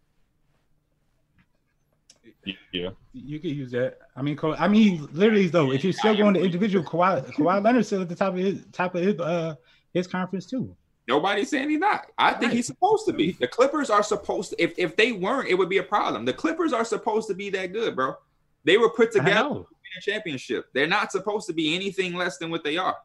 Yeah. 2.71 2.89
You 3.13 3.39
could 3.39 3.51
use 3.51 3.71
that. 3.71 3.99
I 4.15 4.21
mean, 4.21 4.35
Ka- 4.35 4.55
I 4.57 4.67
mean, 4.67 5.07
literally 5.11 5.47
though, 5.47 5.71
if 5.71 5.83
you're 5.83 5.93
still 5.93 6.15
going 6.15 6.33
to 6.35 6.41
individual, 6.41 6.83
Kawhi, 6.83 7.25
Kawhi 7.33 7.63
Leonard's 7.63 7.87
still 7.87 8.01
at 8.01 8.09
the 8.09 8.15
top 8.15 8.33
of 8.33 8.39
his 8.39 8.63
top 8.71 8.95
of 8.95 9.01
his 9.03 9.19
uh 9.19 9.55
his 9.93 10.07
conference 10.07 10.45
too. 10.45 10.75
Nobody's 11.11 11.49
saying 11.49 11.69
he's 11.69 11.77
not. 11.79 12.07
I 12.17 12.31
think 12.31 12.43
Right. 12.43 12.53
he's 12.53 12.67
supposed 12.67 13.05
to 13.05 13.11
be. 13.13 13.33
The 13.33 13.47
Clippers 13.47 13.89
are 13.89 14.01
supposed 14.01 14.51
to. 14.51 14.63
If 14.63 14.73
if 14.77 14.95
they 14.95 15.11
weren't, 15.11 15.49
it 15.49 15.55
would 15.55 15.67
be 15.67 15.79
a 15.79 15.83
problem. 15.83 16.23
The 16.23 16.31
Clippers 16.31 16.71
are 16.71 16.85
supposed 16.85 17.27
to 17.27 17.33
be 17.33 17.49
that 17.49 17.73
good, 17.73 17.97
bro. 17.97 18.15
They 18.63 18.77
were 18.77 18.89
put 18.89 19.11
together 19.11 19.49
to 19.49 19.65
a 19.97 20.01
championship. 20.01 20.67
They're 20.73 20.87
not 20.87 21.11
supposed 21.11 21.47
to 21.47 21.53
be 21.53 21.75
anything 21.75 22.13
less 22.13 22.37
than 22.37 22.49
what 22.49 22.63
they 22.63 22.77
are. 22.77 22.95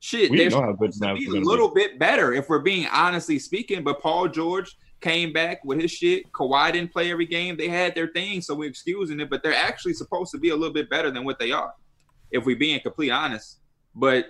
Shit, 0.00 0.32
We 0.32 0.38
they're 0.38 0.50
know 0.50 0.62
how 0.62 0.72
good 0.72 0.92
supposed 0.92 1.22
to 1.22 1.30
be 1.30 1.38
a 1.38 1.40
little 1.40 1.68
bit 1.68 2.00
better 2.00 2.32
if 2.32 2.48
we're 2.48 2.58
being 2.58 2.88
honestly 2.92 3.38
speaking. 3.38 3.84
But 3.84 4.00
Paul 4.00 4.26
George 4.26 4.76
came 5.00 5.32
back 5.32 5.64
with 5.64 5.80
his 5.80 5.92
shit. 5.92 6.32
Kawhi 6.32 6.72
didn't 6.72 6.92
play 6.92 7.12
every 7.12 7.26
game. 7.26 7.56
They 7.56 7.68
had 7.68 7.94
their 7.94 8.08
thing, 8.08 8.40
so 8.40 8.56
we're 8.56 8.68
excusing 8.70 9.20
it. 9.20 9.30
But 9.30 9.44
they're 9.44 9.54
actually 9.54 9.94
supposed 9.94 10.32
to 10.32 10.38
be 10.38 10.48
a 10.48 10.56
little 10.56 10.74
bit 10.74 10.90
better 10.90 11.12
than 11.12 11.24
what 11.24 11.38
they 11.38 11.52
are, 11.52 11.72
if 12.32 12.44
we're 12.44 12.56
being 12.56 12.80
complete 12.80 13.10
honest. 13.10 13.58
But 13.94 14.26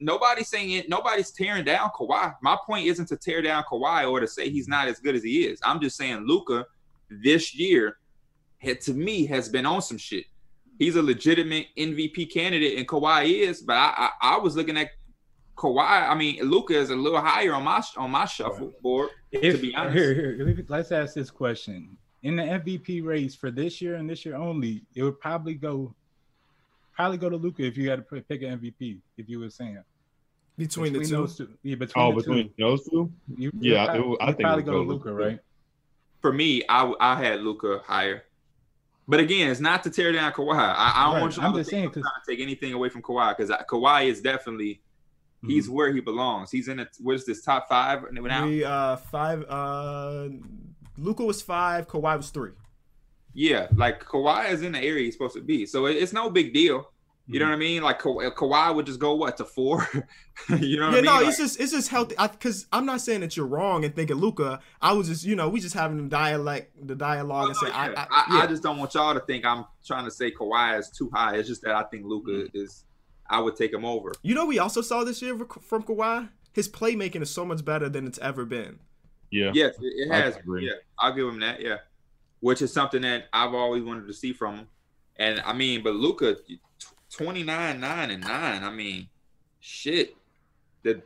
nobody's 0.00 0.48
saying 0.48 0.70
it. 0.70 0.88
Nobody's 0.88 1.30
tearing 1.30 1.64
down 1.64 1.90
Kawhi. 1.90 2.34
My 2.42 2.56
point 2.66 2.86
isn't 2.86 3.06
to 3.06 3.16
tear 3.16 3.42
down 3.42 3.64
Kawhi 3.70 4.10
or 4.10 4.20
to 4.20 4.26
say 4.26 4.50
he's 4.50 4.68
not 4.68 4.88
as 4.88 4.98
good 4.98 5.14
as 5.14 5.22
he 5.22 5.44
is. 5.44 5.60
I'm 5.62 5.80
just 5.80 5.96
saying 5.96 6.24
Luka 6.26 6.66
this 7.10 7.54
year, 7.54 7.98
had, 8.58 8.80
to 8.82 8.94
me, 8.94 9.26
has 9.26 9.48
been 9.48 9.66
on 9.66 9.82
some 9.82 9.98
shit. 9.98 10.24
He's 10.78 10.96
a 10.96 11.02
legitimate 11.02 11.66
MVP 11.76 12.32
candidate, 12.32 12.78
and 12.78 12.88
Kawhi 12.88 13.40
is. 13.40 13.62
But 13.62 13.76
I, 13.76 13.94
I, 14.22 14.34
I 14.34 14.38
was 14.38 14.56
looking 14.56 14.78
at 14.78 14.88
Kawhi. 15.56 16.08
I 16.08 16.14
mean, 16.14 16.42
Luka 16.42 16.74
is 16.74 16.90
a 16.90 16.96
little 16.96 17.20
higher 17.20 17.52
on 17.54 17.64
my 17.64 17.82
on 17.96 18.10
my 18.10 18.24
shuffle 18.24 18.72
board. 18.82 19.10
If, 19.30 19.60
be 19.60 19.74
honest. 19.74 19.96
Here, 19.96 20.14
here, 20.14 20.64
let's 20.68 20.90
ask 20.90 21.14
this 21.14 21.30
question. 21.30 21.96
In 22.22 22.36
the 22.36 22.42
MVP 22.42 23.04
race 23.04 23.34
for 23.34 23.50
this 23.50 23.80
year 23.80 23.94
and 23.96 24.08
this 24.08 24.24
year 24.24 24.36
only, 24.36 24.82
it 24.94 25.02
would 25.02 25.20
probably 25.20 25.54
go 25.54 25.94
probably 26.92 27.16
go 27.16 27.30
to 27.30 27.36
Luka 27.36 27.62
if 27.62 27.78
you 27.78 27.88
had 27.88 28.06
to 28.06 28.20
pick 28.22 28.42
an 28.42 28.58
MVP, 28.58 28.98
if 29.16 29.28
you 29.28 29.38
were 29.38 29.48
saying. 29.50 29.82
Between, 30.60 30.92
the 30.92 31.00
two. 31.00 31.06
those 31.16 31.36
two. 31.36 31.48
Yeah, 31.62 31.76
between 31.76 32.04
Oh, 32.04 32.10
the 32.10 32.16
between 32.16 32.48
two. 32.48 32.54
those 32.58 32.88
two? 32.88 33.10
You, 33.36 33.50
Yeah, 33.58 33.86
probably, 33.86 34.12
it 34.12 34.18
I 34.20 34.26
you'd 34.26 34.36
think 34.36 34.40
it 34.40 34.42
probably 34.42 34.62
would 34.64 34.66
go 34.66 34.72
to 34.84 34.88
Luka, 34.90 35.12
right? 35.12 35.38
For 36.20 36.32
me, 36.32 36.62
I 36.68 36.92
I 37.00 37.14
had 37.22 37.40
Luka 37.40 37.80
higher. 37.84 38.24
But 39.08 39.20
again, 39.20 39.50
it's 39.50 39.58
not 39.60 39.82
to 39.84 39.90
tear 39.90 40.12
down 40.12 40.32
Kawhi. 40.32 40.54
I, 40.56 40.92
I 40.94 41.04
don't 41.06 41.14
Right. 41.14 41.20
want 41.22 41.36
you 41.36 41.42
I'm 41.42 41.52
to 41.52 41.58
think 41.58 41.68
saying, 41.70 41.84
I'm 41.86 41.90
'cause- 41.92 42.02
trying 42.02 42.22
to 42.24 42.30
take 42.30 42.40
anything 42.40 42.72
away 42.74 42.90
from 42.90 43.02
Kawhi 43.02 43.36
because 43.36 43.50
Kawhi 43.68 44.06
is 44.08 44.20
definitely 44.20 44.80
he's 45.46 45.64
Mm-hmm. 45.64 45.74
where 45.74 45.92
he 45.92 46.00
belongs. 46.00 46.50
He's 46.50 46.68
in 46.68 46.76
the 46.76 46.88
what 47.00 47.14
is 47.16 47.24
this 47.24 47.42
top 47.42 47.68
five 47.68 48.04
now? 48.12 48.46
We 48.46 48.62
uh 48.62 48.96
five 48.96 49.44
uh 49.48 50.28
Luka 50.98 51.24
was 51.24 51.40
five, 51.40 51.88
Kawhi 51.88 52.16
was 52.18 52.28
three. 52.30 52.50
Yeah, 53.32 53.68
like 53.74 54.04
Kawhi 54.04 54.50
is 54.50 54.60
in 54.62 54.72
the 54.72 54.80
area 54.80 55.04
he's 55.04 55.14
supposed 55.14 55.34
to 55.36 55.40
be, 55.42 55.64
so 55.64 55.86
it- 55.86 55.96
it's 55.96 56.12
no 56.12 56.28
big 56.30 56.52
deal. 56.52 56.92
You 57.32 57.38
know 57.40 57.46
what 57.46 57.52
I 57.54 57.56
mean? 57.56 57.82
Like 57.82 57.98
Ka- 58.00 58.08
Kawhi 58.30 58.74
would 58.74 58.86
just 58.86 58.98
go 58.98 59.14
what 59.14 59.36
to 59.36 59.44
four. 59.44 59.86
you 59.94 60.00
know 60.50 60.56
what 60.56 60.60
yeah, 60.60 60.86
I 60.86 60.90
mean? 60.92 61.04
no, 61.04 61.12
Like, 61.14 61.26
it's 61.28 61.38
just 61.38 61.60
it's 61.60 61.72
just 61.72 61.88
healthy. 61.88 62.14
Because 62.18 62.66
I'm 62.72 62.84
not 62.86 63.00
saying 63.00 63.20
that 63.20 63.36
you're 63.36 63.46
wrong 63.46 63.84
in 63.84 63.92
thinking 63.92 64.16
Luka. 64.16 64.60
I 64.82 64.92
was 64.92 65.08
just 65.08 65.24
you 65.24 65.36
know 65.36 65.48
we 65.48 65.60
just 65.60 65.74
having 65.74 65.96
the 66.04 66.08
dialect 66.08 66.86
the 66.86 66.94
dialogue 66.96 67.48
and 67.48 67.56
Oh, 67.60 67.64
say 67.66 67.70
no, 67.70 67.74
I, 67.76 67.86
yeah. 67.90 68.06
I, 68.10 68.24
I, 68.28 68.36
yeah. 68.38 68.42
I 68.42 68.46
just 68.46 68.62
don't 68.62 68.78
want 68.78 68.94
y'all 68.94 69.14
to 69.14 69.20
think 69.20 69.44
I'm 69.44 69.64
trying 69.86 70.04
to 70.06 70.10
say 70.10 70.30
Kawhi 70.30 70.78
is 70.78 70.90
too 70.90 71.10
high. 71.14 71.36
It's 71.36 71.48
just 71.48 71.62
that 71.62 71.74
I 71.74 71.84
think 71.84 72.04
Luka 72.04 72.30
Mm. 72.30 72.50
is. 72.54 72.84
I 73.32 73.40
would 73.40 73.54
take 73.54 73.72
him 73.72 73.84
over. 73.84 74.12
you 74.22 74.34
know 74.34 74.44
we 74.44 74.58
also 74.58 74.80
saw 74.80 75.04
this 75.04 75.22
year 75.22 75.38
from 75.38 75.84
Kawhi. 75.84 76.28
His 76.52 76.68
playmaking 76.68 77.22
is 77.22 77.30
so 77.30 77.44
much 77.44 77.64
better 77.64 77.88
than 77.88 78.04
it's 78.08 78.18
ever 78.18 78.44
been. 78.44 78.80
Yeah. 79.30 79.52
Yes, 79.54 79.76
it, 79.80 80.08
it 80.08 80.10
I 80.10 80.16
has. 80.16 80.36
agree. 80.36 80.66
Yeah, 80.66 80.72
I'll 80.98 81.14
give 81.14 81.28
him 81.28 81.38
that. 81.38 81.60
Yeah, 81.60 81.76
which 82.40 82.60
is 82.60 82.72
something 82.72 83.02
that 83.02 83.26
I've 83.32 83.54
always 83.54 83.84
wanted 83.84 84.08
to 84.08 84.12
see 84.14 84.32
from 84.32 84.56
him. 84.56 84.66
And 85.14 85.40
I 85.46 85.52
mean, 85.52 85.84
but 85.84 85.94
Luka, 85.94 86.38
twenty 87.10 87.42
nine, 87.42 87.80
nine, 87.80 88.10
and 88.10 88.22
nine. 88.22 88.62
I 88.64 88.70
mean, 88.70 89.08
shit, 89.60 90.16
the 90.82 91.02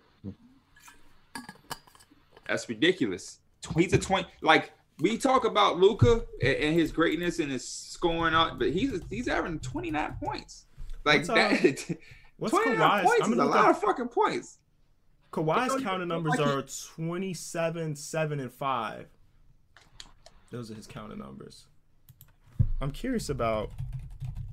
that's 2.47 2.69
ridiculous. 2.69 3.39
He's 3.77 3.93
a 3.93 3.99
twenty. 3.99 4.29
Like 4.43 4.73
we 5.01 5.17
talk 5.19 5.45
about 5.45 5.79
Luka 5.79 6.25
and, 6.43 6.55
and 6.57 6.75
his 6.79 6.93
greatness 6.93 7.39
and 7.39 7.51
his 7.51 7.67
scoring 7.67 8.35
out, 8.35 8.59
but 8.59 8.71
he's 8.71 9.01
he's 9.11 9.29
averaging 9.29 9.61
twenty 9.61 9.91
nine 9.91 10.17
points. 10.23 10.65
Like 11.05 11.19
What's, 11.27 11.31
uh, 11.31 11.35
that. 11.35 11.99
What's 12.37 12.53
Twenty 12.53 12.77
nine 12.77 13.05
Kawhi's? 13.05 13.07
points 13.07 13.27
I'm 13.27 13.33
is 13.35 13.39
a 13.39 13.45
lot 13.45 13.65
up- 13.65 13.77
of 13.77 13.81
fucking 13.83 14.09
points. 14.09 14.59
Kawhi's 15.33 15.73
Like, 15.75 15.83
counting 15.83 16.09
like 16.09 16.23
numbers 16.23 16.35
he- 16.37 16.43
are 16.45 16.63
27, 16.63 17.97
7, 17.97 18.41
and 18.41 18.53
5. 18.53 19.07
Those 20.53 20.71
are 20.71 20.75
his 20.75 20.87
counting 20.87 21.19
numbers. 21.19 21.65
I'm 22.81 22.93
curious 22.93 23.29
about. 23.31 23.71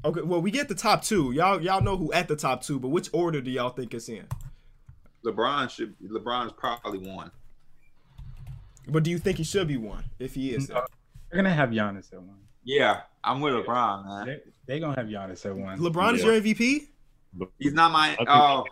Okay, 0.04 0.22
well, 0.22 0.42
we 0.42 0.50
get 0.52 0.68
the 0.68 0.76
top 0.76 1.04
two. 1.04 1.32
Y'all, 1.32 1.62
y'all 1.62 1.82
know 1.82 1.96
who 1.96 2.12
at 2.14 2.28
the 2.28 2.36
top 2.36 2.64
two, 2.64 2.80
but 2.80 2.88
which 2.90 3.10
order 3.14 3.40
do 3.42 3.52
y'all 3.52 3.70
think 3.70 3.94
it's 3.94 4.10
in? 4.10 4.26
LeBron 5.26 5.70
should. 5.70 5.96
LeBron's 6.00 6.54
probably 6.54 6.98
one. 7.08 7.30
But 8.88 9.04
do 9.04 9.12
you 9.12 9.20
think 9.20 9.38
he 9.38 9.44
should 9.44 9.68
be 9.68 9.78
one 9.78 10.04
if 10.18 10.34
he 10.34 10.52
is? 10.56 10.70
No. 10.70 10.84
They're 11.30 11.42
gonna 11.42 11.54
have 11.54 11.70
Giannis 11.70 12.12
at 12.14 12.22
one. 12.22 12.40
Yeah, 12.64 13.02
I'm 13.24 13.42
with 13.42 13.54
LeBron, 13.54 14.06
man. 14.06 14.26
They 14.26 14.74
they 14.74 14.80
gonna 14.80 14.96
have 14.96 15.08
Giannis 15.08 15.46
at 15.46 15.56
one. 15.56 15.78
LeBron 15.80 16.16
is 16.16 16.24
your 16.24 16.34
MVP? 16.34 16.88
He's 17.60 17.74
not 17.74 17.92
my. 17.92 18.16
think- 18.16 18.28
Oh, 18.30 18.66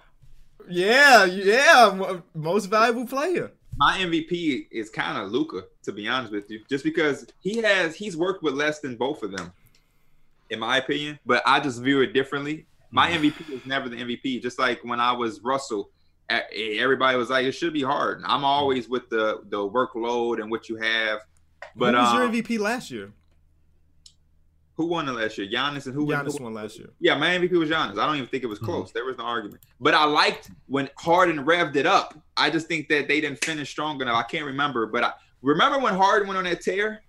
Yeah, 0.68 1.26
yeah, 1.26 2.20
most 2.34 2.65
valuable 2.65 3.06
player. 3.08 3.52
my 3.78 3.98
MVP 4.00 4.68
is 4.72 4.89
kind 4.89 5.18
of 5.18 5.32
Luka, 5.32 5.62
to 5.84 5.92
be 5.94 6.08
honest 6.08 6.34
with 6.34 6.50
you, 6.52 6.60
just 6.70 6.84
because 6.84 7.26
he 7.39 7.58
has 7.62 7.96
he's 7.96 8.18
worked 8.18 8.44
with 8.44 8.56
less 8.56 8.80
than 8.80 8.96
both 8.98 9.24
of 9.24 9.32
them, 9.32 9.54
in 10.50 10.60
my 10.60 10.78
opinion. 10.78 11.20
But 11.26 11.44
I 11.46 11.60
just 11.60 11.82
view 11.82 12.02
it 12.02 12.14
differently. 12.14 12.66
My 12.92 13.12
mm. 13.12 13.32
MVP 13.32 13.52
is 13.52 13.66
never 13.66 13.90
the 13.90 13.98
MVP. 13.98 14.42
Just 14.42 14.60
like 14.60 14.84
when 14.84 15.00
I 15.00 15.12
was 15.12 15.42
Russell, 15.42 15.92
everybody 16.30 17.18
was 17.18 17.30
like, 17.30 17.46
"It 17.46 17.52
should 17.52 17.74
be 17.74 17.84
hard." 17.84 18.22
I'm 18.26 18.42
mm. 18.42 18.46
always 18.46 18.90
with 18.90 19.10
the 19.10 19.42
the 19.50 19.58
workload 19.58 20.42
and 20.42 20.50
what 20.50 20.70
you 20.70 20.78
have. 20.78 21.20
But 21.76 21.94
who 21.94 22.02
was 22.02 22.14
your 22.14 22.24
um, 22.24 22.32
MVP 22.32 22.60
last 22.60 22.90
year? 22.90 23.14
who 24.80 24.86
won 24.86 25.10
it 25.10 25.12
last 25.12 25.38
year? 25.38 25.46
Giannis 25.46 25.88
and 25.88 25.94
who? 25.94 26.08
Giannis 26.08 26.38
who 26.38 26.46
won 26.46 26.54
last 26.54 26.78
year. 26.78 26.88
Yeah, 27.02 27.16
my 27.16 27.38
MVP 27.38 27.52
was 27.52 27.70
Giannis. 27.70 28.00
I 28.00 28.06
don't 28.06 28.16
even 28.16 28.30
think 28.30 28.46
it 28.46 28.48
was 28.48 28.60
mm-hmm. 28.60 28.68
close. 28.68 28.94
There 28.94 29.04
was 29.04 29.18
no 29.18 29.26
argument. 29.26 29.62
But 29.82 29.94
I 29.94 30.06
liked 30.06 30.52
when 30.68 30.90
Harden 30.98 31.44
revved 31.44 31.76
it 31.76 31.86
up. 31.86 32.18
I 32.38 32.50
just 32.50 32.68
think 32.68 32.88
that 32.88 33.10
they 33.10 33.20
didn't 33.20 33.44
finish 33.44 33.70
strong 33.70 34.02
enough. 34.02 34.16
I 34.16 34.24
can't 34.24 34.46
remember, 34.46 34.86
but 34.86 35.04
I 35.04 35.12
remember 35.42 35.80
when 35.80 35.96
Harden 35.96 36.30
went 36.30 36.38
on 36.38 36.46
that 36.46 36.62
tear. 36.62 37.02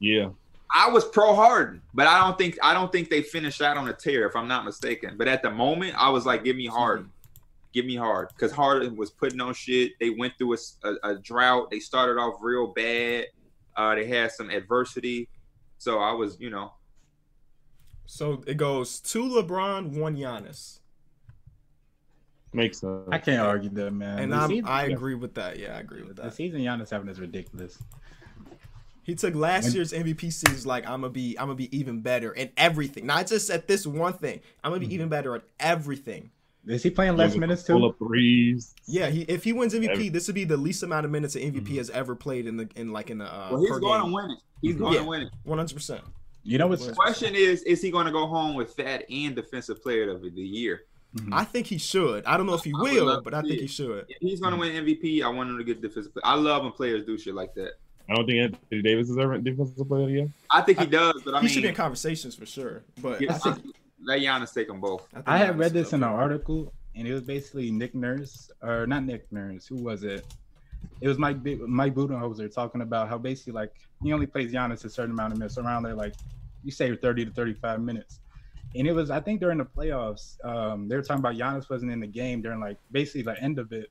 Yeah. 0.00 0.30
I 0.74 0.88
was 0.90 1.04
pro 1.04 1.34
Harden, 1.34 1.80
but 1.94 2.06
I 2.06 2.18
don't 2.20 2.36
think 2.36 2.58
I 2.62 2.74
don't 2.74 2.90
think 2.90 3.08
they 3.08 3.22
finished 3.22 3.62
out 3.62 3.76
on 3.76 3.88
a 3.88 3.92
tear, 3.92 4.26
if 4.26 4.34
I'm 4.36 4.48
not 4.48 4.64
mistaken. 4.64 5.14
But 5.16 5.28
at 5.28 5.42
the 5.42 5.50
moment, 5.50 5.94
I 5.96 6.10
was 6.10 6.26
like, 6.26 6.44
"Give 6.44 6.56
me 6.56 6.66
Harden, 6.66 7.10
give 7.72 7.86
me 7.86 7.96
hard," 7.96 8.28
because 8.28 8.50
Harden 8.52 8.96
was 8.96 9.10
putting 9.10 9.40
on 9.40 9.54
shit. 9.54 9.92
They 10.00 10.10
went 10.10 10.34
through 10.38 10.54
a, 10.54 10.58
a, 10.84 11.10
a 11.12 11.18
drought. 11.18 11.70
They 11.70 11.78
started 11.78 12.18
off 12.20 12.34
real 12.40 12.68
bad. 12.68 13.26
Uh, 13.76 13.94
they 13.94 14.06
had 14.06 14.32
some 14.32 14.50
adversity, 14.50 15.28
so 15.78 15.98
I 15.98 16.12
was, 16.12 16.40
you 16.40 16.48
know, 16.50 16.72
So 18.06 18.42
it 18.46 18.56
goes 18.56 19.00
two 19.00 19.24
LeBron, 19.24 19.98
one 19.98 20.16
Giannis, 20.16 20.80
Makes 22.52 22.78
sense. 22.80 23.02
I 23.12 23.18
can't 23.18 23.40
argue 23.40 23.68
that, 23.70 23.90
man. 23.92 24.18
and 24.18 24.34
I'm, 24.34 24.48
season- 24.48 24.66
I 24.66 24.84
agree 24.84 25.14
with 25.14 25.34
that. 25.34 25.58
Yeah, 25.58 25.76
I 25.76 25.80
agree 25.80 26.02
with 26.02 26.16
that. 26.16 26.22
The 26.24 26.30
season 26.30 26.60
Giannis 26.60 26.88
having 26.90 27.08
is 27.08 27.20
ridiculous. 27.20 27.78
He 29.06 29.14
took 29.14 29.36
last 29.36 29.72
year's 29.72 29.92
MVP 29.92 30.32
season 30.32 30.68
like 30.68 30.84
I'm 30.84 31.00
gonna 31.02 31.10
be 31.10 31.38
I'm 31.38 31.46
gonna 31.46 31.54
be 31.54 31.74
even 31.76 32.00
better 32.00 32.32
in 32.32 32.50
everything, 32.56 33.06
not 33.06 33.28
just 33.28 33.48
at 33.50 33.68
this 33.68 33.86
one 33.86 34.14
thing. 34.14 34.40
I'm 34.64 34.72
gonna 34.72 34.80
be 34.80 34.88
Mhm. 34.88 34.92
even 34.92 35.08
better 35.08 35.36
at 35.36 35.42
everything. 35.60 36.30
Is 36.66 36.82
he 36.82 36.90
playing 36.90 37.16
less 37.16 37.36
minutes 37.36 37.62
too? 37.62 37.74
Full 37.74 37.84
of 37.84 37.96
threes. 37.98 38.74
Yeah, 38.88 39.08
he 39.08 39.22
if 39.22 39.44
he 39.44 39.52
wins 39.52 39.74
MVP, 39.74 39.92
Every- 39.92 40.08
this 40.08 40.26
would 40.26 40.34
be 40.34 40.42
the 40.42 40.56
least 40.56 40.82
amount 40.82 41.04
of 41.06 41.12
minutes 41.12 41.36
an 41.36 41.42
MVP 41.42 41.74
Mhm. 41.74 41.78
has 41.78 41.90
ever 41.90 42.16
played 42.16 42.48
in 42.48 42.56
the 42.56 42.68
in 42.74 42.90
like 42.92 43.08
in 43.10 43.18
the 43.18 43.26
uh, 43.32 43.48
well, 43.52 43.60
he's 43.60 43.70
going 43.78 44.02
game. 44.02 44.10
to 44.10 44.14
win 44.16 44.30
it. 44.32 44.38
He's 44.60 44.74
going 44.76 44.94
Yeah. 44.94 45.00
to 45.02 45.06
win 45.06 45.22
it. 45.22 45.28
One 45.44 45.58
hundred 45.58 45.74
percent. 45.74 46.02
You 46.42 46.58
know 46.58 46.66
what's 46.66 46.84
Well, 46.84 46.94
Question 46.96 47.36
is, 47.36 47.62
is 47.62 47.80
he 47.82 47.92
going 47.92 48.06
to 48.06 48.12
go 48.12 48.26
home 48.26 48.54
with 48.56 48.74
that 48.76 49.04
and 49.08 49.36
defensive 49.36 49.80
player 49.82 50.10
of 50.10 50.22
the 50.22 50.30
year? 50.30 50.82
Mhm. 51.16 51.28
I 51.32 51.44
think 51.44 51.68
he 51.68 51.78
should. 51.78 52.24
I 52.24 52.36
don't 52.36 52.46
know 52.46 52.54
if 52.54 52.64
he 52.64 52.72
I 52.76 52.82
will, 52.82 53.06
love 53.06 53.22
but 53.24 53.34
I 53.34 53.42
think 53.42 53.54
it. 53.54 53.60
he 53.62 53.66
should. 53.68 54.04
If 54.08 54.16
he's 54.20 54.40
going 54.40 54.52
to 54.52 54.58
win 54.58 54.72
MVP, 54.72 55.22
I 55.22 55.28
want 55.28 55.48
him 55.50 55.58
to 55.58 55.64
get 55.64 55.80
defensive. 55.80 56.12
Player. 56.12 56.22
I 56.24 56.34
love 56.34 56.64
when 56.64 56.72
players 56.72 57.04
do 57.04 57.16
shit 57.16 57.34
like 57.34 57.54
that. 57.54 57.74
I 58.08 58.14
don't 58.14 58.26
think 58.26 58.38
Anthony 58.38 58.82
Davis 58.82 59.10
is 59.10 59.18
ever 59.18 59.36
defensive 59.38 59.88
player 59.88 60.02
of 60.02 60.08
the 60.08 60.14
year. 60.14 60.28
I 60.50 60.60
think 60.62 60.78
he 60.78 60.86
does, 60.86 61.22
but 61.24 61.34
I 61.34 61.40
he 61.40 61.46
mean, 61.46 61.54
should 61.54 61.62
be 61.62 61.68
in 61.68 61.74
conversations 61.74 62.34
for 62.34 62.46
sure. 62.46 62.82
But 63.02 63.20
yeah, 63.20 63.34
I 63.34 63.38
think, 63.38 63.74
let 64.04 64.20
Giannis 64.20 64.54
take 64.54 64.68
them 64.68 64.80
both. 64.80 65.08
think 65.12 65.24
I 65.26 65.38
had 65.38 65.58
read 65.58 65.72
this 65.72 65.92
in 65.92 66.02
an 66.02 66.08
article, 66.08 66.72
and 66.94 67.06
it 67.06 67.12
was 67.12 67.22
basically 67.22 67.70
Nick 67.70 67.94
Nurse, 67.94 68.50
or 68.62 68.86
not 68.86 69.04
Nick 69.04 69.30
Nurse. 69.32 69.66
Who 69.66 69.76
was 69.76 70.04
it? 70.04 70.24
It 71.00 71.08
was 71.08 71.18
Mike 71.18 71.42
B- 71.42 71.56
Mike 71.66 71.94
Budenholzer 71.94 72.52
talking 72.52 72.80
about 72.80 73.08
how 73.08 73.18
basically 73.18 73.54
like 73.54 73.72
he 74.02 74.12
only 74.12 74.26
plays 74.26 74.52
Giannis 74.52 74.84
a 74.84 74.90
certain 74.90 75.10
amount 75.10 75.32
of 75.32 75.38
minutes, 75.38 75.58
around 75.58 75.82
there 75.82 75.94
like 75.94 76.14
you 76.62 76.70
say 76.70 76.94
thirty 76.94 77.24
to 77.24 77.30
thirty-five 77.32 77.80
minutes. 77.80 78.20
And 78.76 78.86
it 78.86 78.92
was 78.92 79.10
I 79.10 79.20
think 79.20 79.40
during 79.40 79.58
the 79.58 79.64
playoffs, 79.64 80.44
um, 80.44 80.86
they 80.86 80.96
were 80.96 81.02
talking 81.02 81.20
about 81.20 81.34
Giannis 81.34 81.68
wasn't 81.68 81.90
in 81.90 82.00
the 82.00 82.06
game 82.06 82.40
during 82.40 82.60
like 82.60 82.76
basically 82.92 83.22
the 83.22 83.40
end 83.42 83.58
of 83.58 83.72
it, 83.72 83.90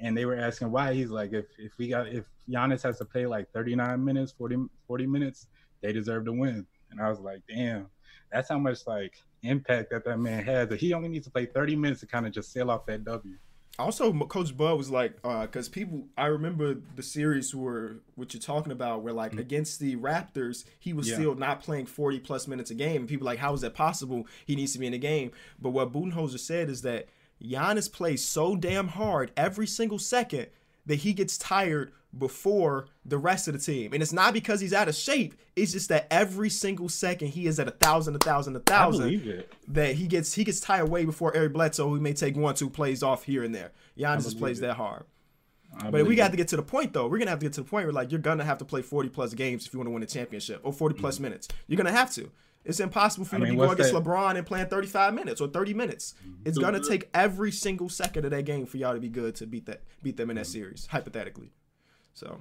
and 0.00 0.16
they 0.16 0.24
were 0.24 0.36
asking 0.36 0.70
why. 0.70 0.94
He's 0.94 1.10
like, 1.10 1.32
if 1.32 1.46
if 1.58 1.72
we 1.78 1.88
got 1.88 2.08
if 2.08 2.24
Giannis 2.48 2.82
has 2.82 2.98
to 2.98 3.04
play 3.04 3.26
like 3.26 3.50
thirty-nine 3.52 4.04
minutes, 4.04 4.32
40, 4.32 4.56
40 4.86 5.06
minutes, 5.06 5.46
they 5.82 5.92
deserve 5.92 6.24
to 6.26 6.32
win. 6.32 6.66
And 6.90 7.00
I 7.00 7.08
was 7.08 7.20
like, 7.20 7.42
damn, 7.48 7.86
that's 8.32 8.48
how 8.48 8.58
much 8.58 8.86
like 8.86 9.14
impact 9.42 9.90
that 9.90 10.04
that 10.04 10.18
man 10.18 10.42
has. 10.44 10.68
That 10.68 10.80
he 10.80 10.92
only 10.92 11.08
needs 11.08 11.26
to 11.26 11.30
play 11.32 11.46
30 11.46 11.76
minutes 11.76 12.00
to 12.00 12.06
kind 12.06 12.26
of 12.26 12.32
just 12.32 12.52
sail 12.52 12.70
off 12.70 12.86
that 12.86 13.04
W. 13.04 13.36
Also, 13.78 14.12
Coach 14.26 14.54
Bud 14.54 14.76
was 14.76 14.90
like, 14.90 15.14
because 15.22 15.68
people, 15.68 16.04
I 16.18 16.26
remember 16.26 16.74
the 16.96 17.02
series 17.02 17.54
where 17.54 17.96
what 18.14 18.34
you're 18.34 18.40
talking 18.40 18.72
about, 18.72 19.02
where 19.02 19.14
like 19.14 19.32
Mhm. 19.32 19.38
against 19.38 19.80
the 19.80 19.96
Raptors, 19.96 20.66
he 20.78 20.92
was 20.92 21.08
Yeah. 21.08 21.14
still 21.14 21.34
not 21.34 21.62
playing 21.62 21.86
40 21.86 22.18
plus 22.20 22.46
minutes 22.46 22.70
a 22.70 22.74
game. 22.74 23.02
And 23.02 23.08
people 23.08 23.24
like, 23.24 23.38
how 23.38 23.54
is 23.54 23.62
that 23.62 23.72
possible? 23.72 24.26
He 24.44 24.54
needs 24.54 24.72
to 24.74 24.78
be 24.78 24.84
in 24.86 24.92
the 24.92 24.98
game. 24.98 25.30
But 25.58 25.70
what 25.70 25.92
Budenholzer 25.92 26.40
said 26.40 26.68
is 26.68 26.82
that 26.82 27.06
Giannis 27.42 27.90
plays 27.90 28.24
so 28.24 28.56
damn 28.56 28.88
hard 28.88 29.32
every 29.36 29.66
single 29.66 29.98
second 29.98 30.48
that 30.86 30.96
he 30.96 31.12
gets 31.12 31.38
tired 31.38 31.92
before 32.16 32.86
the 33.04 33.18
rest 33.18 33.46
of 33.48 33.54
the 33.54 33.60
team. 33.60 33.92
And 33.92 34.02
it's 34.02 34.12
not 34.12 34.34
because 34.34 34.60
he's 34.60 34.72
out 34.72 34.88
of 34.88 34.94
shape. 34.94 35.34
It's 35.54 35.72
just 35.72 35.88
that 35.90 36.06
every 36.10 36.50
single 36.50 36.88
second 36.88 37.28
he 37.28 37.46
is 37.46 37.60
at 37.60 37.68
a 37.68 37.72
thousand, 37.72 38.16
a 38.16 38.18
thousand, 38.18 38.56
a 38.56 38.60
thousand 38.60 39.04
believe 39.04 39.28
it. 39.28 39.52
that 39.68 39.94
he 39.94 40.06
gets 40.06 40.34
he 40.34 40.44
gets 40.44 40.60
tired 40.60 40.88
way 40.88 41.04
before 41.04 41.34
Eric 41.36 41.52
Bledsoe, 41.52 41.88
who 41.88 42.00
may 42.00 42.12
take 42.12 42.36
one, 42.36 42.54
two 42.54 42.70
plays 42.70 43.02
off 43.02 43.24
here 43.24 43.44
and 43.44 43.54
there. 43.54 43.70
Giannis 43.96 44.24
just 44.24 44.38
plays 44.38 44.58
it. 44.58 44.62
that 44.62 44.76
hard. 44.76 45.04
I 45.78 45.90
But 45.90 46.06
we 46.06 46.16
got 46.16 46.28
it. 46.28 46.30
to 46.32 46.36
get 46.36 46.48
to 46.48 46.56
the 46.56 46.62
point 46.62 46.92
though. 46.92 47.06
We're 47.06 47.18
gonna 47.18 47.30
have 47.30 47.38
to 47.40 47.46
get 47.46 47.52
to 47.54 47.62
the 47.62 47.68
point 47.68 47.86
where 47.86 47.92
like 47.92 48.10
you're 48.10 48.20
gonna 48.20 48.44
have 48.44 48.58
to 48.58 48.64
play 48.64 48.82
40 48.82 49.08
plus 49.10 49.34
games 49.34 49.66
if 49.66 49.72
you 49.72 49.78
want 49.78 49.86
to 49.86 49.92
win 49.92 50.02
a 50.02 50.06
championship 50.06 50.60
or 50.64 50.72
40 50.72 50.98
plus 50.98 51.16
mm-hmm. 51.16 51.24
minutes. 51.24 51.48
You're 51.68 51.76
gonna 51.76 51.92
have 51.92 52.12
to. 52.14 52.30
It's 52.64 52.78
impossible 52.80 53.24
for 53.24 53.36
I 53.36 53.38
you 53.38 53.44
to 53.46 53.50
mean, 53.52 53.58
be 53.58 53.66
going 53.66 53.72
against 53.72 53.92
that- 53.92 54.02
LeBron 54.04 54.36
and 54.36 54.46
playing 54.46 54.66
35 54.66 55.14
minutes 55.14 55.40
or 55.40 55.48
30 55.48 55.72
minutes. 55.74 56.14
It's 56.44 56.56
So 56.56 56.62
gonna 56.62 56.80
take 56.80 57.08
every 57.14 57.50
single 57.52 57.88
second 57.88 58.24
of 58.26 58.30
that 58.32 58.44
game 58.44 58.66
for 58.66 58.76
y'all 58.76 58.94
to 58.94 59.00
be 59.00 59.08
good 59.08 59.34
to 59.36 59.46
beat 59.46 59.66
that 59.66 59.82
beat 60.02 60.16
them 60.16 60.28
in 60.30 60.36
that 60.36 60.46
series, 60.46 60.86
hypothetically. 60.86 61.52
So, 62.12 62.40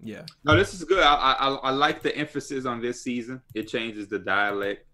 yeah, 0.00 0.24
No, 0.44 0.56
this 0.56 0.72
is 0.74 0.84
good. 0.84 1.02
I, 1.02 1.14
I 1.14 1.48
I 1.48 1.70
like 1.70 2.02
the 2.02 2.14
emphasis 2.16 2.64
on 2.64 2.80
this 2.80 3.02
season. 3.02 3.42
It 3.54 3.64
changes 3.68 4.06
the 4.08 4.18
dialect, 4.20 4.86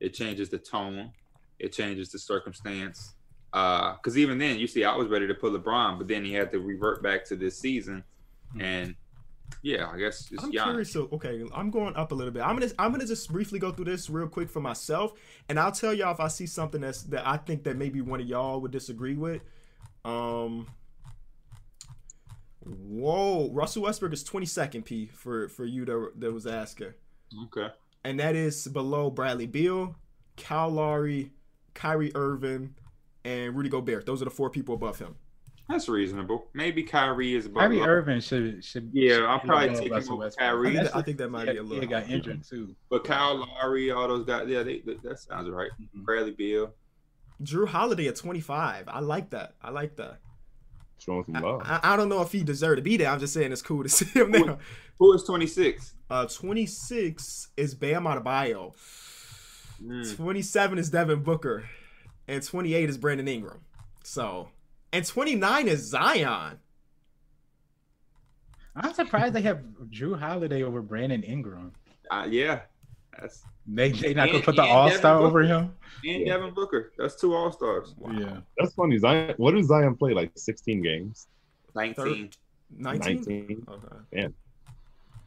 it 0.00 0.14
changes 0.14 0.48
the 0.48 0.58
tone, 0.58 1.10
it 1.58 1.72
changes 1.72 2.10
the 2.10 2.18
circumstance. 2.18 3.14
Uh, 3.52 3.94
because 3.94 4.18
even 4.18 4.38
then, 4.38 4.58
you 4.58 4.66
see, 4.66 4.84
I 4.84 4.94
was 4.94 5.08
ready 5.08 5.26
to 5.26 5.34
put 5.34 5.52
LeBron, 5.52 5.98
but 5.98 6.06
then 6.08 6.24
he 6.24 6.32
had 6.32 6.50
to 6.52 6.58
revert 6.60 7.02
back 7.02 7.24
to 7.26 7.36
this 7.36 7.58
season, 7.58 8.04
and 8.60 8.94
yeah, 9.62 9.88
I 9.92 9.98
guess 9.98 10.28
it's 10.30 10.42
I'm 10.44 10.52
Giannis. 10.52 10.62
curious. 10.64 10.92
So, 10.92 11.08
okay, 11.12 11.42
I'm 11.54 11.70
going 11.70 11.94
up 11.96 12.12
a 12.12 12.14
little 12.14 12.32
bit. 12.32 12.42
I'm 12.42 12.56
gonna 12.58 12.72
I'm 12.78 12.90
gonna 12.92 13.06
just 13.06 13.30
briefly 13.32 13.58
go 13.58 13.72
through 13.72 13.86
this 13.86 14.08
real 14.10 14.28
quick 14.28 14.48
for 14.50 14.60
myself, 14.60 15.12
and 15.48 15.58
I'll 15.58 15.72
tell 15.72 15.92
y'all 15.94 16.12
if 16.12 16.20
I 16.20 16.28
see 16.28 16.46
something 16.46 16.80
that's 16.80 17.02
that 17.04 17.26
I 17.26 17.36
think 17.36 17.64
that 17.64 17.76
maybe 17.76 18.00
one 18.00 18.20
of 18.20 18.26
y'all 18.26 18.60
would 18.60 18.70
disagree 18.72 19.14
with. 19.16 19.42
Um. 20.04 20.66
Whoa, 22.64 23.50
Russell 23.52 23.82
Westbrook 23.84 24.12
is 24.12 24.24
22nd 24.24 24.84
P 24.84 25.06
for 25.06 25.48
for 25.48 25.64
you 25.64 25.84
that, 25.84 26.12
that 26.16 26.32
was 26.32 26.46
asking, 26.48 26.94
Okay. 27.44 27.68
and 28.02 28.18
that 28.18 28.34
is 28.34 28.66
below 28.66 29.08
Bradley 29.08 29.46
Beal, 29.46 29.94
Kyle 30.36 30.68
Lowry, 30.68 31.30
Kyrie 31.74 32.10
Irving, 32.16 32.74
and 33.24 33.54
Rudy 33.54 33.68
Gobert. 33.68 34.04
Those 34.06 34.20
are 34.20 34.24
the 34.24 34.32
four 34.32 34.50
people 34.50 34.74
above 34.74 34.98
him. 34.98 35.14
That's 35.68 35.88
reasonable. 35.88 36.46
Maybe 36.54 36.82
Kyrie 36.84 37.34
is 37.34 37.46
above. 37.46 37.62
Kyrie 37.62 37.80
Lo- 37.80 37.86
Irving 37.86 38.20
should 38.20 38.64
should. 38.64 38.88
Yeah, 38.92 39.16
should 39.16 39.24
I'll 39.24 39.40
probably 39.40 39.66
above 39.68 39.78
take 39.78 39.86
him 39.88 39.92
Russell 39.94 40.12
over 40.14 40.24
Westbrook. 40.24 40.48
Kyrie. 40.48 40.68
I 40.68 40.72
think, 40.72 40.84
that, 40.84 40.96
I 40.96 41.02
think 41.02 41.18
that 41.18 41.28
might 41.30 41.46
yeah, 41.46 41.52
be 41.54 41.58
a 41.58 41.62
little. 41.62 41.80
He 41.80 41.86
got 41.86 42.08
injured 42.08 42.44
too. 42.48 42.76
But 42.88 43.04
Kyle 43.04 43.36
Lowry, 43.36 43.90
all 43.90 44.06
those 44.06 44.24
guys, 44.24 44.46
yeah, 44.48 44.62
they, 44.62 44.78
that- 44.80 45.02
that 45.02 45.18
sounds 45.18 45.50
right. 45.50 45.70
Mhm. 45.80 46.04
Bradley 46.04 46.30
Beal. 46.32 46.72
Jrue 47.42 47.66
Holiday 47.68 48.06
at 48.06 48.16
25. 48.16 48.88
I 48.88 49.00
like 49.00 49.30
that. 49.30 49.54
I 49.60 49.70
like 49.70 49.96
that. 49.96 50.20
Showing 50.98 51.24
some 51.24 51.36
I, 51.36 51.40
love. 51.40 51.62
I, 51.64 51.80
I 51.82 51.96
don't 51.96 52.08
know 52.08 52.22
if 52.22 52.32
he 52.32 52.42
deserved 52.42 52.76
to 52.78 52.82
be 52.82 52.96
there. 52.96 53.10
I'm 53.10 53.20
just 53.20 53.34
saying 53.34 53.52
it's 53.52 53.60
cool 53.60 53.82
to 53.82 53.88
see 53.90 54.06
him 54.18 54.30
there. 54.32 54.56
Who 54.98 55.12
is 55.12 55.24
26? 55.24 55.92
Uh, 56.08 56.24
26 56.26 57.48
is 57.56 57.74
Bam 57.74 58.04
Adebayo. 58.04 58.72
Mm. 59.84 60.16
27 60.16 60.78
is 60.78 60.88
Devin 60.88 61.22
Booker, 61.22 61.68
and 62.26 62.42
28 62.42 62.88
is 62.88 62.96
Brandon 62.96 63.28
Ingram. 63.28 63.60
So, 64.04 64.48
and 64.96 65.06
29 65.06 65.68
is 65.68 65.90
Zion. 65.90 66.58
I'm 68.74 68.94
surprised 68.94 69.34
they 69.34 69.42
have 69.42 69.60
Jrue 69.90 70.18
Holiday 70.18 70.62
over 70.62 70.80
Brandon 70.82 71.22
Ingram. 71.22 71.72
Uh, 72.10 72.26
yeah, 72.28 72.60
that's 73.18 73.42
They 73.66 73.90
they 73.92 74.14
not 74.14 74.26
gonna 74.30 74.42
put 74.42 74.56
the 74.56 74.62
All 74.62 74.90
Star 74.90 75.18
over 75.18 75.42
Booker. 75.42 75.44
him. 75.54 75.74
and 76.04 76.26
Yeah. 76.26 76.34
Devin 76.36 76.54
Booker. 76.54 76.92
That's 76.98 77.16
two 77.16 77.34
All 77.34 77.52
Stars. 77.52 77.94
Wow. 77.98 78.12
Yeah. 78.12 78.38
That's 78.58 78.74
funny. 78.74 78.98
Zion. 78.98 79.34
What 79.38 79.54
does 79.54 79.66
Zion 79.66 79.96
play? 79.96 80.12
Like 80.14 80.32
16 80.36 80.82
games. 80.82 81.26
19. 81.74 82.30
19? 82.78 83.14
19. 83.16 83.66
Okay. 84.14 84.28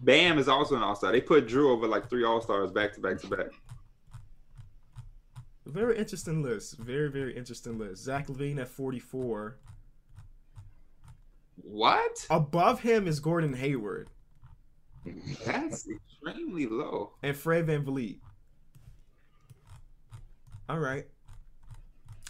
Bam 0.01 0.37
is 0.39 0.47
also 0.47 0.75
an 0.75 0.83
All 0.83 0.95
Star. 0.95 1.11
They 1.11 1.21
put 1.21 1.47
Jrue 1.47 1.69
over 1.69 1.87
like 1.87 2.09
three 2.09 2.23
All 2.23 2.41
Stars 2.41 2.71
back 2.71 2.93
to 2.95 3.01
back 3.01 3.19
to 3.21 3.27
back. 3.27 3.47
Very 5.65 5.97
interesting 5.97 6.41
list. 6.41 6.77
Very, 6.77 7.09
very 7.09 7.35
interesting 7.35 7.77
list. 7.77 8.03
Zach 8.03 8.27
LaVine 8.27 8.59
at 8.59 8.67
44. 8.67 9.57
What? 11.61 12.25
Above 12.29 12.81
him 12.81 13.07
is 13.07 13.19
Gordon 13.19 13.53
Hayward 13.53 14.09
That's 15.45 15.87
extremely 15.87 16.65
low. 16.67 17.11
and 17.21 17.35
Fred 17.35 17.67
VanVleet. 17.67 18.19
All 20.69 20.79
right. 20.79 21.05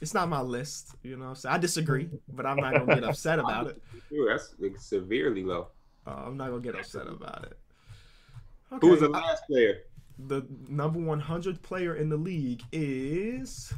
It's 0.02 0.14
not 0.14 0.30
my 0.30 0.42
list, 0.42 0.96
you 1.04 1.18
know. 1.18 1.34
So 1.34 1.50
I 1.50 1.58
disagree, 1.58 2.10
but 2.30 2.46
I'm 2.46 2.58
not 2.58 2.74
gonna 2.74 2.96
get 2.96 3.04
upset 3.04 3.40
about 3.40 3.68
it. 3.68 3.82
That's 4.28 4.56
like, 4.60 4.78
severely 4.78 5.44
low. 5.44 5.68
Uh, 6.08 6.24
I'm 6.26 6.38
not 6.38 6.50
gonna 6.50 6.62
get 6.62 6.76
upset 6.76 7.08
about 7.08 7.46
it. 7.46 7.60
Who 8.82 8.88
was 8.90 9.02
the 9.02 9.10
last 9.10 9.44
player? 9.48 9.80
The 10.28 10.46
number 10.68 11.00
100 11.00 11.62
player 11.62 11.96
in 11.96 12.10
the 12.10 12.18
league 12.18 12.62
is. 12.72 13.74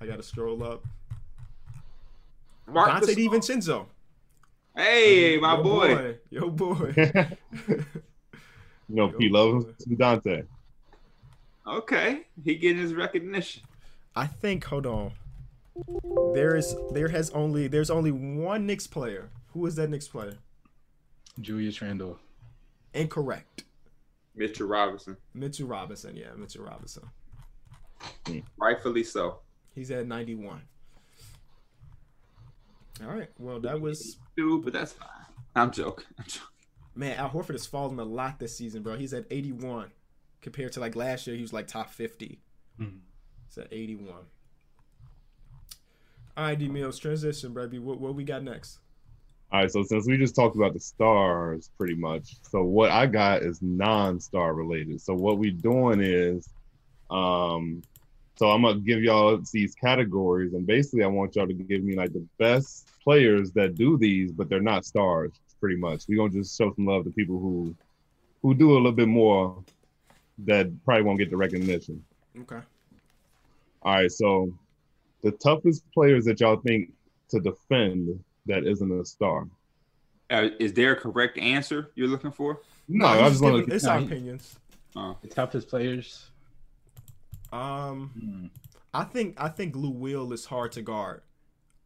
I 0.00 0.06
gotta 0.06 0.22
scroll 0.22 0.62
up. 0.62 0.84
Marc 2.66 2.90
Donte 2.90 3.14
Gasol. 3.14 3.28
DiVincenzo. 3.28 3.86
Hey, 4.76 5.38
my 5.38 5.56
Yo 5.56 5.62
boy. 5.62 6.18
Yo 6.30 6.50
boy. 6.50 6.94
you 7.68 7.84
know, 8.88 9.08
P 9.08 9.28
loves 9.28 9.66
Donte. 9.88 10.46
Okay, 11.66 12.22
he 12.44 12.54
getting 12.56 12.78
his 12.78 12.94
recognition. 12.94 13.62
I 14.16 14.26
think. 14.26 14.64
Hold 14.64 14.86
on. 14.86 15.12
There 16.34 16.56
is. 16.56 16.74
There 16.92 17.08
has 17.08 17.30
only. 17.30 17.68
There's 17.68 17.90
only 17.90 18.10
one 18.10 18.66
Knicks 18.66 18.86
player. 18.86 19.30
Who 19.52 19.66
is 19.66 19.74
that 19.76 19.90
Knicks 19.90 20.08
player? 20.08 20.38
Julius 21.40 21.80
Randle. 21.80 22.18
Incorrect. 22.94 23.64
Mitchell 24.34 24.66
Robinson, 24.66 25.16
Mitchell 25.34 25.66
Robinson. 25.68 26.16
Yeah, 26.16 26.32
Mitchell 26.36 26.64
Robinson. 26.64 27.04
rightfully 28.56 29.04
so. 29.04 29.40
He's 29.74 29.90
at 29.90 30.06
91. 30.06 30.62
All 33.02 33.08
right. 33.08 33.28
Well, 33.38 33.60
that 33.60 33.80
was. 33.80 34.18
Dude, 34.36 34.64
but 34.64 34.72
that's 34.72 34.92
fine. 34.92 35.08
I'm 35.54 35.70
joking. 35.70 36.06
I'm 36.18 36.24
joking. 36.26 36.48
Man, 36.94 37.16
Al 37.18 37.30
Horford 37.30 37.52
has 37.52 37.66
fallen 37.66 37.98
a 37.98 38.04
lot 38.04 38.38
this 38.38 38.56
season, 38.56 38.82
bro. 38.82 38.96
He's 38.96 39.14
at 39.14 39.24
81 39.30 39.90
compared 40.42 40.72
to 40.72 40.80
like 40.80 40.94
last 40.94 41.26
year. 41.26 41.36
He 41.36 41.42
was 41.42 41.52
like 41.52 41.66
top 41.66 41.90
50. 41.90 42.38
Mhm. 42.80 42.98
It's 43.46 43.56
at 43.58 43.68
81. 43.72 44.14
All 46.36 46.44
right, 46.44 46.58
D 46.58 46.68
Mills, 46.68 46.98
transition, 46.98 47.52
baby. 47.54 47.78
What, 47.78 48.00
what 48.00 48.14
we 48.14 48.24
got 48.24 48.42
next? 48.42 48.78
All 49.52 49.60
right, 49.60 49.70
so 49.70 49.82
since 49.82 50.06
we 50.06 50.16
just 50.16 50.34
talked 50.34 50.56
about 50.56 50.72
the 50.72 50.80
stars 50.80 51.68
pretty 51.76 51.94
much, 51.94 52.36
so 52.40 52.62
what 52.62 52.90
I 52.90 53.04
got 53.04 53.42
is 53.42 53.60
non-star 53.60 54.54
related. 54.54 55.02
So 55.02 55.12
what 55.12 55.36
we're 55.36 55.50
doing 55.50 56.00
is, 56.00 56.48
um, 57.10 57.82
so 58.36 58.50
I'm 58.50 58.62
gonna 58.62 58.80
give 58.80 59.02
y'all 59.02 59.38
these 59.52 59.74
categories, 59.74 60.54
and 60.54 60.66
basically 60.66 61.04
I 61.04 61.08
want 61.08 61.36
y'all 61.36 61.46
to 61.46 61.52
give 61.52 61.84
me 61.84 61.94
like 61.94 62.14
the 62.14 62.26
best 62.38 62.88
players 63.04 63.52
that 63.52 63.74
do 63.74 63.98
these, 63.98 64.32
but 64.32 64.48
they're 64.48 64.60
not 64.60 64.86
stars. 64.86 65.32
Pretty 65.60 65.76
much, 65.76 66.04
we're 66.08 66.16
gonna 66.16 66.32
just 66.32 66.56
show 66.56 66.72
some 66.74 66.86
love 66.86 67.04
to 67.04 67.10
people 67.10 67.38
who, 67.38 67.74
who 68.40 68.54
do 68.54 68.72
a 68.72 68.74
little 68.74 68.90
bit 68.90 69.06
more, 69.06 69.62
that 70.46 70.72
probably 70.82 71.02
won't 71.02 71.18
get 71.18 71.28
the 71.28 71.36
recognition. 71.36 72.02
Okay. 72.40 72.60
All 73.82 73.94
right, 73.96 74.10
so 74.10 74.50
the 75.20 75.32
toughest 75.32 75.84
players 75.92 76.24
that 76.24 76.40
y'all 76.40 76.56
think 76.56 76.90
to 77.28 77.38
defend 77.38 78.18
that 78.46 78.66
isn't 78.66 78.90
a 79.00 79.04
star. 79.04 79.46
Uh, 80.30 80.48
is 80.58 80.72
there 80.72 80.92
a 80.92 80.96
correct 80.96 81.38
answer 81.38 81.90
you're 81.94 82.08
looking 82.08 82.32
for? 82.32 82.60
No, 82.88 83.06
he's 83.08 83.20
I 83.22 83.28
just 83.28 83.42
want 83.42 83.66
to. 83.66 83.74
It's 83.74 83.84
our 83.84 83.98
opinions. 83.98 84.56
Oh, 84.96 85.16
The 85.22 85.28
toughest 85.28 85.68
players. 85.68 86.26
Um, 87.52 88.10
Hmm. 88.18 88.46
I 88.94 89.04
think 89.04 89.40
I 89.40 89.48
think 89.48 89.74
Lou 89.74 89.90
Will 89.90 90.32
is 90.32 90.44
hard 90.46 90.72
to 90.72 90.82
guard. 90.82 91.22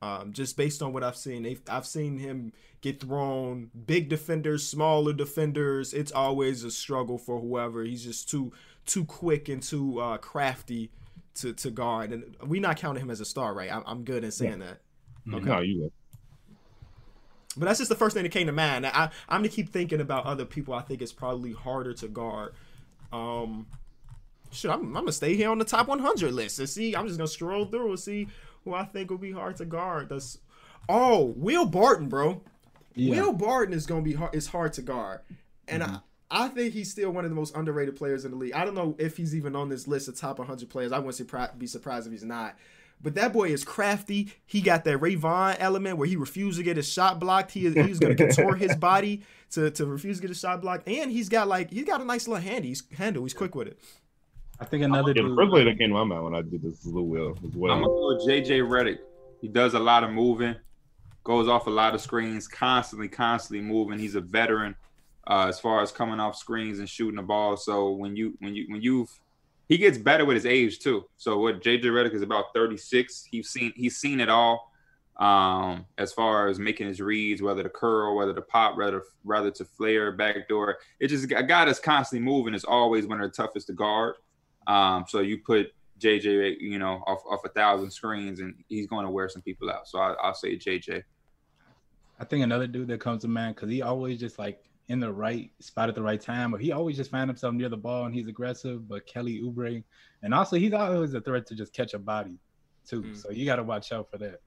Um, 0.02 0.32
just 0.32 0.56
based 0.56 0.82
on 0.82 0.92
what 0.92 1.02
I've 1.02 1.16
seen, 1.16 1.42
They've, 1.44 1.60
I've 1.70 1.86
seen 1.86 2.18
him 2.18 2.52
get 2.80 3.00
thrown. 3.00 3.70
Big 3.86 4.08
defenders, 4.08 4.66
smaller 4.66 5.12
defenders. 5.12 5.94
It's 5.94 6.12
always 6.12 6.64
a 6.64 6.70
struggle 6.70 7.16
for 7.16 7.40
whoever. 7.40 7.82
He's 7.84 8.04
just 8.04 8.28
too 8.28 8.52
too 8.86 9.04
quick 9.04 9.48
and 9.48 9.62
too 9.62 10.00
uh, 10.00 10.18
crafty 10.18 10.90
to 11.36 11.52
to 11.54 11.70
guard. 11.70 12.12
And 12.12 12.36
we 12.44 12.58
not 12.60 12.76
counting 12.76 13.02
him 13.02 13.10
as 13.10 13.20
a 13.20 13.24
star, 13.24 13.54
right? 13.54 13.72
I'm, 13.72 13.82
I'm 13.86 14.04
good 14.04 14.24
in 14.24 14.30
saying 14.32 14.58
that. 14.60 14.80
No, 15.24 15.60
you. 15.60 15.90
But 17.56 17.66
that's 17.66 17.78
just 17.78 17.88
the 17.88 17.96
first 17.96 18.14
thing 18.14 18.22
that 18.22 18.32
came 18.32 18.46
to 18.46 18.52
mind. 18.52 18.86
I, 18.86 19.10
I'm 19.28 19.40
gonna 19.40 19.48
keep 19.48 19.72
thinking 19.72 20.00
about 20.00 20.26
other 20.26 20.44
people. 20.44 20.74
I 20.74 20.82
think 20.82 21.00
it's 21.00 21.12
probably 21.12 21.52
harder 21.52 21.94
to 21.94 22.08
guard. 22.08 22.54
Um, 23.12 23.66
shit, 24.50 24.70
I'm, 24.70 24.84
I'm 24.88 24.92
gonna 24.92 25.12
stay 25.12 25.34
here 25.34 25.50
on 25.50 25.58
the 25.58 25.64
top 25.64 25.88
100 25.88 26.32
list 26.32 26.58
and 26.58 26.68
see. 26.68 26.94
I'm 26.94 27.06
just 27.06 27.18
gonna 27.18 27.28
scroll 27.28 27.64
through 27.64 27.90
and 27.90 27.98
see 27.98 28.28
who 28.64 28.74
I 28.74 28.84
think 28.84 29.10
will 29.10 29.18
be 29.18 29.32
hard 29.32 29.56
to 29.56 29.64
guard. 29.64 30.08
That's 30.10 30.38
oh, 30.88 31.34
Will 31.36 31.66
Barton, 31.66 32.08
bro. 32.08 32.42
Yeah. 32.94 33.10
Will 33.10 33.32
Barton 33.32 33.74
is 33.74 33.86
gonna 33.86 34.02
be 34.02 34.14
hard. 34.14 34.34
It's 34.34 34.48
hard 34.48 34.72
to 34.74 34.82
guard, 34.82 35.20
and 35.68 35.82
I, 35.82 36.00
I 36.30 36.48
think 36.48 36.74
he's 36.74 36.90
still 36.90 37.10
one 37.10 37.24
of 37.24 37.30
the 37.30 37.36
most 37.36 37.56
underrated 37.56 37.96
players 37.96 38.24
in 38.24 38.32
the 38.32 38.36
league. 38.36 38.52
I 38.52 38.64
don't 38.64 38.74
know 38.74 38.96
if 38.98 39.16
he's 39.16 39.34
even 39.34 39.54
on 39.54 39.68
this 39.68 39.86
list 39.86 40.08
of 40.08 40.16
top 40.16 40.38
100 40.38 40.68
players. 40.68 40.92
I 40.92 40.98
wouldn't 40.98 41.58
be 41.58 41.66
surprised 41.66 42.06
if 42.06 42.12
he's 42.12 42.24
not. 42.24 42.56
But 43.02 43.14
that 43.14 43.32
boy 43.32 43.48
is 43.50 43.62
crafty. 43.64 44.32
He 44.46 44.60
got 44.60 44.84
that 44.84 44.98
Ray 44.98 45.14
Vaughn 45.14 45.54
element 45.58 45.98
where 45.98 46.08
he 46.08 46.16
refused 46.16 46.58
to 46.58 46.64
get 46.64 46.76
his 46.76 46.90
shot 46.90 47.20
blocked. 47.20 47.52
He 47.52 47.66
is, 47.66 47.74
he 47.74 47.82
was 47.82 47.98
going 47.98 48.16
to 48.16 48.26
contort 48.26 48.58
his 48.58 48.74
body 48.74 49.22
to, 49.50 49.70
to 49.70 49.86
refuse 49.86 50.16
to 50.16 50.22
get 50.22 50.28
his 50.30 50.40
shot 50.40 50.60
blocked. 50.62 50.88
And 50.88 51.10
he's 51.10 51.28
got 51.28 51.46
like 51.46 51.70
he's 51.70 51.84
got 51.84 52.00
a 52.00 52.04
nice 52.04 52.26
little 52.26 52.42
hand. 52.42 52.64
He's 52.64 52.82
handle. 52.96 53.22
He's 53.22 53.34
quick 53.34 53.54
with 53.54 53.68
it. 53.68 53.78
I 54.58 54.64
think 54.64 54.82
another 54.84 55.10
Yeah, 55.10 55.22
the 55.22 55.28
dude. 55.28 55.36
first 55.36 55.50
player 55.50 55.64
that 55.66 55.78
came 55.78 55.88
to 55.90 55.94
my 55.94 56.04
mind 56.04 56.24
when 56.24 56.34
I 56.34 56.40
did 56.42 56.62
this 56.62 56.80
is 56.80 56.86
Lou 56.86 57.02
Will 57.02 57.32
as 57.32 57.38
I'm 57.44 57.60
well. 57.60 57.74
gonna 57.74 57.86
go 57.86 58.16
with 58.16 58.26
JJ 58.26 58.60
Redick. 58.62 58.98
He 59.42 59.48
does 59.48 59.74
a 59.74 59.78
lot 59.78 60.02
of 60.02 60.10
moving, 60.10 60.56
goes 61.22 61.46
off 61.46 61.66
a 61.66 61.70
lot 61.70 61.94
of 61.94 62.00
screens, 62.00 62.48
constantly, 62.48 63.08
constantly 63.08 63.60
moving. 63.60 63.98
He's 63.98 64.14
a 64.14 64.20
veteran 64.22 64.74
uh, 65.26 65.44
as 65.48 65.60
far 65.60 65.82
as 65.82 65.92
coming 65.92 66.18
off 66.18 66.36
screens 66.36 66.78
and 66.78 66.88
shooting 66.88 67.16
the 67.16 67.22
ball. 67.22 67.58
So 67.58 67.90
when 67.90 68.16
you 68.16 68.34
when 68.40 68.54
you 68.54 68.64
when 68.68 68.80
you've 68.80 69.10
he 69.68 69.78
gets 69.78 69.98
better 69.98 70.24
with 70.24 70.36
his 70.36 70.46
age 70.46 70.78
too. 70.78 71.04
So 71.16 71.38
what 71.38 71.62
JJ 71.62 71.84
Redick 71.84 72.14
is 72.14 72.22
about 72.22 72.46
36. 72.54 73.24
He's 73.30 73.48
seen 73.48 73.72
he's 73.76 73.96
seen 73.96 74.20
it 74.20 74.28
all. 74.28 74.72
Um, 75.16 75.86
as 75.96 76.12
far 76.12 76.48
as 76.48 76.58
making 76.58 76.88
his 76.88 77.00
reads, 77.00 77.40
whether 77.40 77.62
to 77.62 77.70
curl, 77.70 78.16
whether 78.16 78.34
to 78.34 78.42
pop, 78.42 78.76
rather 78.76 79.02
rather 79.24 79.50
to 79.52 79.64
flare, 79.64 80.12
backdoor. 80.12 80.76
It 81.00 81.08
just 81.08 81.24
a 81.24 81.42
guy 81.42 81.64
that's 81.64 81.80
constantly 81.80 82.24
moving 82.24 82.52
is 82.52 82.64
always 82.64 83.06
one 83.06 83.20
of 83.20 83.30
the 83.30 83.34
toughest 83.34 83.68
to 83.68 83.72
guard. 83.72 84.16
Um, 84.66 85.06
so 85.08 85.20
you 85.20 85.38
put 85.38 85.72
JJ, 86.00 86.56
you 86.60 86.78
know, 86.78 87.02
off, 87.06 87.20
off 87.30 87.40
a 87.44 87.48
thousand 87.48 87.90
screens, 87.90 88.40
and 88.40 88.54
he's 88.68 88.86
going 88.86 89.06
to 89.06 89.10
wear 89.10 89.28
some 89.28 89.42
people 89.42 89.70
out. 89.70 89.88
So 89.88 89.98
I, 89.98 90.14
I'll 90.22 90.34
say 90.34 90.56
JJ. 90.58 91.02
I 92.18 92.24
think 92.24 92.44
another 92.44 92.66
dude 92.66 92.88
that 92.88 93.00
comes 93.00 93.22
to 93.22 93.28
mind 93.28 93.56
because 93.56 93.70
he 93.70 93.82
always 93.82 94.18
just 94.18 94.38
like 94.38 94.64
in 94.88 95.00
the 95.00 95.12
right 95.12 95.50
spot 95.60 95.88
at 95.88 95.94
the 95.94 96.02
right 96.02 96.20
time, 96.20 96.54
or 96.54 96.58
he 96.58 96.70
always 96.72 96.96
just 96.96 97.10
find 97.10 97.28
himself 97.28 97.54
near 97.54 97.68
the 97.68 97.76
ball 97.76 98.06
and 98.06 98.14
he's 98.14 98.28
aggressive. 98.28 98.88
But 98.88 99.06
Kelly 99.06 99.40
Oubre, 99.42 99.82
and 100.22 100.32
also 100.34 100.56
he's 100.56 100.72
always 100.72 101.12
a 101.14 101.20
threat 101.20 101.46
to 101.46 101.54
just 101.54 101.72
catch 101.72 101.92
a 101.94 101.98
body 101.98 102.38
too. 102.88 103.02
Mm. 103.02 103.16
So 103.16 103.30
you 103.30 103.44
got 103.46 103.56
to 103.56 103.64
watch 103.64 103.90
out 103.92 104.08
for 104.10 104.18
that. 104.18 104.40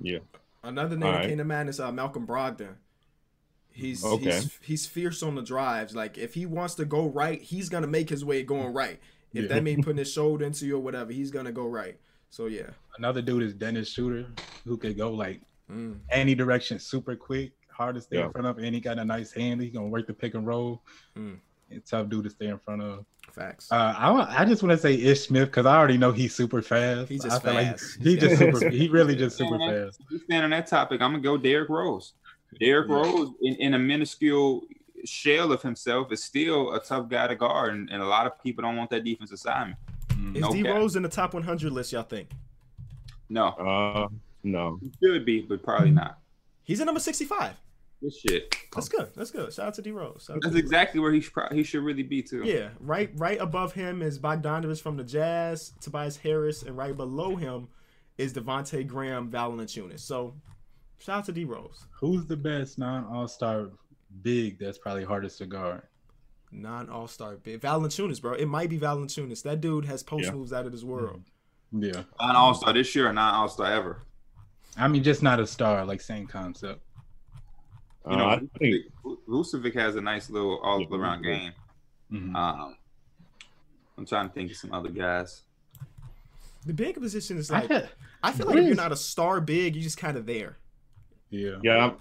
Yeah. 0.00 0.18
Another 0.62 0.96
name 0.96 1.04
All 1.06 1.12
that 1.12 1.18
right. 1.18 1.28
came 1.28 1.38
to 1.38 1.44
mind 1.44 1.68
is 1.68 1.78
uh, 1.78 1.92
Malcolm 1.92 2.26
Brogdon. 2.26 2.74
He's 3.70 4.04
Okay. 4.04 4.24
he's 4.32 4.58
he's 4.62 4.86
fierce 4.86 5.22
on 5.22 5.34
the 5.34 5.42
drives. 5.42 5.94
Like 5.96 6.16
if 6.16 6.34
he 6.34 6.46
wants 6.46 6.74
to 6.76 6.84
go 6.84 7.06
right, 7.08 7.40
he's 7.42 7.68
gonna 7.68 7.86
make 7.88 8.08
his 8.08 8.24
way 8.24 8.42
going 8.42 8.72
right. 8.72 9.00
If 9.32 9.42
Yeah. 9.42 9.48
that 9.48 9.62
means 9.64 9.84
putting 9.84 9.98
his 10.04 10.12
shoulder 10.12 10.44
into 10.44 10.64
you 10.66 10.76
or 10.76 10.80
whatever, 10.80 11.12
he's 11.12 11.30
gonna 11.30 11.52
go 11.52 11.66
right. 11.66 11.98
So 12.30 12.46
yeah. 12.46 12.70
Another 12.98 13.20
dude 13.20 13.42
is 13.42 13.54
Dennis 13.54 13.88
Schroeder, 13.92 14.26
who 14.64 14.76
could 14.76 14.96
go 14.96 15.12
like 15.12 15.40
Mm. 15.70 16.00
any 16.10 16.34
direction 16.34 16.78
super 16.78 17.16
quick, 17.16 17.52
hard 17.74 17.94
to 17.96 18.00
stay 18.00 18.18
Yeah. 18.18 18.26
in 18.26 18.32
front 18.32 18.46
of, 18.46 18.58
and 18.58 18.74
he 18.74 18.80
got 18.80 18.98
a 18.98 19.04
nice 19.04 19.32
hand. 19.32 19.60
He 19.60 19.70
gonna 19.70 19.88
work 19.88 20.06
the 20.06 20.14
pick 20.14 20.34
and 20.34 20.46
roll. 20.46 20.82
Mm. 21.16 21.38
It's 21.70 21.90
tough 21.90 22.08
dude 22.08 22.24
to 22.24 22.30
stay 22.30 22.46
in 22.48 22.58
front 22.58 22.82
of. 22.82 23.04
Facts. 23.32 23.70
Uh, 23.72 23.94
I 23.96 24.42
I 24.42 24.44
just 24.44 24.62
want 24.62 24.70
to 24.72 24.78
say 24.78 24.94
Ish 24.94 25.22
Smith 25.28 25.48
because 25.48 25.66
I 25.66 25.76
already 25.76 25.96
know 25.96 26.12
he's 26.12 26.34
super 26.34 26.62
fast. 26.62 27.08
He's 27.08 27.24
I 27.24 27.28
just 27.30 27.42
feel 27.42 27.54
like 27.54 27.66
fast. 27.78 27.96
he 28.02 28.10
He's 28.12 28.20
just 28.20 28.38
super. 28.38 28.70
He 28.70 28.88
really 28.98 29.16
just 29.16 29.36
super 29.36 29.58
Yeah. 29.58 29.86
fast. 29.86 30.00
If 30.04 30.10
you 30.12 30.18
stand 30.20 30.44
on 30.44 30.50
that 30.50 30.66
topic, 30.66 31.00
I'm 31.00 31.10
gonna 31.12 31.22
go 31.22 31.36
Derrick 31.36 31.68
Rose. 31.70 32.12
Derrick 32.60 32.88
Yeah. 32.88 32.94
Rose, 32.96 33.30
in, 33.42 33.54
in 33.56 33.74
a 33.74 33.78
minuscule 33.78 34.62
shell 35.04 35.50
of 35.52 35.62
himself, 35.62 36.12
is 36.12 36.22
still 36.22 36.74
a 36.74 36.80
tough 36.80 37.08
guy 37.08 37.26
to 37.26 37.34
guard, 37.34 37.72
and, 37.74 37.90
and 37.90 38.02
a 38.02 38.06
lot 38.06 38.26
of 38.26 38.40
people 38.42 38.62
don't 38.62 38.76
want 38.76 38.90
that 38.90 39.02
defense 39.04 39.32
assignment. 39.32 39.78
Mm. 40.10 40.36
Is 40.36 40.42
no 40.42 40.52
D 40.52 40.62
cap. 40.62 40.74
Rose 40.74 40.94
in 40.96 41.02
the 41.02 41.08
top 41.08 41.34
100 41.34 41.72
list? 41.72 41.92
Y'all 41.92 42.02
think 42.04 42.28
No, 43.28 43.48
Uh, 43.48 44.08
no. 44.44 44.78
he 44.80 44.92
should 45.02 45.24
be, 45.24 45.40
but 45.40 45.62
probably 45.62 45.90
not. 45.90 46.18
he's 46.62 46.80
at 46.80 46.86
number 46.86 47.00
65? 47.00 47.54
This 48.04 48.20
shit. 48.20 48.54
That's 48.74 48.88
good. 48.90 49.10
That's 49.16 49.30
good. 49.30 49.50
Shout 49.52 49.68
out 49.68 49.74
to 49.74 49.82
D 49.82 49.90
Rose. 49.90 50.24
Shout 50.26 50.38
That's 50.42 50.54
D. 50.54 50.60
exactly 50.60 51.00
where 51.00 51.10
he 51.12 51.20
should, 51.22 51.32
he 51.52 51.62
should 51.62 51.82
really 51.82 52.02
be 52.02 52.22
too. 52.22 52.42
Yeah, 52.44 52.68
right. 52.80 53.10
Right 53.14 53.40
above 53.40 53.72
him 53.72 54.02
is 54.02 54.18
Bogdanovich 54.18 54.82
from 54.82 54.96
the 54.98 55.04
Jazz, 55.04 55.72
Tobias 55.80 56.18
Harris, 56.18 56.62
and 56.62 56.76
right 56.76 56.94
below 56.94 57.34
him 57.36 57.68
is 58.18 58.34
Devonte 58.34 58.86
Graham, 58.86 59.30
Valanciunas. 59.30 60.00
So 60.00 60.34
shout 60.98 61.18
out 61.20 61.24
to 61.26 61.32
D 61.32 61.44
Rose. 61.44 61.86
Who's 61.92 62.26
the 62.26 62.36
best 62.36 62.78
non 62.78 63.06
All 63.06 63.26
Star 63.26 63.70
big? 64.22 64.58
That's 64.58 64.76
probably 64.76 65.04
hardest 65.04 65.38
to 65.38 65.46
guard. 65.46 65.82
Non 66.52 66.90
All 66.90 67.08
Star 67.08 67.36
big 67.36 67.60
Valanciunas, 67.62 68.20
bro. 68.20 68.34
It 68.34 68.46
might 68.46 68.68
be 68.68 68.78
Valanciunas. 68.78 69.42
That 69.44 69.60
dude 69.62 69.86
has 69.86 70.02
post 70.02 70.26
Yeah. 70.26 70.32
moves 70.32 70.52
out 70.52 70.66
of 70.66 70.72
this 70.72 70.84
world. 70.84 71.22
Yeah, 71.72 72.02
Non 72.20 72.36
All 72.36 72.52
Star 72.54 72.72
this 72.74 72.94
year 72.94 73.08
or 73.08 73.12
non 73.14 73.34
All 73.34 73.48
Star 73.48 73.72
ever. 73.72 74.02
I 74.76 74.88
mean 74.88 75.02
just 75.04 75.22
not 75.22 75.38
a 75.40 75.46
star, 75.46 75.84
like 75.86 76.00
same 76.00 76.26
concept. 76.26 76.80
You 78.10 78.16
know, 78.16 78.24
Uh, 78.24 78.40
I 78.54 78.58
think 78.58 78.84
Vucevic 79.28 79.74
has 79.74 79.96
a 79.96 80.00
nice 80.00 80.28
little 80.28 80.58
all 80.58 80.84
around 80.94 81.24
Yeah. 81.24 81.38
game. 81.38 81.52
Mhm. 82.12 82.36
Um, 82.36 82.76
I'm 83.96 84.04
trying 84.06 84.28
to 84.28 84.34
think 84.34 84.50
of 84.50 84.56
some 84.56 84.72
other 84.72 84.90
guys. 84.90 85.42
The 86.66 86.74
big 86.74 86.96
position 87.00 87.38
is 87.38 87.50
I 87.50 87.60
like 87.60 87.70
had- 87.70 87.90
I 88.22 88.32
feel 88.32 88.46
like 88.46 88.56
if 88.56 88.66
you're 88.66 88.74
not 88.74 88.92
a 88.92 88.96
star 88.96 89.40
big, 89.40 89.74
you're 89.74 89.82
just 89.82 89.98
kind 89.98 90.16
of 90.16 90.26
there. 90.26 90.58
yeah, 91.30 91.58
yeah, 91.62 91.86
I'm, 91.86 91.96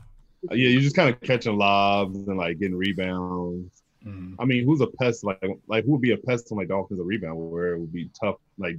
yeah. 0.57 0.69
You're 0.69 0.81
just 0.81 0.95
kind 0.95 1.09
of 1.13 1.19
catching 1.21 1.57
lobs 1.57 2.27
and 2.27 2.37
like 2.37 2.59
getting 2.59 2.75
rebounds. 2.77 3.83
Mhm. 4.05 4.35
I 4.39 4.45
mean, 4.45 4.65
who's 4.65 4.81
a 4.81 4.87
pest? 4.87 5.23
Like, 5.23 5.41
like 5.67 5.85
who 5.85 5.91
would 5.93 6.01
be 6.01 6.11
a 6.11 6.17
pest 6.17 6.51
on 6.51 6.57
like 6.57 6.67
the 6.67 6.75
offensive 6.75 7.05
rebound 7.05 7.37
where 7.39 7.73
it 7.75 7.79
would 7.79 7.91
be 7.93 8.09
tough? 8.19 8.35
Like 8.57 8.77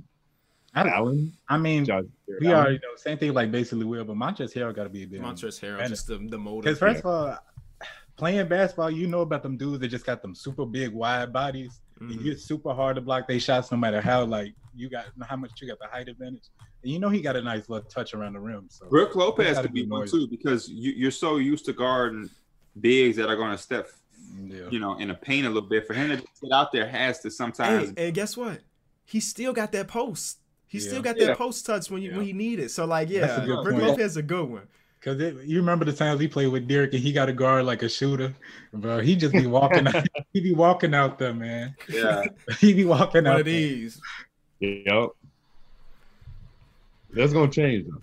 I, 0.74 0.88
Allen, 0.88 1.32
I 1.48 1.56
mean, 1.58 1.84
Josh. 1.84 2.04
we 2.40 2.48
Allen? 2.48 2.58
already 2.58 2.76
know 2.78 2.88
same 2.96 3.18
thing 3.18 3.32
like 3.32 3.50
basically 3.52 3.84
Will, 3.84 4.04
but 4.04 4.16
Montrezl 4.16 4.52
Harrell 4.54 4.74
got 4.74 4.84
to 4.84 4.88
be 4.90 5.04
a 5.04 5.06
big. 5.06 5.20
Montrezl 5.22 5.60
Harrell, 5.60 5.80
And- 5.80 5.88
just 5.88 6.06
the, 6.08 6.18
the 6.18 6.38
motor. 6.38 6.62
Because 6.62 6.78
first 6.78 7.00
of 7.00 7.06
all, 7.06 7.38
playing 8.16 8.48
basketball, 8.48 8.90
you 8.90 9.06
know 9.06 9.20
about 9.20 9.42
them 9.42 9.56
dudes 9.56 9.80
that 9.80 9.88
just 9.88 10.04
got 10.06 10.22
them 10.22 10.34
super 10.34 10.64
big 10.66 10.92
wide 10.92 11.32
bodies. 11.32 11.80
And 12.00 12.10
Mhm. 12.10 12.26
It's 12.26 12.44
super 12.44 12.74
hard 12.74 12.96
to 12.96 13.02
block 13.02 13.28
their 13.28 13.38
shots 13.38 13.70
no 13.70 13.76
matter 13.78 14.00
how 14.00 14.24
like 14.24 14.52
you 14.74 14.88
got 14.90 15.06
how 15.22 15.36
much 15.36 15.52
you 15.62 15.68
got 15.68 15.78
the 15.78 15.86
height 15.86 16.08
advantage. 16.08 16.42
And 16.82 16.90
you 16.92 16.98
know 16.98 17.08
he 17.08 17.20
got 17.22 17.36
a 17.36 17.40
nice 17.42 17.68
little 17.68 17.88
touch 17.88 18.14
around 18.14 18.32
the 18.32 18.40
rim. 18.40 18.66
So 18.68 18.86
Brook 18.88 19.14
Lopez 19.14 19.54
gotta 19.54 19.68
could 19.68 19.74
be 19.74 19.84
be 19.84 19.88
one 19.88 20.00
noisy. 20.00 20.18
too 20.18 20.26
because 20.28 20.68
you, 20.68 20.92
you're 20.92 21.12
so 21.12 21.36
used 21.36 21.64
to 21.66 21.72
guarding 21.72 22.28
bigs 22.80 23.16
that 23.16 23.28
are 23.28 23.36
going 23.36 23.52
to 23.52 23.58
step, 23.58 23.88
yeah. 24.44 24.64
you 24.70 24.80
know, 24.80 24.98
in 24.98 25.06
the 25.08 25.14
paint 25.14 25.46
a 25.46 25.48
little 25.48 25.68
bit. 25.68 25.86
For 25.86 25.94
him 25.94 26.08
to 26.10 26.16
just 26.16 26.40
sit 26.40 26.50
out 26.52 26.72
there 26.72 26.86
has 26.88 27.20
to 27.20 27.30
sometimes. 27.30 27.92
Hey, 27.96 28.06
and 28.06 28.14
guess 28.14 28.36
what? 28.36 28.60
He 29.04 29.20
still 29.20 29.52
got 29.52 29.70
that 29.72 29.86
post. 29.86 30.38
He 30.74 30.80
Yeah. 30.80 30.88
still 30.88 31.02
got 31.02 31.16
Yeah. 31.16 31.26
that 31.26 31.38
post 31.38 31.64
touch 31.64 31.88
when 31.90 32.02
you 32.02 32.10
Yeah. 32.10 32.16
when 32.16 32.26
he 32.26 32.32
needed. 32.32 32.68
So 32.70 32.84
like, 32.84 33.08
That's 33.08 33.38
yeah, 33.38 33.42
a 33.42 33.46
good 33.46 33.64
Rick 33.66 33.76
point. 33.76 33.88
Lopez 33.90 34.10
is 34.12 34.16
a 34.16 34.22
good 34.22 34.48
one. 34.48 34.62
Cause 35.00 35.20
it, 35.20 35.44
you 35.44 35.58
remember 35.58 35.84
the 35.84 35.92
times 35.92 36.18
he 36.20 36.26
played 36.26 36.48
with 36.48 36.66
Derek 36.66 36.92
and 36.94 37.00
he 37.02 37.12
got 37.12 37.28
a 37.28 37.32
guard 37.32 37.64
like 37.66 37.82
a 37.82 37.88
shooter, 37.88 38.34
bro. 38.72 39.00
He 39.00 39.14
just 39.14 39.32
be 39.34 39.46
walking. 39.46 39.86
out, 39.86 40.04
he 40.32 40.40
be 40.40 40.52
walking 40.54 40.94
out 40.94 41.18
there, 41.18 41.32
man. 41.34 41.76
Yeah. 41.88 42.22
He 42.58 42.72
be 42.72 42.84
walking 42.86 43.24
One 43.24 43.34
out 43.34 43.40
of 43.40 43.46
there. 43.46 43.54
these. 43.54 44.00
Yep. 44.60 45.10
That's 47.12 47.32
gonna 47.32 47.50
change 47.52 47.86
though. 47.88 48.02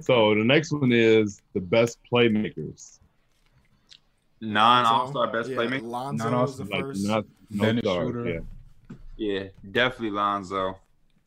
So 0.00 0.34
the 0.34 0.44
next 0.44 0.72
one 0.72 0.92
is 0.92 1.42
the 1.52 1.60
best 1.60 1.98
playmakers. 2.10 2.98
Non 4.40 4.84
All 4.86 5.08
Star 5.10 5.26
best 5.32 5.50
yeah, 5.50 5.56
playmaker. 5.56 5.82
Lonzo 5.82 6.24
Non-all- 6.24 6.42
was 6.42 6.56
the 6.58 6.64
Like 6.64 6.80
first. 6.82 7.06
not 7.06 7.24
no 7.50 7.64
Dennis 7.64 7.82
stars, 7.82 8.10
Schroeder. 8.10 8.30
Yeah. 8.30 8.40
Yeah, 9.16 9.44
definitely 9.70 10.10
Lonzo. 10.10 10.78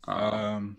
Uh, 0.08 0.12
Um, 0.12 0.78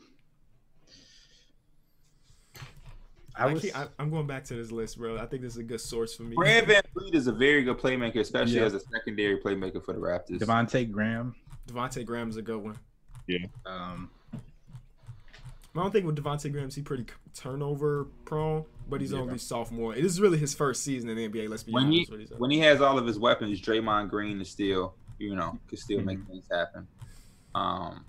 I 3.37 3.45
I 3.45 3.53
was. 3.53 3.63
keep, 3.63 3.77
I, 3.77 3.87
I'm 3.99 4.11
going 4.11 4.27
back 4.27 4.45
to 4.45 4.55
this 4.55 4.73
list, 4.73 4.99
bro. 4.99 5.17
I 5.17 5.27
think 5.27 5.43
this 5.43 5.53
is 5.53 5.59
a 5.59 5.63
good 5.63 5.81
source 5.81 6.15
for 6.15 6.25
me. 6.25 6.35
Fred 6.35 6.67
Van 6.67 6.83
Vliet 6.95 7.15
is 7.15 7.29
a 7.29 7.33
very 7.33 7.63
good 7.63 7.79
playmaker, 7.79 8.19
especially 8.21 8.57
Yeah. 8.57 8.63
as 8.65 8.75
a 8.75 8.81
secondary 8.81 9.39
playmaker 9.39 9.85
for 9.85 9.93
the 9.93 10.01
Raptors. 10.01 10.39
Devontae 10.41 10.91
Graham. 10.91 11.37
Devontae 11.69 12.05
Graham's 12.05 12.37
a 12.37 12.43
good 12.43 12.59
one. 12.63 12.77
Yeah. 13.29 13.47
Um, 13.65 14.11
I 14.35 15.83
don't 15.83 15.93
think 15.93 16.07
with 16.07 16.17
Devontae 16.17 16.51
Graham, 16.51 16.69
he's 16.71 16.83
pretty 16.83 17.05
turnover 17.35 18.07
prone, 18.25 18.65
but 18.89 19.01
he's 19.01 19.13
Yeah. 19.13 19.19
only 19.21 19.39
sophomore. 19.39 19.95
It 19.95 20.05
is 20.05 20.21
really 20.21 20.39
his 20.39 20.53
first 20.55 20.83
season 20.83 21.09
in 21.09 21.17
the 21.17 21.25
NBA. 21.29 21.47
Let's 21.49 21.63
be 21.63 21.71
when 21.73 21.93
he 21.93 21.99
honest 21.99 22.11
with 22.11 22.21
each 22.23 22.31
when 22.39 22.51
he 22.51 22.59
has 22.61 22.81
all 22.81 22.99
of 22.99 23.07
his 23.07 23.19
weapons, 23.21 23.61
Draymond 23.61 24.11
Green 24.11 24.41
is 24.41 24.49
still, 24.51 24.97
you 25.19 25.37
know, 25.37 25.57
could 25.69 25.79
still 25.79 26.01
make 26.01 26.19
Mm-hmm. 26.19 26.33
things 26.33 26.47
happen. 26.51 26.89
Um, 27.55 28.05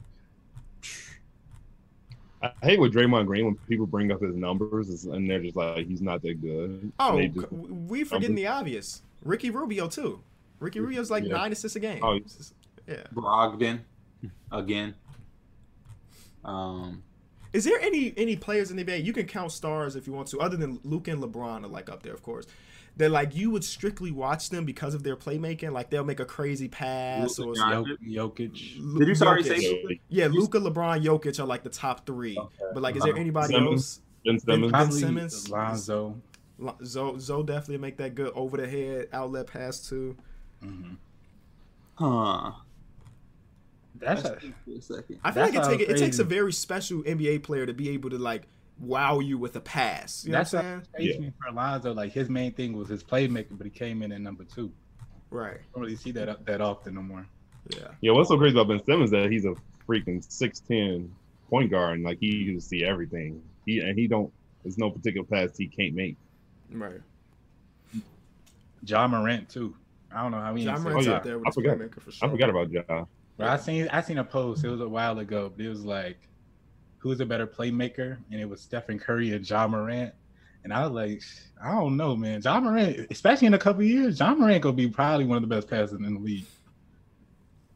I 2.41 2.51
hate 2.61 2.79
with 2.79 2.93
Draymond 2.93 3.25
Green 3.25 3.45
when 3.45 3.55
people 3.67 3.85
bring 3.85 4.11
up 4.11 4.21
his 4.21 4.35
numbers 4.35 5.05
and 5.05 5.29
they're 5.29 5.41
just 5.41 5.55
like 5.55 5.87
he's 5.87 6.01
not 6.01 6.21
that 6.21 6.41
good. 6.41 6.91
Oh, 6.99 7.21
just- 7.27 7.51
we 7.51 8.03
forgetting 8.03 8.35
the 8.35 8.47
obvious. 8.47 9.01
Ricky 9.23 9.49
Rubio 9.49 9.87
too. 9.89 10.21
Ricky 10.59 10.79
Rubio's 10.79 11.11
like 11.11 11.23
Yeah. 11.25 11.33
nine 11.35 11.51
assists 11.51 11.75
a 11.75 11.79
game. 11.79 11.99
Oh, 12.03 12.19
yeah. 12.87 13.03
Brogdon, 13.13 13.79
again. 14.51 14.95
Um, 16.45 17.03
Is 17.51 17.63
there 17.65 17.79
any 17.81 18.13
any 18.15 18.35
players 18.35 18.71
in 18.71 18.77
the 18.77 18.83
NBA 18.83 19.03
you 19.03 19.11
can 19.13 19.25
count 19.25 19.51
stars 19.51 19.95
if 19.95 20.07
you 20.07 20.13
want 20.13 20.27
to, 20.29 20.39
other 20.39 20.55
than 20.55 20.79
Luke 20.83 21.07
and 21.07 21.21
LeBron 21.21 21.63
are 21.63 21.67
like 21.67 21.89
up 21.89 22.03
there, 22.03 22.13
of 22.13 22.21
course. 22.23 22.45
That 22.99 23.11
like 23.11 23.33
you 23.33 23.49
would 23.51 23.63
strictly 23.63 24.11
watch 24.11 24.49
them 24.49 24.65
because 24.65 24.93
of 24.93 25.03
their 25.03 25.15
playmaking. 25.15 25.71
Like 25.71 25.89
they'll 25.89 26.03
make 26.03 26.19
a 26.19 26.25
crazy 26.25 26.67
pass 26.67 27.39
Luka 27.39 27.49
or 27.49 27.55
Doncic. 27.55 27.97
Jokic. 28.05 28.75
Lu- 28.79 28.99
Did 29.05 29.17
you 29.17 29.25
already 29.25 29.43
Jokic. 29.49 29.57
say 29.61 30.01
Yeah, 30.09 30.25
Yeah, 30.25 30.31
Luka, 30.31 30.59
LeBron, 30.59 31.01
Jokic 31.03 31.39
are 31.39 31.45
like 31.45 31.63
the 31.63 31.69
top 31.69 32.05
three. 32.05 32.37
Okay. 32.37 32.49
But 32.73 32.83
like, 32.83 32.95
is 32.97 33.03
there 33.03 33.13
Uh-huh. 33.13 33.21
anybody 33.21 33.53
Simmons. 33.53 33.71
else? 33.73 34.01
Ben 34.25 34.39
Simmons. 34.39 34.61
Ben 34.63 34.69
Probably 34.69 34.99
Simmons. 34.99 35.49
Lonzo. 35.49 36.21
Lo- 36.57 36.75
Zoe, 36.83 37.19
Zoe 37.19 37.43
definitely 37.43 37.77
make 37.77 37.95
that 37.97 38.15
good 38.15 38.33
over 38.35 38.57
the 38.57 38.67
head 38.67 39.07
outlet 39.13 39.47
pass 39.47 39.79
too. 39.87 40.17
Mhm. 40.61 40.97
huh. 41.95 42.51
That's 43.95 44.23
Let's 44.25 44.43
a, 44.43 44.71
a 44.77 44.81
second. 44.81 45.19
I 45.23 45.31
feel 45.31 45.43
That's 45.45 45.55
like 45.67 45.79
it, 45.79 45.87
take, 45.87 45.89
it 45.89 45.97
takes 45.99 46.19
a 46.19 46.23
very 46.23 46.51
special 46.53 47.01
NBA 47.03 47.43
player 47.43 47.65
to 47.65 47.73
be 47.73 47.89
able 47.89 48.09
to 48.09 48.17
like 48.17 48.43
wow 48.79 49.19
you 49.19 49.37
with 49.37 49.55
a 49.55 49.59
pass. 49.59 50.23
You 50.25 50.31
that's 50.31 50.53
what 50.53 50.63
what 50.63 50.65
I'm 50.65 50.83
saying? 50.83 50.87
crazy 50.95 51.19
me 51.19 51.33
for 51.45 51.51
Lonzo. 51.53 51.93
Like 51.93 52.11
his 52.11 52.29
main 52.29 52.53
thing 52.53 52.75
was 52.75 52.87
his 52.89 53.03
playmaking, 53.03 53.57
but 53.57 53.65
he 53.65 53.71
came 53.71 54.01
in 54.01 54.11
at 54.11 54.21
number 54.21 54.43
two. 54.43 54.71
Right. 55.31 55.55
I 55.57 55.59
don't 55.73 55.83
really 55.83 55.95
see 55.95 56.11
that 56.11 56.45
that 56.45 56.61
often 56.61 56.95
no 56.95 57.01
more. 57.01 57.25
Yeah. 57.69 57.87
Yeah, 58.01 58.11
what's 58.13 58.29
so 58.29 58.37
crazy 58.37 58.55
about 58.57 58.69
Ben 58.69 58.83
Simmons 58.85 59.11
that 59.11 59.29
he's 59.31 59.45
a 59.45 59.53
freaking 59.87 60.23
six 60.31 60.59
ten 60.59 61.11
point 61.49 61.71
guard 61.71 61.95
and 61.95 62.03
like 62.03 62.19
he 62.19 62.45
can 62.45 62.59
see 62.61 62.83
everything. 62.83 63.41
He 63.65 63.79
and 63.79 63.97
he 63.97 64.07
don't. 64.07 64.31
There's 64.63 64.77
no 64.77 64.89
particular 64.89 65.25
pass 65.25 65.57
he 65.57 65.67
can't 65.67 65.93
make. 65.93 66.15
Right. 66.71 67.01
Ja 68.85 69.07
Morant 69.07 69.49
too. 69.49 69.75
I 70.11 70.21
don't 70.23 70.31
know 70.31 70.39
how 70.39 70.55
he. 70.55 70.63
Ja 70.63 70.73
ain't 70.73 70.83
Morant's 70.83 71.07
Oh, 71.07 71.11
yeah. 71.11 71.17
up 71.17 71.23
there 71.23 71.37
with 71.37 71.47
oh, 71.47 71.47
I 71.47 71.49
his 71.49 71.55
forgot. 71.55 71.77
playmaker 71.77 72.01
for 72.01 72.11
sure. 72.11 72.27
I 72.27 72.31
forgot 72.31 72.49
about 72.49 72.71
Ja. 72.71 73.05
But 73.37 73.47
I 73.47 73.57
seen 73.57 73.87
I 73.91 74.01
seen 74.01 74.17
a 74.17 74.23
post. 74.23 74.63
It 74.63 74.69
was 74.69 74.81
a 74.81 74.87
while 74.89 75.19
ago. 75.19 75.51
But 75.55 75.65
it 75.65 75.69
was 75.69 75.85
like, 75.85 76.17
who's 76.99 77.19
a 77.19 77.25
better 77.25 77.47
playmaker? 77.47 78.17
And 78.31 78.39
it 78.39 78.47
was 78.47 78.61
Stephen 78.61 78.99
Curry 78.99 79.33
and 79.33 79.49
Ja 79.49 79.67
Morant. 79.67 80.13
And 80.63 80.73
I 80.73 80.85
was 80.85 80.91
like, 80.91 81.23
I 81.63 81.71
don't 81.71 81.97
know, 81.97 82.15
man. 82.15 82.41
Ja 82.43 82.59
Morant, 82.59 83.07
especially 83.09 83.47
in 83.47 83.53
a 83.53 83.59
couple 83.59 83.83
years, 83.83 84.19
Ja 84.19 84.35
Morant 84.35 84.61
gonna 84.61 84.75
be 84.75 84.87
probably 84.87 85.25
one 85.25 85.37
of 85.37 85.41
the 85.49 85.53
best 85.53 85.69
passers 85.69 85.93
in 85.93 86.13
the 86.13 86.19
league. 86.19 86.45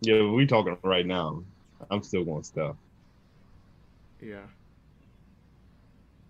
Yeah, 0.02 0.30
we 0.30 0.46
talking 0.46 0.78
right 0.84 1.06
now. 1.06 1.44
I'm 1.90 2.04
still 2.04 2.24
going 2.26 2.44
Steph. 2.44 2.76
Yeah. 4.22 4.40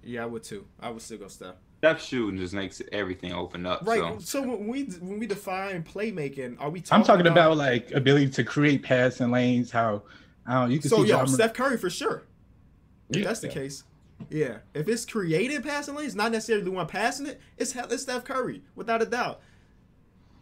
Yeah, 0.03 0.23
I 0.23 0.25
would 0.25 0.43
too. 0.43 0.65
I 0.79 0.89
would 0.89 1.01
still 1.01 1.17
go 1.17 1.27
Steph. 1.27 1.55
Steph 1.79 2.01
shooting 2.03 2.39
just 2.39 2.53
makes 2.53 2.81
everything 2.91 3.33
open 3.33 3.65
up. 3.65 3.81
Right. 3.85 3.99
So. 3.99 4.19
So, 4.19 4.41
when 4.41 4.67
we 4.67 4.83
when 4.83 5.19
we 5.19 5.27
define 5.27 5.83
playmaking, 5.83 6.57
are 6.59 6.69
we? 6.69 6.81
Talking 6.81 7.01
I'm 7.01 7.03
talking 7.05 7.27
about, 7.27 7.57
like 7.57 7.91
ability 7.91 8.29
to 8.29 8.43
create 8.43 8.83
passing 8.83 9.31
lanes. 9.31 9.71
How 9.71 10.03
I 10.45 10.61
don't. 10.61 10.71
You 10.71 10.79
can 10.79 10.89
So 10.89 10.97
see 10.97 11.01
yo, 11.03 11.07
Ja 11.07 11.15
Morant. 11.17 11.29
Steph 11.31 11.53
Curry 11.53 11.77
for 11.77 11.89
sure. 11.89 12.23
If 13.15 13.21
Yeah. 13.21 13.27
that's 13.27 13.39
the 13.39 13.47
case. 13.49 13.83
Yeah. 14.29 14.57
If 14.73 14.87
it's 14.87 15.05
created 15.05 15.63
passing 15.63 15.95
lanes, 15.95 16.15
not 16.15 16.31
necessarily 16.31 16.63
the 16.63 16.71
one 16.71 16.87
passing 16.87 17.25
it, 17.27 17.41
it's 17.57 17.75
it's 17.75 18.03
Steph 18.03 18.23
Curry 18.23 18.61
without 18.75 19.01
a 19.01 19.05
doubt. 19.05 19.41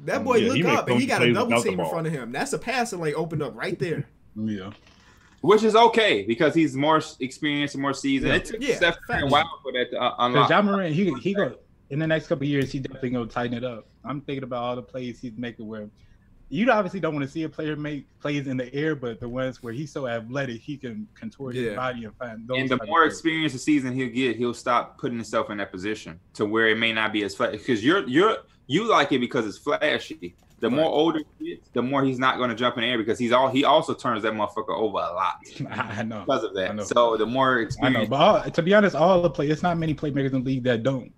That 0.05 0.17
Um, 0.17 0.23
boy 0.23 0.37
yeah, 0.37 0.51
look 0.53 0.65
up 0.65 0.89
and 0.89 0.99
he 0.99 1.05
got 1.05 1.21
a 1.23 1.31
double 1.33 1.61
team 1.61 1.79
in 1.79 1.89
front 1.89 2.07
of 2.07 2.13
him. 2.13 2.31
That's 2.31 2.53
a 2.53 2.59
passing 2.59 2.99
lane 2.99 3.13
opened 3.15 3.41
up 3.43 3.55
right 3.55 3.77
there. 3.77 4.05
Yeah. 4.35 4.71
Which 5.41 5.63
is 5.63 5.75
okay 5.75 6.23
because 6.23 6.53
he's 6.53 6.75
more 6.75 7.01
experienced 7.19 7.75
and 7.75 7.81
more 7.81 7.93
seasoned. 7.93 8.29
Yeah. 8.29 8.35
It 8.37 8.45
took 8.45 8.61
Yeah, 8.61 8.75
Steph 8.75 8.97
Curry 9.07 9.19
a 9.19 9.21
facts. 9.21 9.31
while 9.31 9.59
for 9.63 9.71
that 9.73 9.89
to 9.91 10.01
uh, 10.01 10.09
Because 10.09 10.25
unlock. 10.27 10.49
Ja 10.49 10.61
Morant, 10.61 10.93
he 10.95 11.13
he 11.21 11.33
go 11.33 11.55
in 11.89 11.99
the 11.99 12.07
next 12.07 12.27
couple 12.27 12.43
of 12.43 12.49
years, 12.49 12.71
he 12.71 12.79
definitely 12.79 13.09
gonna 13.09 13.25
tighten 13.25 13.57
it 13.57 13.63
up. 13.63 13.87
I'm 14.05 14.21
thinking 14.21 14.43
about 14.43 14.63
all 14.63 14.75
the 14.75 14.81
plays 14.83 15.19
he's 15.19 15.33
making 15.37 15.67
where 15.67 15.89
you 16.51 16.69
obviously 16.69 16.99
don't 16.99 17.13
want 17.15 17.25
to 17.25 17.31
see 17.31 17.43
a 17.43 17.49
player 17.49 17.75
make 17.77 18.05
plays 18.19 18.45
in 18.47 18.57
the 18.57 18.71
air, 18.75 18.93
but 18.95 19.19
the 19.21 19.27
ones 19.29 19.63
where 19.63 19.71
he's 19.73 19.91
so 19.91 20.05
athletic, 20.07 20.59
he 20.61 20.75
can 20.77 21.07
contort 21.15 21.55
Yeah. 21.55 21.69
his 21.69 21.75
body 21.75 22.03
and 22.05 22.15
find 22.17 22.47
those. 22.47 22.57
and 22.59 22.69
the 22.69 22.77
more 22.85 23.03
plays. 23.03 23.13
experience 23.13 23.53
the 23.53 23.59
season 23.59 23.93
he'll 23.95 24.09
get, 24.09 24.35
he'll 24.35 24.53
stop 24.53 24.97
putting 24.97 25.17
himself 25.17 25.49
in 25.49 25.57
that 25.59 25.71
position 25.71 26.19
to 26.33 26.45
where 26.45 26.67
it 26.67 26.77
may 26.77 26.91
not 26.93 27.13
be 27.13 27.23
as 27.23 27.33
flashy. 27.35 27.57
Because 27.57 27.83
you're 27.83 28.07
you're 28.07 28.37
you 28.67 28.89
like 28.89 29.11
it 29.13 29.19
because 29.19 29.45
it's 29.47 29.57
flashy. 29.57 30.35
The 30.59 30.69
more 30.69 30.85
older 30.85 31.21
he 31.39 31.55
gets, 31.55 31.69
the 31.69 31.81
more 31.81 32.03
he's 32.03 32.19
not 32.19 32.37
going 32.37 32.49
to 32.51 32.55
jump 32.55 32.75
in 32.77 32.81
the 32.83 32.87
air 32.89 32.97
because 32.97 33.17
he's 33.17 33.31
all 33.31 33.49
he 33.49 33.63
also 33.63 33.93
turns 33.95 34.21
that 34.23 34.33
motherfucker 34.33 34.77
over 34.77 34.97
a 34.97 35.13
lot 35.13 35.35
I 35.71 36.03
know. 36.03 36.19
because 36.25 36.43
of 36.43 36.53
that. 36.53 36.85
So 36.85 37.17
the 37.17 37.25
more 37.25 37.59
I 37.59 37.61
experience, 37.63 37.97
know, 38.03 38.07
but 38.09 38.15
all, 38.45 38.51
to 38.51 38.61
be 38.61 38.73
honest, 38.75 38.95
all 38.95 39.21
the 39.23 39.29
play, 39.29 39.47
it's 39.47 39.63
not 39.63 39.77
many 39.79 39.95
playmakers 39.95 40.33
in 40.33 40.43
the 40.43 40.49
league 40.51 40.63
that 40.65 40.83
don't 40.83 41.11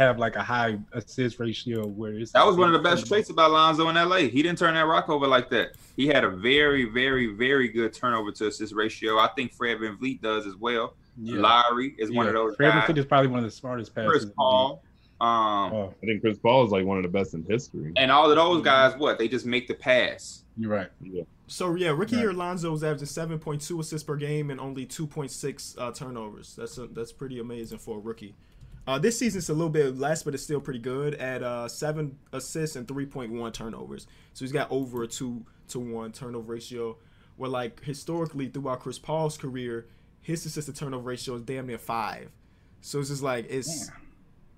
have 0.00 0.18
like 0.18 0.34
a 0.36 0.42
high 0.42 0.78
assist 0.92 1.38
ratio 1.38 1.86
where 1.86 2.14
it's 2.14 2.32
that 2.32 2.44
was 2.46 2.56
one 2.56 2.68
of 2.68 2.72
the 2.72 2.88
best 2.88 3.06
traits 3.06 3.30
about 3.30 3.50
Lonzo 3.50 3.88
in 3.88 3.94
LA. 3.96 4.16
He 4.16 4.42
didn't 4.42 4.58
turn 4.58 4.74
that 4.74 4.86
rock 4.86 5.08
over 5.08 5.26
like 5.26 5.50
that. 5.50 5.72
He 5.96 6.06
had 6.06 6.24
a 6.24 6.30
very, 6.30 6.84
very, 6.86 7.26
very 7.34 7.68
good 7.68 7.92
turnover 7.92 8.32
to 8.32 8.46
assist 8.48 8.74
ratio. 8.74 9.18
I 9.18 9.28
think 9.36 9.52
Fred 9.52 9.78
VanVleet 9.78 10.20
does 10.22 10.46
as 10.46 10.56
well. 10.56 10.94
Yeah. 11.22 11.40
Lowry 11.40 11.94
is 11.98 12.10
one 12.10 12.26
of 12.26 12.32
those 12.32 12.56
Fred 12.56 12.70
guys. 12.72 12.88
VanVleet 12.88 12.98
is 12.98 13.04
probably 13.06 13.28
one 13.28 13.40
of 13.40 13.44
the 13.44 13.50
smartest 13.50 13.94
passers. 13.94 14.10
Chris 14.10 14.22
in 14.24 14.28
the. 14.30 14.34
Paul. 14.34 14.82
Um, 15.20 15.72
Oh, 15.74 15.94
I 16.02 16.06
think 16.06 16.22
Chris 16.22 16.38
Paul 16.38 16.64
is 16.64 16.72
like 16.72 16.86
one 16.86 16.96
of 16.96 17.02
the 17.02 17.10
best 17.10 17.34
in 17.34 17.44
history. 17.44 17.92
and 17.98 18.10
all 18.10 18.30
of 18.30 18.36
those 18.36 18.64
guys, 18.64 18.96
what 18.96 19.18
they 19.18 19.28
just 19.28 19.44
make 19.44 19.68
the 19.68 19.74
pass. 19.74 20.44
you're 20.56 20.70
right. 20.70 20.88
Yeah. 21.02 21.24
So 21.46 21.74
yeah, 21.74 21.90
Ricky 21.90 22.16
Right. 22.16 22.34
Alonso 22.34 22.72
is 22.74 22.82
averaging 22.82 23.06
seven 23.06 23.38
point 23.38 23.60
two 23.60 23.78
assists 23.80 24.06
per 24.06 24.16
game 24.16 24.50
and 24.50 24.58
only 24.58 24.86
two 24.86 25.06
point 25.06 25.30
six 25.30 25.74
uh, 25.78 25.90
turnovers. 25.92 26.54
That's 26.56 26.78
a, 26.78 26.86
that's 26.86 27.12
pretty 27.12 27.38
amazing 27.38 27.78
for 27.78 27.98
a 27.98 28.00
rookie. 28.00 28.34
Uh, 28.86 28.98
this 28.98 29.18
season's 29.18 29.48
a 29.48 29.52
little 29.54 29.68
bit 29.70 29.96
less, 29.98 30.22
but 30.22 30.34
it's 30.34 30.42
still 30.42 30.60
pretty 30.60 30.78
good 30.80 31.14
at 31.14 31.42
uh, 31.42 31.68
seven 31.68 32.18
assists 32.32 32.76
and 32.76 32.88
three 32.88 33.06
point 33.06 33.32
one 33.32 33.52
turnovers. 33.52 34.06
So 34.32 34.44
he's 34.44 34.52
got 34.52 34.70
over 34.70 35.02
a 35.02 35.06
two 35.06 35.44
to 35.68 35.78
one 35.78 36.12
turnover 36.12 36.52
ratio. 36.52 36.96
Where 37.36 37.50
like 37.50 37.82
historically 37.84 38.48
throughout 38.48 38.80
Chris 38.80 38.98
Paul's 38.98 39.38
career, 39.38 39.86
his 40.20 40.44
assist 40.44 40.66
to 40.68 40.72
turnover 40.74 41.04
ratio 41.08 41.36
is 41.36 41.42
damn 41.42 41.66
near 41.66 41.78
five. 41.78 42.30
So 42.80 42.98
it's 43.00 43.08
just 43.10 43.22
like 43.22 43.46
it's 43.48 43.86
Damn. 43.88 43.96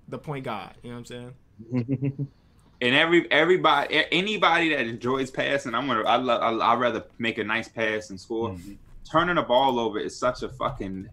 the 0.09 0.17
point 0.17 0.45
guard. 0.45 0.71
You 0.83 0.89
know 0.91 0.99
what 0.99 1.11
I'm 1.11 1.33
saying? 1.71 2.27
And 2.81 2.93
every 2.95 3.31
everybody, 3.31 4.03
anybody 4.11 4.69
that 4.69 4.81
enjoys 4.87 5.31
passing, 5.31 5.73
I'm 5.73 5.87
gonna. 5.87 6.01
I 6.01 6.17
love. 6.17 6.41
I, 6.61 6.73
I'd 6.73 6.79
rather 6.79 7.05
make 7.17 7.37
a 7.37 7.43
nice 7.45 7.69
pass 7.69 8.09
and 8.09 8.19
score. 8.19 8.49
Mhm. 8.49 8.75
Turning 9.09 9.35
the 9.35 9.41
ball 9.43 9.79
over 9.79 9.99
is 9.99 10.17
such 10.19 10.43
a 10.43 10.49
fucking. 10.49 11.07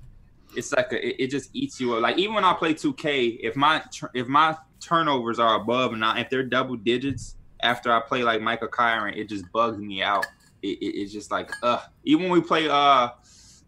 It's 0.57 0.73
like 0.73 0.93
a. 0.93 1.07
It, 1.07 1.17
it 1.25 1.31
just 1.31 1.51
eats 1.53 1.81
you 1.81 1.95
up. 1.95 2.03
Like 2.03 2.19
even 2.19 2.35
when 2.35 2.45
I 2.45 2.53
play 2.55 2.75
2K, 2.75 3.39
if 3.43 3.57
my 3.57 3.83
if 4.15 4.27
my 4.27 4.57
turnovers 4.81 5.39
are 5.39 5.57
above 5.61 5.93
and 5.93 6.03
if 6.19 6.31
they're 6.31 6.43
double 6.45 6.77
digits 6.77 7.37
after 7.63 7.93
I 7.93 8.01
play 8.01 8.23
like 8.23 8.41
Michael 8.41 8.69
Kyron, 8.69 9.17
it 9.17 9.29
just 9.29 9.45
bugs 9.53 9.79
me 9.79 10.03
out. 10.03 10.27
It, 10.63 10.79
it, 10.81 11.01
it's 11.01 11.13
just 11.13 11.31
like 11.31 11.51
uh. 11.63 11.81
Even 12.05 12.25
when 12.25 12.33
we 12.33 12.41
play 12.41 12.69
uh 12.69 13.11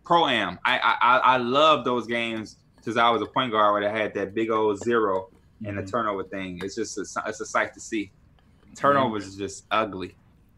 pro 0.05 0.27
am, 0.27 0.59
I 0.65 0.79
I 1.01 1.17
I 1.19 1.37
love 1.37 1.85
those 1.85 2.07
games 2.07 2.57
because 2.77 2.97
I 2.97 3.11
was 3.11 3.23
a 3.23 3.27
point 3.27 3.53
guard 3.53 3.73
where 3.81 3.89
I 3.93 3.97
had 3.97 4.15
that 4.15 4.35
big 4.35 4.51
old 4.51 4.79
zero 4.79 5.29
and 5.65 5.79
the 5.79 5.83
Mhm. 5.83 5.91
turnover 5.91 6.25
thing. 6.25 6.59
It's 6.65 6.75
just 6.75 6.99
a, 6.99 7.03
it's 7.27 7.41
a 7.41 7.47
sight 7.47 7.73
to 7.75 7.81
see. 7.81 8.11
Turnovers 8.77 9.27
is 9.27 9.37
just 9.37 9.67
ugly. 9.71 10.17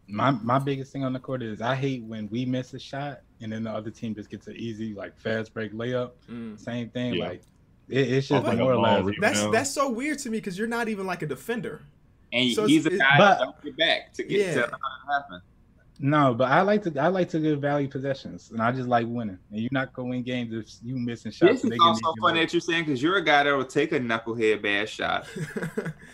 My 0.09 0.31
my 0.31 0.59
biggest 0.59 0.93
thing 0.93 1.05
on 1.05 1.13
the 1.13 1.19
court 1.19 1.43
is 1.43 1.61
I 1.61 1.75
hate 1.75 2.05
when 2.05 2.29
we 2.31 2.45
miss 2.47 2.73
a 2.75 2.79
shot 2.79 3.21
and 3.41 3.53
then 3.53 3.63
the 3.65 3.71
other 3.71 3.91
team 3.91 4.15
just 4.15 4.31
gets 4.31 4.47
an 4.47 4.57
easy 4.57 4.95
like 4.95 5.19
fast 5.19 5.53
break 5.55 5.73
layup. 5.73 6.13
Mm. 6.31 6.59
Same 6.59 6.89
thing. 6.91 7.15
Yeah. 7.15 7.29
Like 7.29 7.43
It, 7.89 8.13
it's 8.13 8.29
just 8.29 8.45
Like 8.47 8.59
more 8.59 8.73
or 8.73 8.81
less. 8.81 9.05
rebound. 9.05 9.23
That's 9.23 9.43
No. 9.45 9.51
that's 9.53 9.71
so 9.71 9.91
weird 9.91 10.19
to 10.21 10.31
me 10.31 10.39
because 10.39 10.59
you're 10.59 10.69
not 10.69 10.89
even 10.89 11.07
like 11.07 11.23
a 11.23 11.27
defender. 11.27 11.83
And 12.33 12.53
So 12.53 12.67
he's 12.67 12.87
a 12.87 12.93
it's- 12.95 13.01
guy 13.01 13.19
but- 13.19 13.39
that 13.39 13.45
don't 13.45 13.63
get 13.63 13.77
back 13.77 14.13
to 14.15 14.23
get 14.25 14.39
Yeah. 14.41 14.55
to 14.55 14.61
to 14.69 14.79
happen. 15.13 15.41
No, 16.01 16.35
but 16.35 16.51
I 16.51 16.63
like 16.63 16.83
to 16.83 17.01
I 17.01 17.07
like 17.07 17.29
to 17.29 17.39
give 17.39 17.61
value 17.61 17.87
possessions, 17.89 18.51
and 18.51 18.61
I 18.61 18.73
just 18.73 18.89
like 18.89 19.07
winning. 19.07 19.39
And 19.53 19.61
you're 19.61 19.69
not 19.71 19.93
gonna 19.93 20.09
win 20.09 20.25
games 20.25 20.53
if 20.53 20.69
you 20.83 20.97
missing 20.97 21.31
shots. 21.31 21.63
This 21.63 21.65
and 21.65 21.73
is 21.75 21.79
also 21.81 22.01
make 22.15 22.21
funny 22.21 22.41
look. 22.41 22.49
that 22.49 22.53
you're 22.53 22.61
saying 22.61 22.85
because 22.87 23.01
you're 23.01 23.17
a 23.17 23.23
guy 23.25 23.45
that 23.45 23.53
will 23.57 23.65
take 23.65 23.93
a 23.93 24.01
knucklehead 24.01 24.61
bad 24.61 24.89
shot. 24.89 25.29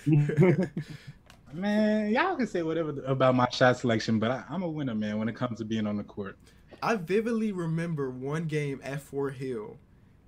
Man, 1.53 2.11
y'all 2.11 2.37
can 2.37 2.47
say 2.47 2.63
whatever 2.63 2.91
about 3.07 3.35
my 3.35 3.49
shot 3.51 3.77
selection, 3.79 4.19
but 4.21 4.31
I, 4.31 4.45
I'm 4.49 4.63
a 4.63 4.69
winner, 4.69 4.95
man. 4.95 5.19
When 5.19 5.29
it 5.29 5.35
comes 5.35 5.59
to 5.59 5.65
being 5.65 5.85
on 5.87 5.97
the 5.97 6.05
court, 6.05 6.39
I 6.83 6.97
vividly 6.97 7.53
remember 7.53 8.11
one 8.11 8.45
game 8.45 8.81
at 8.83 9.01
Fort 9.01 9.35
Hill. 9.35 9.79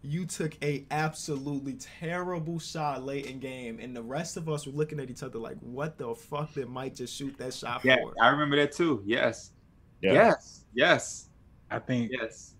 You 0.04 0.26
took 0.26 0.56
a 0.64 0.84
absolutely 0.90 1.74
terrible 1.74 2.58
shot 2.58 3.04
late 3.04 3.26
in 3.26 3.38
game, 3.38 3.78
and 3.80 3.94
the 3.94 4.02
rest 4.02 4.36
of 4.36 4.48
us 4.48 4.66
were 4.66 4.72
looking 4.72 4.98
at 4.98 5.10
each 5.10 5.22
other 5.22 5.38
like, 5.38 5.56
"What 5.60 5.96
the 5.96 6.14
fuck 6.14 6.54
did 6.54 6.68
Mike 6.68 6.96
just 6.96 7.14
shoot 7.14 7.36
that 7.38 7.54
shot 7.54 7.84
Yeah, 7.84 7.96
for?" 8.02 8.14
I 8.20 8.28
remember 8.28 8.56
that 8.56 8.72
too. 8.72 9.02
Yes. 9.06 9.52
Yeah. 10.00 10.12
Yes. 10.14 10.64
Yes. 10.74 11.28
I 11.70 11.78
think 11.78 12.10
Yes. 12.12 12.54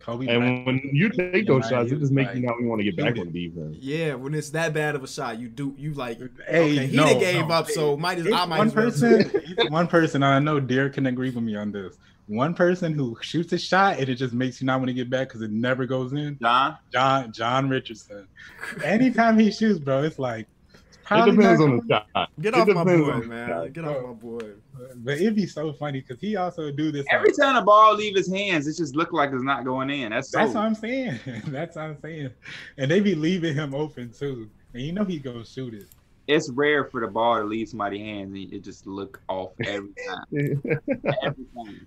Kobe. 0.00 0.26
And 0.26 0.40
Bryant- 0.40 0.66
when 0.66 0.80
you 0.92 1.08
take 1.10 1.46
those 1.46 1.62
Yeah, 1.64 1.68
shots, 1.82 1.92
it 1.92 2.00
just 2.00 2.12
makes 2.12 2.28
like, 2.28 2.36
you 2.36 2.42
not 2.46 2.60
want 2.62 2.80
to 2.80 2.84
get 2.84 2.96
back 2.96 3.14
shoot 3.16 3.26
on 3.26 3.32
defense. 3.32 3.76
Yeah, 3.80 4.14
when 4.14 4.34
it's 4.34 4.50
that 4.50 4.72
bad 4.74 4.96
of 4.96 5.04
a 5.04 5.08
shot, 5.08 5.38
you 5.38 5.48
do 5.48 5.74
you 5.78 5.92
like. 5.94 6.18
Hey, 6.48 6.72
okay, 6.72 6.86
he 6.88 6.96
no, 6.96 7.18
gave 7.20 7.46
no. 7.46 7.54
up, 7.54 7.68
so 7.70 7.96
might 7.96 8.18
as 8.18 8.26
I 8.26 8.44
might 8.46 8.58
one 8.58 8.66
as 8.68 8.74
well. 8.74 8.84
person, 8.86 9.30
one 9.68 9.86
person, 9.86 10.22
and 10.24 10.34
I 10.34 10.38
know 10.40 10.58
Derek 10.60 10.94
can 10.94 11.06
agree 11.06 11.30
with 11.30 11.44
me 11.44 11.54
on 11.56 11.70
this. 11.70 11.96
One 12.28 12.54
person 12.54 12.92
who 12.92 13.16
shoots 13.22 13.52
a 13.54 13.58
shot 13.58 13.98
and 13.98 14.08
it 14.08 14.14
just 14.16 14.34
makes 14.34 14.60
you 14.60 14.66
not 14.66 14.78
want 14.78 14.88
to 14.88 14.94
get 14.94 15.08
back 15.10 15.28
because 15.28 15.42
it 15.42 15.50
never 15.50 15.86
goes 15.86 16.12
in. 16.12 16.38
John. 16.40 16.76
John 16.92 17.32
John 17.32 17.68
Richardson. 17.68 18.28
Anytime 18.84 19.38
he 19.38 19.50
shoots, 19.50 19.78
bro, 19.78 20.02
it's 20.02 20.18
like 20.18 20.46
it's 21.10 21.26
It 21.26 21.30
depends 21.36 21.60
on 21.62 21.78
the 21.78 21.82
shot. 22.14 22.28
Get 22.38 22.52
It 22.52 22.60
off 22.60 22.68
my 22.68 22.84
boy, 22.84 23.20
man. 23.20 23.48
shot. 23.48 23.72
Get 23.72 23.84
off 23.86 24.04
my 24.04 24.12
boy. 24.12 24.40
But 24.96 25.14
it'd 25.14 25.34
be 25.36 25.46
so 25.46 25.72
funny 25.72 26.00
because 26.02 26.20
he 26.20 26.36
also 26.36 26.70
do 26.70 26.92
this. 26.92 27.06
Every 27.10 27.30
like- 27.30 27.38
time 27.38 27.54
the 27.54 27.62
ball 27.62 27.94
leave 27.94 28.14
his 28.14 28.30
hands, 28.30 28.66
it 28.66 28.76
just 28.76 28.94
look 28.94 29.10
like 29.12 29.30
it's 29.32 29.42
not 29.42 29.64
going 29.64 29.88
in. 29.88 30.10
That's 30.10 30.30
so. 30.30 30.38
That's 30.38 30.54
what 30.54 30.64
I'm 30.64 30.74
saying. 30.74 31.18
That's 31.46 31.76
what 31.76 31.84
I'm 31.86 32.00
saying. 32.02 32.30
And 32.76 32.90
they 32.90 33.00
be 33.00 33.14
leaving 33.14 33.54
him 33.54 33.74
open 33.74 34.12
too. 34.12 34.50
And 34.74 34.82
you 34.82 34.92
know 34.92 35.04
he 35.04 35.18
gonna 35.18 35.46
shoot 35.46 35.72
it. 35.72 35.86
it's 36.26 36.50
rare 36.50 36.84
for 36.84 37.00
the 37.00 37.06
ball 37.08 37.38
to 37.38 37.44
leave 37.44 37.70
somebody's 37.70 38.00
hands 38.02 38.34
and 38.34 38.52
it 38.52 38.62
just 38.62 38.86
look 38.86 39.18
off 39.30 39.52
every 39.64 39.88
time. 40.06 40.24
every 41.22 41.46
time. 41.56 41.86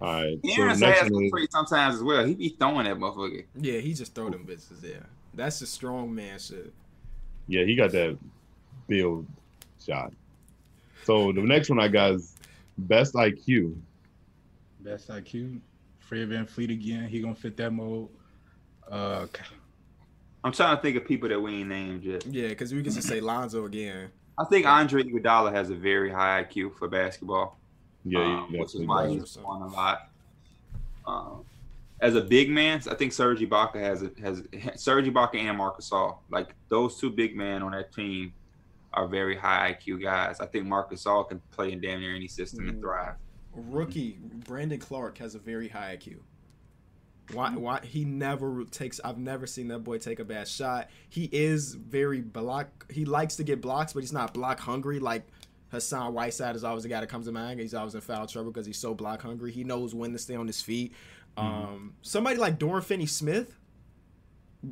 All 0.00 0.12
right. 0.12 0.38
So 0.44 0.62
Aaron's 0.62 0.80
the 0.80 0.86
next 0.86 1.00
has 1.00 1.10
one 1.10 1.28
some 1.28 1.38
is 1.38 1.48
sometimes 1.50 1.94
as 1.96 2.02
well. 2.02 2.24
He 2.24 2.34
be 2.34 2.48
throwing 2.50 2.84
that 2.84 2.96
motherfucker. 2.96 3.44
Yeah, 3.56 3.80
he 3.80 3.94
just 3.94 4.14
throw 4.14 4.30
them 4.30 4.46
bitches. 4.46 4.82
Yeah, 4.82 5.00
that's 5.34 5.58
the 5.58 5.66
strong 5.66 6.14
man 6.14 6.38
shit. 6.38 6.72
yeah, 7.48 7.64
he 7.64 7.74
got 7.74 7.90
that 7.92 8.16
build 8.86 9.26
shot. 9.84 10.12
So 11.04 11.32
the 11.32 11.40
next 11.40 11.68
one 11.68 11.80
I 11.80 11.88
got 11.88 12.12
is 12.12 12.36
best 12.76 13.14
IQ. 13.14 13.76
Best 14.80 15.08
IQ. 15.08 15.60
Fred 15.98 16.28
VanVleet 16.28 16.72
again. 16.72 17.08
He 17.08 17.20
gonna 17.20 17.34
fit 17.34 17.56
that 17.56 17.72
mold. 17.72 18.10
Uh 18.90 19.26
I'm 20.44 20.52
trying 20.52 20.76
to 20.76 20.82
think 20.82 20.96
of 20.96 21.04
people 21.04 21.28
that 21.28 21.40
we 21.40 21.56
ain't 21.56 21.68
named 21.68 22.04
yet. 22.04 22.24
Yeah, 22.24 22.48
because 22.48 22.72
we 22.72 22.82
can 22.82 22.92
just 22.92 23.08
say 23.08 23.20
Lonzo 23.20 23.64
again. 23.64 24.10
I 24.38 24.44
think 24.44 24.66
Andre 24.66 25.02
Iguodala 25.02 25.52
has 25.52 25.70
a 25.70 25.74
very 25.74 26.10
high 26.10 26.44
IQ 26.44 26.76
for 26.76 26.88
basketball. 26.88 27.58
Yeah, 28.10 28.20
um, 28.44 28.52
which 28.56 28.74
is 28.74 28.82
why 28.86 29.08
he's 29.08 29.36
won 29.38 29.62
a 29.62 29.66
lot. 29.68 30.08
Um, 31.06 31.44
as 32.00 32.14
a 32.14 32.20
big 32.20 32.48
man, 32.50 32.80
I 32.90 32.94
think 32.94 33.12
Serge 33.12 33.40
Ibaka 33.40 33.76
has 33.76 34.02
a, 34.02 34.10
has 34.20 34.42
Serge 34.80 35.06
Ibaka 35.06 35.36
and 35.36 35.58
Marc 35.58 35.80
Gasol 35.80 36.18
like 36.30 36.54
those 36.68 36.98
two 36.98 37.10
big 37.10 37.36
men 37.36 37.62
on 37.62 37.72
that 37.72 37.92
team 37.92 38.32
are 38.94 39.06
very 39.06 39.36
high 39.36 39.76
IQ 39.80 40.02
guys. 40.02 40.40
I 40.40 40.46
think 40.46 40.66
Marc 40.66 40.90
Gasol 40.90 41.28
can 41.28 41.40
play 41.50 41.72
in 41.72 41.80
damn 41.80 42.00
near 42.00 42.14
any 42.14 42.28
system 42.28 42.64
Mm. 42.64 42.68
and 42.70 42.80
thrive. 42.80 43.14
Rookie 43.54 44.18
Brandon 44.22 44.78
Clarke 44.78 45.18
has 45.18 45.34
a 45.34 45.38
very 45.38 45.68
high 45.68 45.96
IQ. 45.96 46.18
Why? 47.32 47.50
Why 47.54 47.80
he 47.84 48.04
never 48.04 48.64
takes? 48.64 49.00
I've 49.04 49.18
never 49.18 49.46
seen 49.46 49.68
that 49.68 49.80
boy 49.80 49.98
take 49.98 50.18
a 50.20 50.24
bad 50.24 50.48
shot. 50.48 50.88
He 51.10 51.28
is 51.32 51.74
very 51.74 52.20
block. 52.22 52.90
He 52.90 53.04
likes 53.04 53.36
to 53.36 53.44
get 53.44 53.60
blocks, 53.60 53.92
but 53.92 54.00
he's 54.00 54.12
not 54.12 54.32
block 54.32 54.60
hungry. 54.60 54.98
Like 54.98 55.26
Hassan 55.70 56.14
Whiteside 56.14 56.56
is 56.56 56.64
always 56.64 56.82
the 56.82 56.88
guy 56.88 57.00
that 57.00 57.08
comes 57.08 57.26
to 57.26 57.32
mind. 57.32 57.60
He's 57.60 57.74
always 57.74 57.94
in 57.94 58.00
foul 58.00 58.26
trouble 58.26 58.50
because 58.50 58.66
he's 58.66 58.78
so 58.78 58.94
block 58.94 59.22
hungry. 59.22 59.52
He 59.52 59.64
knows 59.64 59.94
when 59.94 60.12
to 60.12 60.18
stay 60.18 60.34
on 60.34 60.46
his 60.46 60.60
feet. 60.62 60.92
Um, 61.36 61.94
somebody 62.02 62.36
like 62.36 62.58
Dorian 62.58 62.82
Finney 62.82 63.06
Smith, 63.06 63.54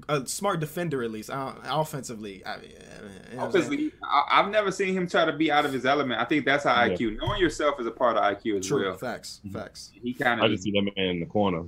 a 0.09 0.27
smart 0.27 0.59
defender 0.59 1.03
at 1.05 1.11
least, 1.13 1.31
uh, 1.31 1.53
offensively. 1.65 2.45
I, 2.45 2.57
you 2.57 2.61
know 2.63 2.67
what 2.67 2.75
I'm 2.75 3.13
saying? 3.23 3.39
Obviously, 3.41 3.93
I, 4.03 4.23
I've 4.33 4.51
never 4.51 4.73
seen 4.73 4.95
him 4.95 5.07
try 5.07 5.25
to 5.27 5.33
be 5.33 5.53
out 5.53 5.65
of 5.65 5.73
his 5.73 5.87
element. 5.87 6.21
I 6.21 6.25
think 6.25 6.45
that's 6.45 6.65
high 6.65 6.87
Yeah. 6.87 6.97
IQ. 6.97 7.19
Knowing 7.19 7.41
yourself 7.41 7.79
is 7.79 7.87
a 7.87 7.91
part 7.93 8.17
of 8.17 8.25
IQ 8.25 8.59
as 8.59 8.67
true 8.67 8.85
well. 8.89 8.97
facts. 8.97 9.41
Mhm. 9.47 9.53
Facts. 9.53 9.93
He 10.03 10.13
kind 10.13 10.41
of. 10.41 10.47
I 10.47 10.49
just 10.49 10.65
see 10.65 10.73
that 10.73 10.83
man 10.97 11.07
in 11.07 11.21
the 11.21 11.27
corner. 11.27 11.65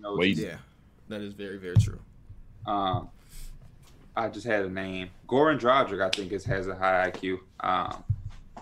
knows. 0.00 0.38
Yeah, 0.38 0.58
that 1.08 1.20
is 1.20 1.32
very 1.34 1.56
very 1.58 1.76
true. 1.76 1.98
Um, 2.66 3.08
I 4.16 4.28
just 4.28 4.46
had 4.46 4.64
a 4.64 4.68
name. 4.70 5.10
Goran 5.26 5.58
Dragic, 5.58 6.00
I 6.04 6.10
think, 6.10 6.30
is, 6.32 6.44
has 6.44 6.68
a 6.68 6.74
high 6.76 7.10
IQ. 7.10 7.38
Um, 7.60 8.04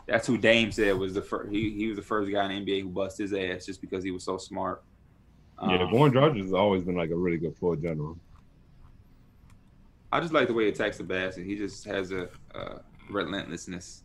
that's 0.06 0.26
who 0.26 0.38
Dame 0.38 0.70
said 0.72 0.96
was 0.96 1.14
the 1.14 1.22
first. 1.22 1.52
He, 1.52 1.70
he 1.70 1.88
was 1.88 1.96
the 1.96 2.02
first 2.02 2.30
guy 2.30 2.50
in 2.50 2.64
the 2.64 2.72
NBA 2.72 2.82
who 2.82 2.88
bust 2.88 3.18
his 3.18 3.32
ass 3.32 3.66
just 3.66 3.80
because 3.80 4.04
he 4.04 4.10
was 4.10 4.24
so 4.24 4.38
smart. 4.38 4.82
Yeah, 5.62 5.82
Um, 5.82 5.88
Goran 5.88 6.12
Dragic 6.12 6.42
has 6.42 6.52
always 6.52 6.84
been 6.84 6.96
like 6.96 7.10
a 7.10 7.16
really 7.16 7.38
good 7.38 7.56
floor 7.56 7.76
general. 7.76 8.18
I 10.12 10.20
just 10.20 10.32
like 10.32 10.48
the 10.48 10.54
way 10.54 10.64
he 10.64 10.68
attacks 10.70 10.98
the 10.98 11.04
basket. 11.04 11.44
He 11.44 11.56
just 11.56 11.84
has 11.86 12.12
a, 12.12 12.28
a 12.54 12.80
relentlessness. 13.10 14.02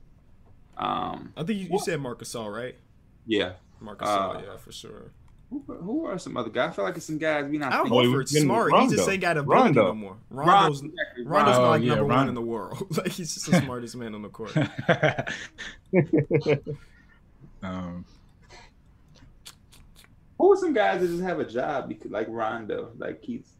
Um, 0.77 1.33
I 1.37 1.43
think 1.43 1.59
you, 1.59 1.67
you 1.71 1.79
said 1.79 1.99
Marc 1.99 2.19
Gasol 2.19 2.53
right. 2.53 2.75
yeah. 3.27 3.53
Marcus 3.81 4.07
Uh, 4.07 4.41
yeah, 4.45 4.57
for 4.57 4.71
sure. 4.71 5.11
Who, 5.51 5.59
who 5.67 6.05
are 6.05 6.17
some 6.17 6.37
other 6.37 6.49
guys? 6.49 6.69
I 6.69 6.73
feel 6.73 6.85
like 6.85 6.95
it's 6.95 7.05
some 7.05 7.17
guys 7.17 7.45
we 7.45 7.57
not 7.57 7.73
Al 7.73 7.83
thinking. 7.83 7.99
Oh, 7.99 8.01
he 8.03 8.07
Horford's 8.07 8.15
was 8.15 8.31
getting 8.31 8.47
smart. 8.47 8.71
He 8.71 8.87
just 8.87 8.97
Rondo. 8.99 9.11
ain't 9.11 9.21
got 9.21 9.37
ability 9.37 9.61
Rondo. 9.63 9.87
no 9.87 9.93
more. 9.93 10.17
Rondo's 10.29 10.81
Ron- 10.81 10.91
exactly, 10.91 11.25
Rondo's 11.25 11.57
Ron. 11.57 11.65
Oh, 11.65 11.69
like 11.69 11.83
yeah, 11.83 11.89
number 11.89 12.05
one 12.05 12.29
in 12.29 12.35
the 12.35 12.41
world. 12.41 12.87
like 12.97 13.11
he's 13.11 13.33
just 13.33 13.51
the 13.51 13.59
smartest 13.59 13.97
man 13.97 14.15
on 14.15 14.21
the 14.21 14.29
court. 14.29 14.55
um 17.63 18.05
Who 20.37 20.53
are 20.53 20.55
some 20.55 20.73
guys 20.73 21.01
that 21.01 21.07
just 21.07 21.21
have 21.21 21.41
a 21.41 21.45
job 21.45 21.89
because, 21.89 22.11
like 22.11 22.27
Rondo, 22.29 22.91
like 22.97 23.21
he's, 23.21 23.51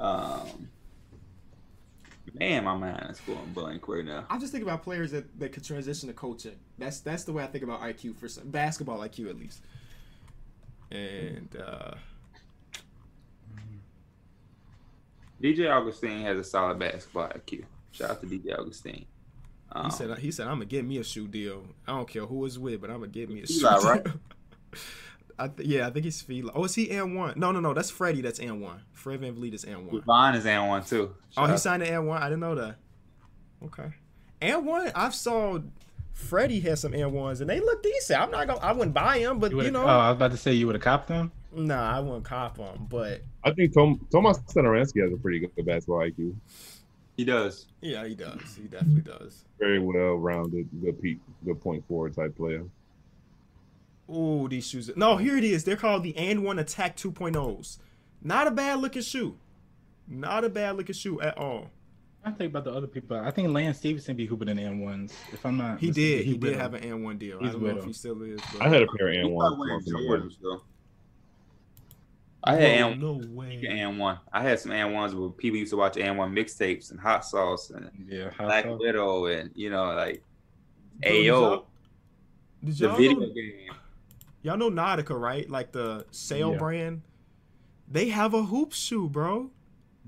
um, 0.00 0.68
man, 2.34 2.64
my 2.64 2.76
mind 2.76 3.06
is 3.08 3.20
going 3.20 3.52
blank 3.52 3.86
right 3.86 4.04
now. 4.04 4.26
I 4.28 4.36
just 4.36 4.50
think 4.50 4.64
about 4.64 4.82
players 4.82 5.12
that, 5.12 5.38
that 5.38 5.52
could 5.52 5.62
transition 5.62 6.08
to 6.08 6.12
coaching. 6.12 6.56
That's 6.76 6.98
that's 6.98 7.22
the 7.22 7.32
way 7.32 7.44
I 7.44 7.46
think 7.46 7.62
about 7.62 7.82
IQ 7.82 8.18
for 8.18 8.26
some, 8.26 8.50
basketball 8.50 8.98
IQ 8.98 9.30
at 9.30 9.38
least. 9.38 9.60
And 10.90 11.48
uh, 11.56 11.94
DJ 15.42 15.70
Augustin 15.70 16.22
has 16.22 16.38
a 16.38 16.44
solid 16.44 16.78
basketball 16.78 17.28
IQ. 17.28 17.64
Shout 17.92 18.10
out 18.10 18.20
to 18.20 18.26
DJ 18.26 18.58
Augustin. 18.58 19.04
Um, 19.72 19.86
he 19.86 19.90
said 19.90 20.18
he 20.18 20.30
said 20.30 20.46
I'm 20.46 20.54
gonna 20.54 20.64
get 20.66 20.84
me 20.84 20.98
a 20.98 21.04
shoe 21.04 21.26
deal. 21.26 21.64
I 21.86 21.92
don't 21.92 22.08
care 22.08 22.24
who 22.24 22.46
it's 22.46 22.56
with, 22.56 22.80
but 22.80 22.90
I'm 22.90 23.00
gonna 23.00 23.08
get 23.08 23.28
me 23.28 23.42
a 23.42 23.46
shoe 23.46 23.60
deal. 23.60 23.82
right? 23.82 24.06
I 25.38 25.48
th- 25.48 25.68
yeah, 25.68 25.86
I 25.86 25.90
think 25.90 26.04
he's 26.04 26.22
Fila. 26.22 26.50
Oh, 26.54 26.64
is 26.64 26.74
he 26.74 26.90
N 26.90 27.14
one? 27.14 27.34
No, 27.36 27.52
no, 27.52 27.60
no. 27.60 27.74
That's 27.74 27.90
Freddie. 27.90 28.22
That's 28.22 28.40
N 28.40 28.60
one. 28.60 28.80
Fred 28.92 29.20
VanVleet 29.20 29.52
is 29.52 29.64
N 29.66 29.86
one. 29.86 30.00
Vaughn 30.02 30.34
is 30.34 30.46
in 30.46 30.66
one 30.66 30.82
too. 30.82 31.14
Oh, 31.36 31.44
he 31.46 31.58
signed 31.58 31.82
to 31.82 31.90
N 31.90 32.06
one. 32.06 32.22
I 32.22 32.26
didn't 32.26 32.40
know 32.40 32.54
that. 32.54 32.76
Okay, 33.64 33.90
N 34.40 34.64
one. 34.64 34.90
I've 34.94 35.14
saw 35.14 35.58
Freddie 36.16 36.60
has 36.60 36.80
some 36.80 36.94
N 36.94 37.12
ones, 37.12 37.42
and 37.42 37.48
they 37.48 37.60
look 37.60 37.82
decent. 37.82 38.18
I'm 38.18 38.30
not 38.30 38.46
gonna. 38.46 38.60
I 38.60 38.72
wouldn't 38.72 38.94
buy 38.94 39.18
them, 39.18 39.38
but 39.38 39.52
you 39.52 39.62
you, 39.62 39.70
know, 39.70 39.84
oh, 39.84 39.86
I 39.86 40.08
was 40.08 40.16
about 40.16 40.30
to 40.30 40.38
say 40.38 40.54
you 40.54 40.66
would 40.66 40.74
have 40.74 40.82
copped 40.82 41.08
them. 41.08 41.30
nah, 41.52 41.94
I 41.94 42.00
wouldn't 42.00 42.24
cop 42.24 42.56
them. 42.56 42.86
But 42.88 43.20
I 43.44 43.52
think 43.52 43.74
Tom, 43.74 44.04
Tomas 44.10 44.38
Satoransky 44.38 45.02
has 45.02 45.12
a 45.12 45.16
pretty 45.18 45.40
good 45.40 45.66
basketball 45.66 45.98
IQ. 45.98 46.34
he 47.18 47.24
does. 47.26 47.66
yeah, 47.82 48.06
he 48.06 48.14
does. 48.14 48.40
He 48.56 48.62
definitely 48.66 49.02
does. 49.02 49.44
Very 49.58 49.78
well 49.78 50.14
rounded, 50.14 50.68
good 50.80 51.00
peak, 51.00 51.18
good 51.44 51.60
point 51.60 51.86
forward 51.86 52.16
type 52.16 52.34
player. 52.34 52.64
Oh, 54.08 54.48
these 54.48 54.66
shoes. 54.66 54.90
No, 54.96 55.18
here 55.18 55.36
it 55.36 55.44
is. 55.44 55.64
They're 55.64 55.76
called 55.76 56.02
the 56.02 56.16
and 56.16 56.42
one 56.42 56.58
attack 56.58 56.96
2.0s. 56.96 57.78
Not 58.22 58.46
a 58.46 58.50
bad 58.50 58.80
looking 58.80 59.02
shoe. 59.02 59.36
Not 60.08 60.44
a 60.44 60.48
bad 60.48 60.76
looking 60.78 60.94
shoe 60.94 61.20
at 61.20 61.36
all. 61.36 61.70
I 62.26 62.32
think 62.32 62.50
about 62.50 62.64
the 62.64 62.72
other 62.72 62.88
people. 62.88 63.16
I 63.16 63.30
think 63.30 63.50
Lance 63.50 63.78
Stephenson 63.78 64.16
be 64.16 64.26
hooping 64.26 64.48
in 64.48 64.56
the 64.56 64.64
N 64.64 64.80
ones. 64.80 65.14
If 65.32 65.46
I'm 65.46 65.56
not, 65.56 65.78
He 65.78 65.92
did. 65.92 66.24
He, 66.24 66.32
with 66.32 66.40
did 66.40 66.56
have 66.56 66.74
an 66.74 66.82
and 66.82 67.04
one 67.04 67.18
deal. 67.18 67.38
I 67.40 67.44
He's 67.44 67.52
don't 67.52 67.62
know 67.62 67.68
with 67.74 67.78
if 67.78 67.84
he 67.84 67.92
still 67.92 68.20
is. 68.22 68.40
But... 68.52 68.62
I 68.62 68.68
had 68.68 68.82
a 68.82 68.86
pair 68.98 69.08
of 69.08 69.14
He 69.14 69.20
and 69.20 69.30
started 69.38 69.58
one. 69.58 69.68
wearing 69.68 69.82
Jordans, 69.84 70.36
though. 70.42 70.62
I 72.42 72.54
had 72.56 72.62
and 72.92 73.00
no 73.00 73.20
way. 73.30 73.64
and 73.68 73.98
one. 73.98 74.18
I 74.32 74.42
had 74.42 74.58
some 74.58 74.72
and 74.72 74.92
ones 74.92 75.14
where 75.14 75.30
people 75.30 75.58
used 75.58 75.70
to 75.70 75.76
watch 75.76 75.96
and 75.96 76.18
one 76.18 76.34
mixtapes 76.34 76.90
and 76.90 76.98
hot 76.98 77.24
sauce 77.24 77.70
and 77.70 77.90
Yeah, 78.08 78.30
how 78.36 78.46
Black 78.46 78.64
so? 78.64 78.76
Widow 78.76 79.26
and 79.26 79.50
you 79.54 79.70
know 79.70 79.84
like 79.94 80.22
Bro, 81.02 81.10
Ayo, 81.10 81.64
Did 82.64 82.76
the 82.76 82.86
y'all 82.88 82.96
video 82.96 83.18
know, 83.20 83.26
game. 83.34 83.70
y'all 84.42 84.56
know 84.56 84.70
Nautica, 84.70 85.18
right? 85.18 85.48
Like 85.50 85.72
the 85.72 86.06
sail 86.12 86.52
Yeah. 86.52 86.58
brand. 86.58 87.02
They 87.90 88.08
have 88.10 88.34
a 88.34 88.42
hoop 88.44 88.72
shoe, 88.72 89.08
bro. 89.08 89.50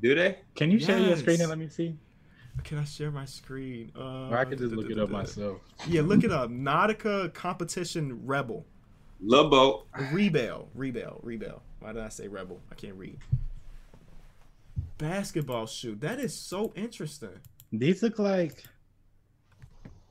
Do 0.01 0.15
they? 0.15 0.39
Can 0.55 0.71
you 0.71 0.79
share 0.79 0.99
your 0.99 1.17
screen 1.17 1.39
Yes. 1.39 1.41
and 1.43 1.49
let 1.51 1.59
me 1.59 1.69
see? 1.69 1.97
Can 2.65 2.79
I 2.79 2.85
share 2.85 3.11
my 3.11 3.25
screen? 3.25 3.93
Uh, 3.97 4.29
Or 4.29 4.39
I 4.39 4.45
can 4.45 4.59
just 4.59 4.75
look 4.75 4.91
it 4.91 4.99
up 4.99 5.11
myself. 5.11 5.61
Yeah, 5.87 6.03
look 6.03 6.25
it 6.25 6.33
up. 6.33 6.51
Nautica 6.51 7.33
competition 7.33 8.27
rebel. 8.27 8.67
Lil 9.21 9.49
Boat. 9.49 9.87
Rebel, 10.13 10.69
rebel, 10.75 11.21
rebel. 11.23 11.63
Why 11.81 11.93
did 11.93 12.03
I 12.03 12.09
say 12.09 12.29
rebel? 12.29 12.61
I 12.71 12.75
can't 12.75 12.95
read. 12.95 13.19
Basketball 14.99 15.67
shoe. 15.67 15.95
That 15.97 16.19
is 16.19 16.35
so 16.35 16.73
interesting. 16.75 17.31
These 17.73 18.03
look 18.03 18.19
like 18.19 18.65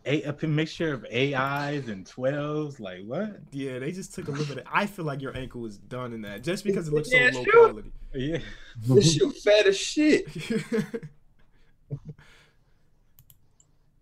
a 0.07 0.47
mixture 0.47 0.93
of 0.93 1.05
AIs 1.05 1.87
and 1.89 2.05
12s. 2.05 2.79
Like 2.79 3.03
what? 3.05 3.39
Yeah, 3.51 3.79
they 3.79 3.91
just 3.91 4.13
took 4.13 4.27
a 4.27 4.31
little 4.31 4.45
bit. 4.45 4.59
Of, 4.59 4.71
I 4.71 4.85
feel 4.85 5.05
like 5.05 5.21
your 5.21 5.35
ankle 5.35 5.65
is 5.65 5.77
done 5.77 6.13
in 6.13 6.21
that 6.21 6.43
just 6.43 6.63
because 6.63 6.87
it 6.87 6.93
looks 6.93 7.11
so 7.11 7.17
low 7.17 7.43
sure. 7.43 7.67
quality. 7.67 7.91
Yeah. 8.13 8.39
This 8.85 9.13
shoe 9.13 9.31
fat 9.31 9.67
as 9.67 9.77
shit. 9.77 10.27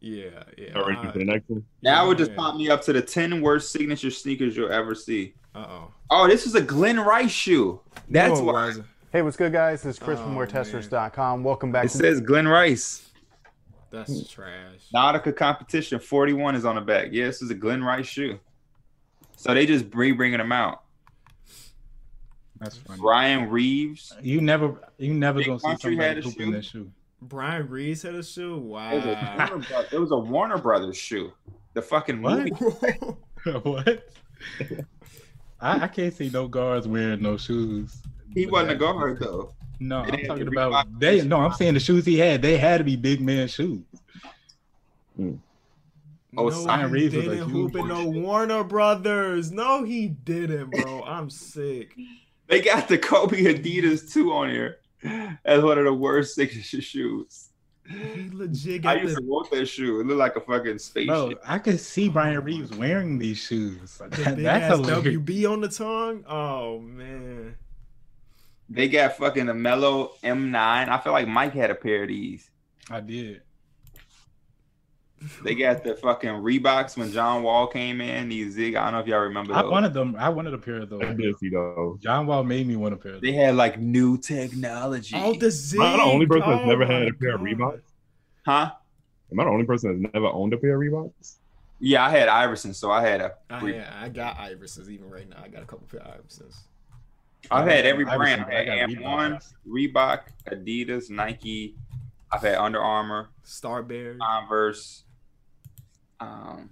yeah, 0.06 0.44
yeah. 0.56 0.74
All 0.76 0.84
right, 0.86 1.12
for 1.12 1.18
the 1.18 1.26
next 1.26 1.50
one. 1.50 1.66
Now 1.82 2.12
it 2.12 2.18
just 2.20 2.36
popped 2.36 2.58
me 2.58 2.70
up 2.70 2.84
to 2.84 2.94
the 2.94 3.02
10 3.02 3.42
worst 3.42 3.72
signature 3.72 4.12
sneakers 4.12 4.56
you'll 4.56 4.72
ever 4.72 4.94
see. 4.94 5.34
Uh 5.56 5.66
oh. 5.68 5.92
Oh, 6.12 6.28
this 6.28 6.46
is 6.46 6.54
a 6.54 6.62
Glen 6.62 7.00
Rice 7.00 7.32
shoe. 7.32 7.82
That's 8.08 8.40
why. 8.40 8.74
Hey, 9.12 9.24
what's 9.24 9.36
good, 9.36 9.52
guys? 9.52 9.82
This 9.82 9.96
is 9.96 10.00
Chris 10.00 10.20
from 10.20 10.38
Oh, 10.38 10.40
WearTesters.com. 10.42 11.44
Welcome 11.44 11.72
back 11.72 11.86
It 11.86 11.92
to 11.92 11.98
says 11.98 12.22
Glen 12.22 12.48
Rice. 12.48 13.10
That's 13.90 14.28
trash. 14.28 14.90
Nautica 14.94 15.36
competition 15.36 16.00
41 16.00 16.54
is 16.56 16.66
on 16.66 16.76
the 16.76 16.82
back. 16.82 17.08
Yeah, 17.12 17.26
this 17.26 17.42
is 17.42 17.50
a 17.50 17.56
Glen 17.56 17.84
Rice 17.84 18.06
shoe. 18.06 18.40
So 19.38 19.56
they 19.56 19.66
just 19.66 19.86
re 19.94 20.12
bringing 20.12 20.38
them 20.38 20.52
out. 20.52 20.84
That's 22.60 22.78
funny. 22.78 23.00
Bryant 23.02 23.52
Reeves. 23.52 24.14
You 24.22 24.42
never, 24.42 24.76
you 25.00 25.14
never 25.16 25.40
Big 25.40 25.48
gonna 25.48 25.60
see 25.60 25.76
somebody 25.78 25.98
a 25.98 26.22
in 26.22 26.32
shoe. 26.32 26.52
that 26.52 26.66
shoe. 26.66 26.92
Bryant 27.28 27.70
Reeves 27.70 28.02
had 28.04 28.16
a 28.16 28.24
shoe. 28.24 28.56
It 28.56 28.62
was, 28.62 29.06
Wow. 29.06 29.36
a 29.38 29.38
Warner 29.38 29.68
Bro- 29.68 29.84
it 29.92 30.00
was 30.00 30.12
a 30.12 30.18
Warner 30.18 30.58
Brothers 30.58 30.98
shoe. 30.98 31.32
The 31.74 31.82
fucking 31.82 32.22
What? 32.22 32.38
movie. 32.40 32.52
what? 33.64 34.08
I, 35.60 35.84
I 35.84 35.88
can't 35.88 36.14
see 36.14 36.30
no 36.30 36.48
guards 36.48 36.88
wearing 36.88 37.22
no 37.22 37.38
shoes. 37.38 38.02
He 38.34 38.46
wasn't 38.46 38.72
a 38.72 38.76
guard 38.76 39.20
though. 39.20 39.54
No, 39.80 40.06
They 40.06 40.20
I'm 40.22 40.26
talking 40.26 40.48
about 40.48 41.00
they. 41.00 41.22
No, 41.22 41.42
I'm 41.42 41.54
saying 41.54 41.74
the 41.74 41.80
shoes 41.80 42.06
he 42.06 42.18
had. 42.18 42.42
They 42.42 42.58
had 42.58 42.78
to 42.78 42.84
be 42.84 42.96
big 42.96 43.22
man 43.22 43.48
shoes. 43.48 43.82
Hmm. 45.16 45.36
Oh, 46.38 46.50
no, 46.50 46.50
Simon 46.50 46.88
he 46.90 46.94
Reeves 46.94 47.16
was 47.16 47.26
a 47.26 47.30
didn't 47.30 47.50
huge 47.50 47.72
hoop 47.74 47.76
in 47.78 47.88
no. 47.88 48.06
Warner 48.06 48.64
Brothers. 48.64 49.52
No, 49.52 49.84
he 49.84 50.10
didn't, 50.10 50.70
bro. 50.72 51.02
I'm 51.04 51.30
sick. 51.30 51.96
They 52.48 52.62
got 52.62 52.88
the 52.90 52.98
Kobe 52.98 53.44
Adidas 53.44 54.12
too 54.12 54.32
on 54.34 54.50
here 54.50 54.78
as 55.46 55.64
one 55.64 55.78
of 55.78 55.86
the 55.86 55.94
worst 55.94 56.36
signature 56.36 56.82
shoes. 56.82 57.50
He 57.88 58.30
legit 58.34 58.84
I 58.86 58.96
got 58.96 59.04
used 59.04 59.18
the, 59.18 59.22
to 59.22 59.28
want 59.28 59.52
that 59.52 59.68
shoe. 59.68 60.00
It 60.00 60.08
looked 60.08 60.18
like 60.18 60.36
a 60.36 60.42
fucking 60.42 60.80
spaceship. 60.80 61.08
Bro, 61.08 61.34
I 61.46 61.60
could 61.60 61.80
see 61.80 62.10
Bryant 62.10 62.44
Reeves 62.44 62.72
wearing 62.76 63.20
these 63.20 63.38
shoes. 63.38 63.98
the 64.00 64.08
That- 64.08 64.36
big 64.38 64.44
that's 64.46 64.72
ass 64.74 64.78
hilarious. 64.80 65.18
WB 65.18 65.52
on 65.52 65.62
the 65.62 65.68
tongue. 65.70 66.24
Oh 66.28 66.80
man. 66.80 67.56
They 68.68 68.88
got 68.90 69.18
fucking 69.18 69.48
a 69.50 69.54
Melo 69.54 70.14
M9. 70.24 70.56
I 70.90 70.98
feel 71.04 71.14
like 71.14 71.28
Mike 71.28 71.54
had 71.54 71.70
a 71.70 71.76
pair 71.76 72.02
of 72.02 72.08
these. 72.08 72.50
I 72.90 73.00
did. 73.02 73.42
They 75.44 75.56
got 75.56 75.84
the 75.84 75.96
fucking 75.96 76.30
Reeboks 76.30 76.98
when 76.98 77.12
John 77.12 77.44
Wall 77.44 77.68
came 77.68 78.02
in. 78.02 78.30
These 78.30 78.54
Zig. 78.54 78.76
I 78.76 78.84
don't 78.86 78.94
know 78.94 79.00
if 79.00 79.08
y'all 79.08 79.20
remember 79.20 79.54
I 79.54 79.64
wanted 79.64 79.94
them. 79.94 80.16
I 80.18 80.30
wanted 80.30 80.54
a 80.54 80.58
pair 80.58 80.78
of 80.82 80.90
those. 80.90 81.02
I 81.04 81.14
did 81.14 81.38
see 81.40 81.50
those. 81.50 82.00
John 82.00 82.28
Wall 82.28 82.44
made 82.44 82.68
me 82.68 82.76
want 82.76 82.94
a 82.94 82.98
pair 82.98 83.14
of 83.16 83.22
They 83.22 83.32
those. 83.32 83.40
had 83.42 83.56
like 83.56 83.80
new 83.80 84.18
technology. 84.18 85.16
Oh, 85.18 85.34
the 85.34 85.50
zig. 85.52 85.80
Am 85.80 85.86
I 85.86 85.98
the 85.98 86.04
only 86.04 86.26
person 86.26 86.50
that's 86.50 86.62
Oh 86.64 86.68
never 86.68 86.86
had 86.86 87.04
a 87.04 87.06
oh 87.08 87.12
pair 87.20 87.36
of 87.36 87.42
Reeboks? 87.42 87.82
huh? 88.46 88.72
Am 89.32 89.40
I 89.40 89.44
the 89.44 89.50
only 89.50 89.66
person 89.66 90.02
that's 90.02 90.14
never 90.14 90.28
owned 90.28 90.54
a 90.54 90.58
pair 90.58 90.76
of 90.76 90.82
Reeboks? 90.82 91.36
Yeah, 91.80 92.06
I 92.06 92.10
had 92.10 92.30
Iverson, 92.30 92.74
so 92.74 92.92
I 92.92 93.02
had 93.02 93.22
a. 93.22 93.34
I, 93.50 93.60
Re- 93.62 93.74
yeah, 93.76 93.92
I 94.02 94.10
got 94.10 94.38
Iversons 94.38 94.90
even 94.90 95.10
right 95.10 95.28
now. 95.30 95.38
I 95.44 95.48
got 95.50 95.62
a 95.64 95.66
couple 95.66 95.88
pair 95.92 96.02
of 96.02 96.22
Iversons. 96.22 96.56
I've 97.52 97.68
had 97.68 97.86
every 97.86 98.06
brand. 98.06 98.46
I 98.50 98.62
I 98.62 98.66
got 98.66 98.78
had 98.78 98.90
M1, 98.92 99.54
Reebok, 99.68 100.22
Adidas, 100.52 101.10
Nike. 101.10 101.76
I've 102.32 102.42
had 102.42 102.56
Under 102.56 102.82
Armour, 102.82 103.30
Starbury. 103.44 104.18
Converse. 104.18 105.04
Um, 106.20 106.70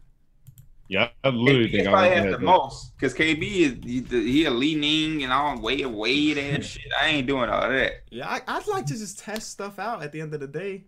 Yeah, 0.89 1.09
I 1.23 1.29
literally 1.29 1.69
KB 1.69 1.71
think 1.71 1.87
I 1.87 1.91
probably 1.91 2.09
only 2.09 2.15
has 2.15 2.25
had 2.25 2.33
the 2.33 2.37
that. 2.37 2.43
most 2.45 2.95
because 2.97 3.13
KB 3.13 3.43
is 3.43 3.77
he, 3.83 4.01
he 4.31 4.45
a 4.45 4.51
leaning 4.51 5.23
and 5.23 5.31
all 5.33 5.59
way 5.59 5.85
Wade 5.85 6.37
and 6.37 6.63
shit. 6.71 6.91
I 7.01 7.07
ain't 7.09 7.27
doing 7.27 7.49
all 7.49 7.69
that. 7.69 8.03
Yeah, 8.11 8.27
I, 8.29 8.41
I'd 8.47 8.67
like 8.67 8.85
to 8.87 8.93
just 8.93 9.19
test 9.19 9.49
stuff 9.51 9.79
out 9.79 10.03
at 10.03 10.11
the 10.11 10.21
end 10.21 10.33
of 10.33 10.39
the 10.39 10.47
day. 10.47 10.85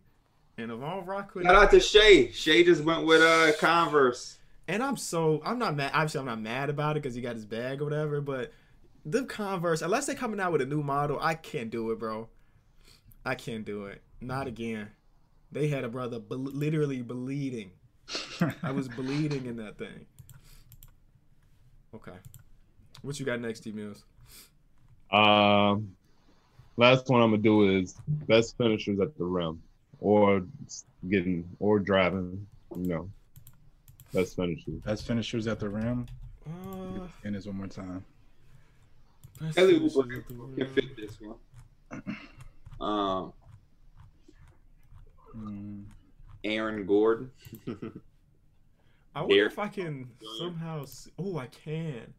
And 0.57 0.71
if 0.71 0.81
I 0.81 0.89
don't 0.95 1.05
rock 1.05 1.35
with 1.35 1.45
Shout 1.45 1.55
out 1.55 1.71
to 1.71 1.79
Shai. 1.81 2.29
Shai 2.31 2.63
just 2.63 2.83
went 2.83 3.05
with 3.05 3.21
uh 3.21 3.51
Converse. 3.59 4.37
and 4.67 4.81
I'm 4.83 4.95
so 4.97 5.41
I'm 5.45 5.59
not 5.59 5.75
mad. 5.75 5.91
Obviously, 5.93 6.19
I'm 6.21 6.25
not 6.27 6.39
mad 6.41 6.69
about 6.69 6.95
it 6.97 7.03
because 7.03 7.15
he 7.15 7.21
got 7.21 7.35
his 7.35 7.45
bag 7.45 7.81
or 7.81 7.85
whatever. 7.85 8.21
But 8.21 8.51
the 9.05 9.25
Converse, 9.25 9.81
unless 9.81 10.05
they're 10.05 10.15
coming 10.15 10.39
out 10.39 10.51
with 10.53 10.61
a 10.61 10.65
new 10.65 10.81
model, 10.81 11.19
I 11.21 11.33
can't 11.35 11.69
do 11.69 11.91
it, 11.91 11.99
bro. 11.99 12.29
I 13.25 13.35
can't 13.35 13.65
do 13.65 13.85
it. 13.85 14.01
Not 14.21 14.47
again. 14.47 14.89
They 15.51 15.67
had 15.67 15.83
a 15.83 15.89
brother 15.89 16.19
be- 16.19 16.35
literally 16.35 17.01
bleeding. 17.01 17.71
I 18.63 18.71
was 18.71 18.87
bleeding 18.97 19.45
in 19.45 19.57
that 19.57 19.77
thing. 19.77 20.05
Okay, 21.93 22.17
what 23.01 23.19
you 23.19 23.25
got 23.25 23.39
next, 23.39 23.61
T 23.61 23.71
Mills? 23.71 24.03
Um, 25.11 25.95
last 26.77 27.07
one 27.09 27.21
I'm 27.21 27.29
gonna 27.31 27.41
do 27.41 27.77
is 27.77 27.95
best 28.07 28.57
finishers 28.57 28.99
at 28.99 29.17
the 29.17 29.23
rim, 29.23 29.61
or 29.99 30.45
getting 31.09 31.47
or 31.59 31.79
driving. 31.79 32.45
You 32.75 32.87
know, 32.87 33.09
best 34.13 34.35
finishers. 34.35 34.81
Best 34.83 35.07
finishers 35.07 35.47
at 35.47 35.59
the 35.59 35.69
rim. 35.69 36.05
Uh, 36.45 37.07
And 37.23 37.35
this 37.35 37.45
one 37.45 37.55
more 37.57 37.67
time. 37.67 38.03
Kelly 39.53 39.79
Oubre 39.79 40.25
can 40.55 40.67
fit 40.67 40.95
this 40.97 41.17
one. 41.21 42.17
Um, 42.81 43.33
Mm, 45.35 45.83
Aaron 46.45 46.85
Gordon. 46.85 47.31
I 49.15 49.21
wonder 49.21 49.35
Here. 49.35 49.45
if 49.47 49.59
I 49.59 49.67
can 49.67 50.09
somehow. 50.37 50.83
s 50.83 51.09
oh, 51.17 51.37
I 51.37 51.47
can. 51.47 52.13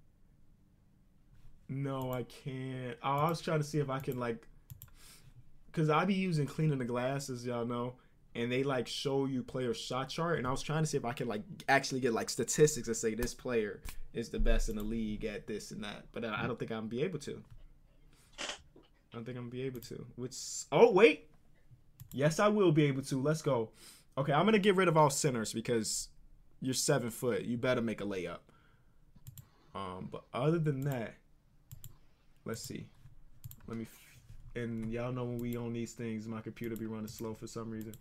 No, 1.69 2.13
I 2.13 2.25
can't. 2.25 2.97
Oh, 3.03 3.19
I 3.19 3.29
was 3.29 3.41
trying 3.41 3.59
to 3.59 3.65
see 3.65 3.79
if 3.79 3.91
I 3.91 3.99
can 3.99 4.19
like, 4.19 4.47
cause 5.73 5.91
I 5.91 6.05
be 6.05 6.15
using 6.15 6.47
cleaning 6.47 6.79
the 6.79 6.85
glasses, 6.85 7.45
y'all 7.45 7.67
know, 7.67 7.95
and 8.35 8.51
they 8.51 8.63
like 8.63 8.87
show 8.87 9.27
you 9.27 9.43
player 9.43 9.75
shot 9.75 10.09
chart, 10.09 10.39
and 10.39 10.47
I 10.47 10.51
was 10.51 10.63
trying 10.63 10.83
to 10.83 10.87
see 10.87 10.97
if 10.97 11.05
I 11.05 11.13
can 11.13 11.29
like 11.29 11.43
actually 11.69 12.01
get 12.01 12.13
like 12.13 12.31
statistics 12.31 12.89
that 12.89 12.95
say 12.95 13.15
this 13.15 13.35
player 13.35 13.83
is 14.13 14.31
the 14.31 14.39
best 14.39 14.69
in 14.69 14.77
the 14.77 14.83
league 14.83 15.25
at 15.25 15.47
this 15.47 15.71
and 15.71 15.85
that, 15.85 16.07
but 16.13 16.25
I, 16.25 16.45
I 16.45 16.47
don't 16.47 16.59
think 16.59 16.71
I'm 16.71 16.79
gonna 16.79 16.89
be 16.89 17.03
able 17.03 17.19
to. 17.21 17.43
I 18.39 18.45
don't 19.13 19.25
think 19.25 19.37
I'm 19.37 19.45
gonna 19.45 19.51
be 19.51 19.63
able 19.63 19.81
to. 19.81 20.07
Which 20.15 20.37
oh 20.73 20.93
wait, 20.93 21.29
yes 22.13 22.39
I 22.41 22.49
will 22.49 22.73
be 22.73 22.85
able 22.85 23.03
to. 23.03 23.21
Let's 23.21 23.43
go. 23.43 23.71
Okay, 24.19 24.33
I'm 24.33 24.45
gonna 24.47 24.59
get 24.59 24.77
rid 24.77 24.89
of 24.89 24.97
all 24.97 25.11
centers 25.11 25.53
because 25.53 26.09
you're 26.61 26.75
seven 26.75 27.11
foot. 27.11 27.43
You 27.43 27.57
better 27.59 27.83
make 27.83 28.01
a 28.01 28.05
layup. 28.05 28.39
Um, 29.75 30.09
but 30.11 30.23
other 30.33 30.59
than 30.59 30.81
that, 30.83 31.15
let's 32.45 32.63
see. 32.63 32.87
Let 33.67 33.77
me. 33.77 33.85
F- 33.85 34.03
and 34.63 34.91
y'all 34.91 35.13
know 35.13 35.25
when 35.25 35.39
we 35.39 35.55
on 35.57 35.75
these 35.75 35.93
things, 35.93 36.27
my 36.27 36.41
computer 36.41 36.77
be 36.77 36.87
running 36.87 37.09
slow 37.09 37.35
for 37.35 37.47
some 37.47 37.71
reason. 37.71 37.95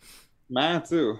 Mine 0.50 0.84
too. 0.84 1.20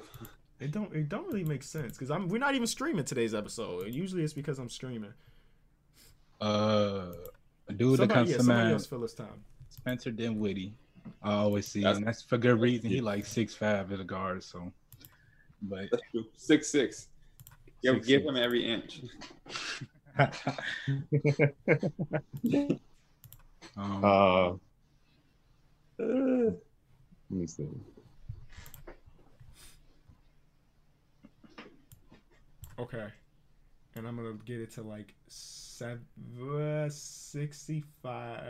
It 0.62 0.72
don't. 0.72 0.94
It 0.94 1.10
don't 1.10 1.28
really 1.28 1.44
make 1.44 1.64
sense 1.64 1.94
because 1.94 2.10
I'm. 2.10 2.30
We're 2.30 2.38
not 2.38 2.56
even 2.56 2.68
streaming 2.68 3.04
today's 3.04 3.36
episode. 3.36 3.94
Usually 3.94 4.24
it's 4.24 4.32
because 4.34 4.60
I'm 4.60 4.70
streaming. 4.70 5.14
Uh, 6.40 7.12
a 7.68 7.74
dude 7.74 7.94
that 7.94 7.98
Somebody, 8.04 8.14
comes 8.14 8.30
yeah, 8.30 8.38
to 8.38 8.44
somebody 8.44 8.64
mind, 8.64 8.74
else 8.74 8.86
fill 8.86 9.04
us 9.04 9.14
time. 9.14 9.44
Spencer 9.70 10.12
Dinwiddie. 10.12 10.74
I 11.22 11.34
always 11.34 11.68
see, 11.68 11.82
That's- 11.82 11.98
and 11.98 12.08
that's 12.08 12.22
for 12.24 12.38
good 12.38 12.60
reason. 12.62 12.90
He 12.90 13.02
like 13.02 13.26
six 13.26 13.54
five 13.54 13.92
at 13.92 14.00
a 14.00 14.04
guard, 14.06 14.42
so. 14.44 14.72
But 15.62 15.90
Six 16.36 16.70
six. 16.70 17.08
Give, 17.82 17.96
Six, 17.96 18.08
give 18.08 18.22
six. 18.22 18.30
him 18.30 18.38
every 18.38 18.66
inch. 18.66 19.02
um, 23.78 24.06
Uh, 24.06 24.54
let 26.00 26.54
me 27.30 27.48
see. 27.48 27.68
Okay. 32.78 33.08
And 33.96 34.06
I'm 34.08 34.18
gonna 34.18 34.34
get 34.46 34.60
it 34.60 34.72
to 34.74 34.82
like 34.84 35.14
seven 35.28 36.06
sixty 36.90 37.84
five. 38.04 38.42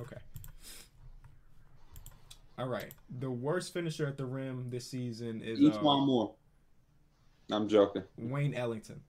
Okay. 0.00 0.16
All 2.60 2.68
right. 2.68 2.90
The 3.20 3.30
worst 3.30 3.72
finisher 3.72 4.06
at 4.06 4.18
the 4.18 4.26
rim 4.26 4.66
this 4.68 4.86
season 4.86 5.40
is 5.42 5.58
Each 5.60 5.74
uh, 5.74 5.78
one 5.78 6.06
more. 6.06 6.34
I'm 7.50 7.68
joking. 7.68 8.02
Wayne 8.18 8.54
Ellington. 8.54 9.00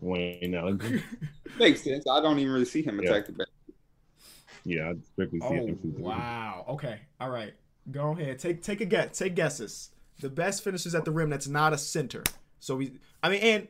Wayne 0.00 0.54
Ellington. 0.54 1.02
Makes 1.58 1.82
sense. 1.82 2.04
I 2.10 2.20
don't 2.20 2.38
even 2.38 2.52
really 2.52 2.64
see 2.64 2.82
him 2.82 3.00
Yeah. 3.00 3.10
attack 3.10 3.26
the 3.26 3.32
back. 3.32 3.46
Yeah, 4.64 4.90
I'd 4.90 5.04
strictly 5.06 5.40
see 5.40 5.46
Oh 5.46 5.52
him 5.66 5.78
shoot 5.80 5.94
three. 5.94 6.02
wow. 6.02 6.64
Okay. 6.68 6.98
All 7.20 7.30
right. 7.30 7.54
Go 7.90 8.10
ahead. 8.12 8.38
Take 8.38 8.62
take 8.62 8.80
a 8.80 8.84
guess. 8.84 9.16
Take 9.18 9.34
guesses. 9.34 9.90
The 10.18 10.28
best 10.28 10.62
finishers 10.64 10.94
at 10.94 11.04
the 11.04 11.10
rim 11.12 11.30
that's 11.30 11.48
not 11.48 11.72
a 11.72 11.78
center. 11.78 12.22
So 12.58 12.76
we. 12.76 12.98
I 13.22 13.30
mean, 13.30 13.40
and 13.40 13.68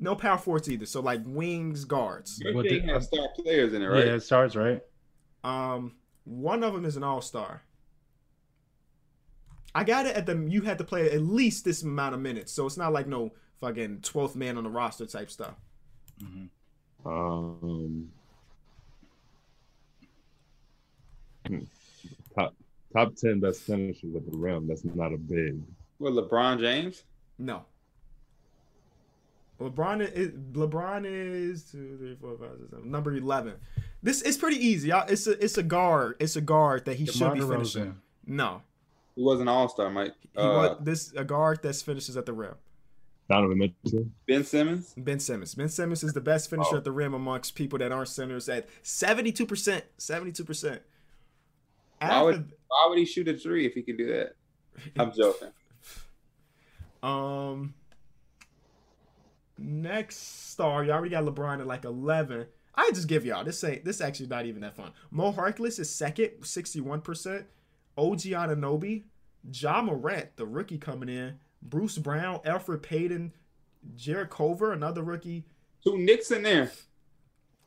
no 0.00 0.16
power 0.16 0.38
forwards 0.38 0.68
either. 0.70 0.86
So 0.86 1.00
like 1.00 1.20
wings, 1.24 1.84
guards. 1.84 2.40
Your 2.40 2.54
What 2.54 2.66
thing 2.66 2.86
the- 2.86 2.94
has 2.94 3.06
star 3.06 3.28
players 3.36 3.72
in 3.74 3.82
it, 3.82 3.86
right? 3.86 4.06
Yeah, 4.06 4.14
it 4.14 4.20
starts 4.22 4.56
right. 4.56 4.80
Um, 5.44 5.92
one 6.24 6.64
of 6.64 6.72
them 6.72 6.84
is 6.84 6.96
an 6.96 7.04
all 7.04 7.20
star. 7.20 7.62
I 9.74 9.84
got 9.84 10.06
it 10.06 10.14
at 10.16 10.26
the. 10.26 10.46
You 10.48 10.62
had 10.62 10.78
to 10.78 10.84
play 10.84 11.10
at 11.10 11.22
least 11.22 11.64
this 11.64 11.82
amount 11.82 12.14
of 12.14 12.20
minutes, 12.20 12.52
so 12.52 12.66
it's 12.66 12.76
not 12.76 12.92
like 12.92 13.06
no 13.06 13.32
fucking 13.60 14.00
twelfth 14.02 14.36
man 14.36 14.56
on 14.56 14.64
the 14.64 14.70
roster 14.70 15.06
type 15.06 15.30
stuff. 15.30 15.54
Um, 17.04 18.08
hmm. 21.46 21.58
top 22.38 22.54
top 22.92 23.14
ten 23.16 23.40
best 23.40 23.62
finishers 23.62 24.14
at 24.14 24.30
the 24.30 24.36
rim. 24.36 24.66
That's 24.68 24.84
not 24.84 25.12
a 25.12 25.18
big. 25.18 25.60
Well, 25.98 26.12
LeBron 26.12 26.60
James. 26.60 27.02
No. 27.38 27.64
LeBron 29.60 30.08
is 30.12 30.30
LeBron 30.52 31.04
is 31.06 31.64
two, 31.64 31.96
three, 31.98 32.16
four, 32.20 32.36
five, 32.38 32.58
six, 32.58 32.70
seven, 32.70 32.90
number 32.90 33.12
eleven. 33.14 33.54
This 34.02 34.22
is 34.22 34.36
pretty 34.36 34.64
easy. 34.64 34.90
It's 34.90 35.26
a 35.26 35.42
it's 35.42 35.58
a 35.58 35.62
guard. 35.62 36.16
It's 36.20 36.36
a 36.36 36.40
guard 36.40 36.84
that 36.84 36.96
he 36.96 37.06
should 37.06 37.34
be 37.34 37.40
DeRozan. 37.40 37.50
finishing. 37.50 37.96
No, 38.26 38.62
He 39.16 39.22
was 39.22 39.40
an 39.40 39.48
All 39.48 39.68
Star, 39.68 39.90
Mike. 39.90 40.14
he 40.32 40.38
Uh, 40.38 40.48
was 40.48 40.78
this 40.80 41.12
a 41.12 41.24
guard 41.24 41.62
that 41.62 41.76
finishes 41.76 42.16
at 42.16 42.26
the 42.26 42.32
rim. 42.32 42.54
Donovan 43.30 43.56
Mitchell. 43.58 44.06
ben 44.26 44.44
Simmons. 44.44 44.92
Ben 44.96 45.18
Simmons. 45.18 45.54
Ben 45.54 45.68
Simmons 45.68 46.02
is 46.04 46.12
the 46.12 46.20
best 46.20 46.50
finisher 46.50 46.74
Oh. 46.74 46.76
at 46.78 46.84
the 46.84 46.92
rim 46.92 47.14
amongst 47.14 47.54
people 47.54 47.78
that 47.78 47.90
aren't 47.92 48.08
centers 48.08 48.48
at 48.48 48.68
seventy 48.82 49.32
two 49.32 49.46
percent. 49.46 49.84
Seventy 49.98 50.32
two 50.32 50.44
percent. 50.44 50.82
Why 52.00 52.20
would 52.22 52.52
Why 52.68 52.86
would 52.88 52.98
he 52.98 53.04
shoot 53.06 53.28
a 53.28 53.34
three 53.34 53.64
if 53.66 53.72
he 53.74 53.82
could 53.82 53.96
do 53.96 54.08
that? 54.08 54.36
I'm 54.98 55.12
joking. 55.16 55.48
Um, 57.02 57.74
next 59.58 60.50
star, 60.50 60.84
y'all. 60.84 60.94
already 60.96 61.10
got 61.10 61.24
LeBron 61.24 61.60
at 61.60 61.66
like 61.66 61.84
eleven. 61.84 62.46
I 62.74 62.90
just 62.92 63.06
give 63.08 63.24
y'all 63.24 63.44
this. 63.44 63.62
Ain't 63.62 63.84
this 63.84 64.00
actually 64.00 64.26
not 64.26 64.46
even 64.46 64.62
that 64.62 64.74
fun? 64.76 64.90
Mo 65.10 65.32
Harkless 65.32 65.78
is 65.78 65.88
second, 65.88 66.30
sixty 66.42 66.80
one 66.80 67.00
percent. 67.00 67.46
OG 67.96 68.20
Anunoby, 68.20 69.04
Ja 69.52 69.82
Morant, 69.82 70.36
the 70.36 70.46
rookie 70.46 70.78
coming 70.78 71.08
in. 71.08 71.38
Bruce 71.62 71.96
Brown, 71.98 72.40
Elfrid 72.40 72.82
Payton, 72.82 73.32
Jarrett 73.96 74.30
Culver, 74.30 74.72
another 74.72 75.02
rookie. 75.02 75.44
Two 75.82 75.98
Knicks 75.98 76.30
in 76.30 76.42
there. 76.42 76.70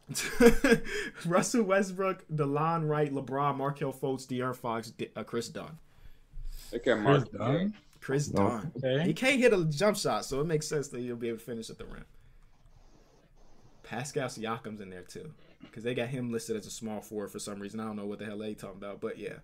Russell 1.26 1.64
Westbrook, 1.64 2.26
Delon 2.34 2.88
Wright, 2.88 3.14
LeBron, 3.14 3.58
Markelle 3.58 3.94
Fultz, 3.94 4.26
De'Aaron 4.26 4.56
Fox, 4.56 4.92
D- 4.92 5.10
uh, 5.16 5.24
Kris 5.24 5.50
Dunn. 5.50 5.78
Look 6.72 6.88
at 6.88 6.94
Kris 6.94 7.04
Mark. 7.04 7.32
Dunn. 7.32 7.74
Kris 8.02 8.32
Oh. 8.36 8.38
Dunn. 8.38 8.72
He 8.82 8.88
Okay. 8.88 9.14
can't 9.14 9.40
hit 9.40 9.54
a 9.54 9.66
jump 9.66 9.98
shot, 9.98 10.26
so 10.26 10.40
it 10.42 10.46
makes 10.48 10.68
sense 10.68 10.88
that 10.90 11.00
he'll 11.02 11.16
be 11.16 11.28
able 11.30 11.40
to 11.40 11.44
finish 11.44 11.70
at 11.70 11.78
the 11.78 11.86
rim. 11.86 12.06
Pascal 13.84 14.28
Siakam's 14.28 14.82
in 14.82 14.90
there 14.90 15.02
too, 15.04 15.32
because 15.62 15.84
they 15.84 15.94
got 15.96 16.10
him 16.10 16.32
listed 16.32 16.56
as 16.58 16.66
a 16.68 16.72
small 16.72 17.02
forward 17.02 17.32
for 17.32 17.40
some 17.40 17.60
reason. 17.60 17.80
I 17.80 17.86
don't 17.86 17.96
know 17.96 18.06
what 18.06 18.20
the 18.20 18.26
hell 18.26 18.38
they 18.38 18.54
talking 18.54 18.78
about, 18.78 19.00
but 19.02 19.18
yeah, 19.18 19.36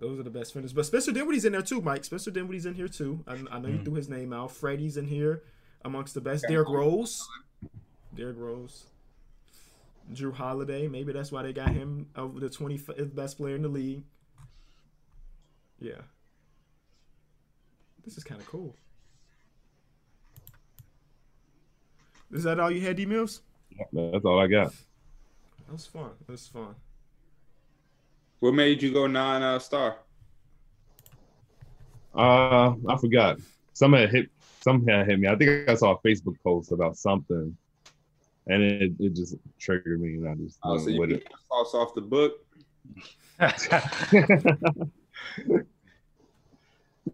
those 0.00 0.18
are 0.18 0.22
the 0.22 0.30
best 0.30 0.54
finishers. 0.54 0.72
But 0.72 0.86
Spencer 0.86 1.12
Dinwiddie's 1.12 1.44
in 1.44 1.52
there 1.52 1.62
too, 1.62 1.80
Mike. 1.80 2.04
Spencer 2.04 2.30
Dinwiddie's 2.30 2.66
in 2.66 2.74
here 2.74 2.88
too. 2.88 3.22
I, 3.28 3.34
I 3.50 3.58
know 3.60 3.68
you 3.68 3.76
hmm. 3.76 3.84
threw 3.84 3.94
his 3.94 4.08
name 4.08 4.32
out. 4.32 4.50
Freddie's 4.50 4.96
in 4.96 5.06
here 5.06 5.42
amongst 5.84 6.14
the 6.14 6.20
best. 6.20 6.46
Derrick 6.48 6.68
Rose, 6.68 7.22
Derrick 8.14 8.38
Rose, 8.38 8.86
Jrue 10.12 10.34
Holiday. 10.34 10.88
Maybe 10.88 11.12
that's 11.12 11.30
why 11.30 11.42
they 11.42 11.52
got 11.52 11.70
him 11.70 12.08
over 12.16 12.40
the 12.40 12.48
25th 12.48 13.14
best 13.14 13.36
player 13.36 13.54
in 13.54 13.62
the 13.62 13.68
league. 13.68 14.02
Yeah. 15.78 16.00
This 18.04 18.16
is 18.16 18.24
kind 18.24 18.40
of 18.40 18.46
cool. 18.46 18.74
Is 22.32 22.44
that 22.44 22.58
all 22.58 22.70
you 22.70 22.80
had, 22.80 22.96
D 22.96 23.04
Mills? 23.06 23.42
That's 23.92 24.24
all 24.24 24.40
I 24.40 24.46
got. 24.46 24.72
That 25.66 25.72
was 25.72 25.86
fun. 25.86 26.10
That 26.26 26.32
was 26.32 26.46
fun. 26.46 26.74
What 28.40 28.54
made 28.54 28.82
you 28.82 28.92
go 28.92 29.06
non 29.06 29.42
uh, 29.42 29.58
star? 29.58 29.96
Uh, 32.14 32.74
I 32.88 32.96
forgot. 33.00 33.38
Somebody 33.72 34.06
hit. 34.08 34.30
Somehow 34.62 35.04
hit 35.04 35.18
me. 35.18 35.26
I 35.28 35.36
think 35.36 35.68
I 35.70 35.74
saw 35.74 35.92
a 35.92 35.98
Facebook 36.06 36.36
post 36.44 36.70
about 36.72 36.96
something, 36.96 37.56
and 38.46 38.62
it, 38.62 38.92
it 38.98 39.14
just 39.14 39.36
triggered 39.58 40.00
me, 40.00 40.14
and 40.16 40.28
I 40.28 40.34
just 40.34 40.58
Oh, 40.62 40.76
so 40.76 40.90
you 40.90 41.00
with 41.00 41.12
it. 41.12 41.26
sauce 41.48 41.74
off 41.74 41.94
the 41.94 42.02
book. 42.02 42.32
you 45.48 45.64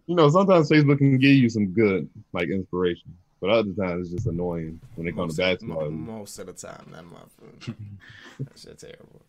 know, 0.07 0.27
sometimes 0.29 0.69
Facebook 0.69 0.97
can 0.97 1.17
give 1.17 1.31
you 1.35 1.49
some 1.49 1.67
good 1.67 2.09
like 2.33 2.49
inspiration, 2.49 3.13
but 3.39 3.49
other 3.49 3.71
times 3.71 4.07
it's 4.07 4.15
just 4.15 4.27
annoying 4.27 4.79
when 4.95 5.07
it 5.07 5.15
comes 5.15 5.35
to 5.37 5.41
basketball. 5.41 5.89
mo- 5.89 6.13
most 6.19 6.39
of 6.39 6.47
the 6.47 6.53
time, 6.53 6.91
that 6.91 7.05
motherfucker. 7.05 7.75
that 8.39 8.59
shit 8.59 8.77
terrible. 8.79 9.21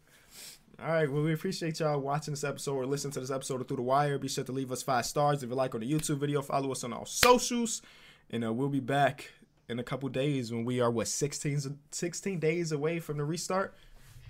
All 0.81 0.93
right, 0.93 1.11
well, 1.11 1.23
we 1.25 1.33
appreciate 1.33 1.81
y'all 1.81 1.99
watching 1.99 2.33
this 2.33 2.45
episode 2.45 2.75
or 2.77 2.87
listening 2.87 3.13
to 3.15 3.21
this 3.21 3.33
episode 3.33 3.61
of 3.61 3.67
Through 3.67 3.79
the 3.79 3.83
Wire. 3.83 4.17
Be 4.17 4.29
sure 4.29 4.45
to 4.45 4.53
leave 4.53 4.71
us 4.71 4.81
five 4.83 5.07
stars 5.07 5.43
if 5.43 5.51
you 5.51 5.57
like 5.57 5.75
on 5.75 5.81
the 5.81 5.91
YouTube 5.93 6.19
video. 6.19 6.41
Follow 6.41 6.71
us 6.71 6.85
on 6.85 6.93
our 6.93 7.05
socials, 7.05 7.83
and 8.31 8.45
uh, 8.45 8.53
we'll 8.53 8.69
be 8.69 8.79
back 8.79 9.33
in 9.69 9.81
a 9.81 9.83
couple 9.83 10.09
days 10.09 10.53
when 10.53 10.65
we 10.65 10.81
are 10.81 10.91
what 10.91 11.09
16, 11.09 11.79
16 11.91 12.39
days 12.39 12.71
away 12.71 13.01
from 13.01 13.17
the 13.17 13.25
restart. 13.25 13.75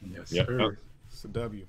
yes, 0.03 0.32
Yeah. 0.32 0.46
sir. 0.46 0.78
It's 1.11 1.24
a 1.24 1.28
W. 1.28 1.66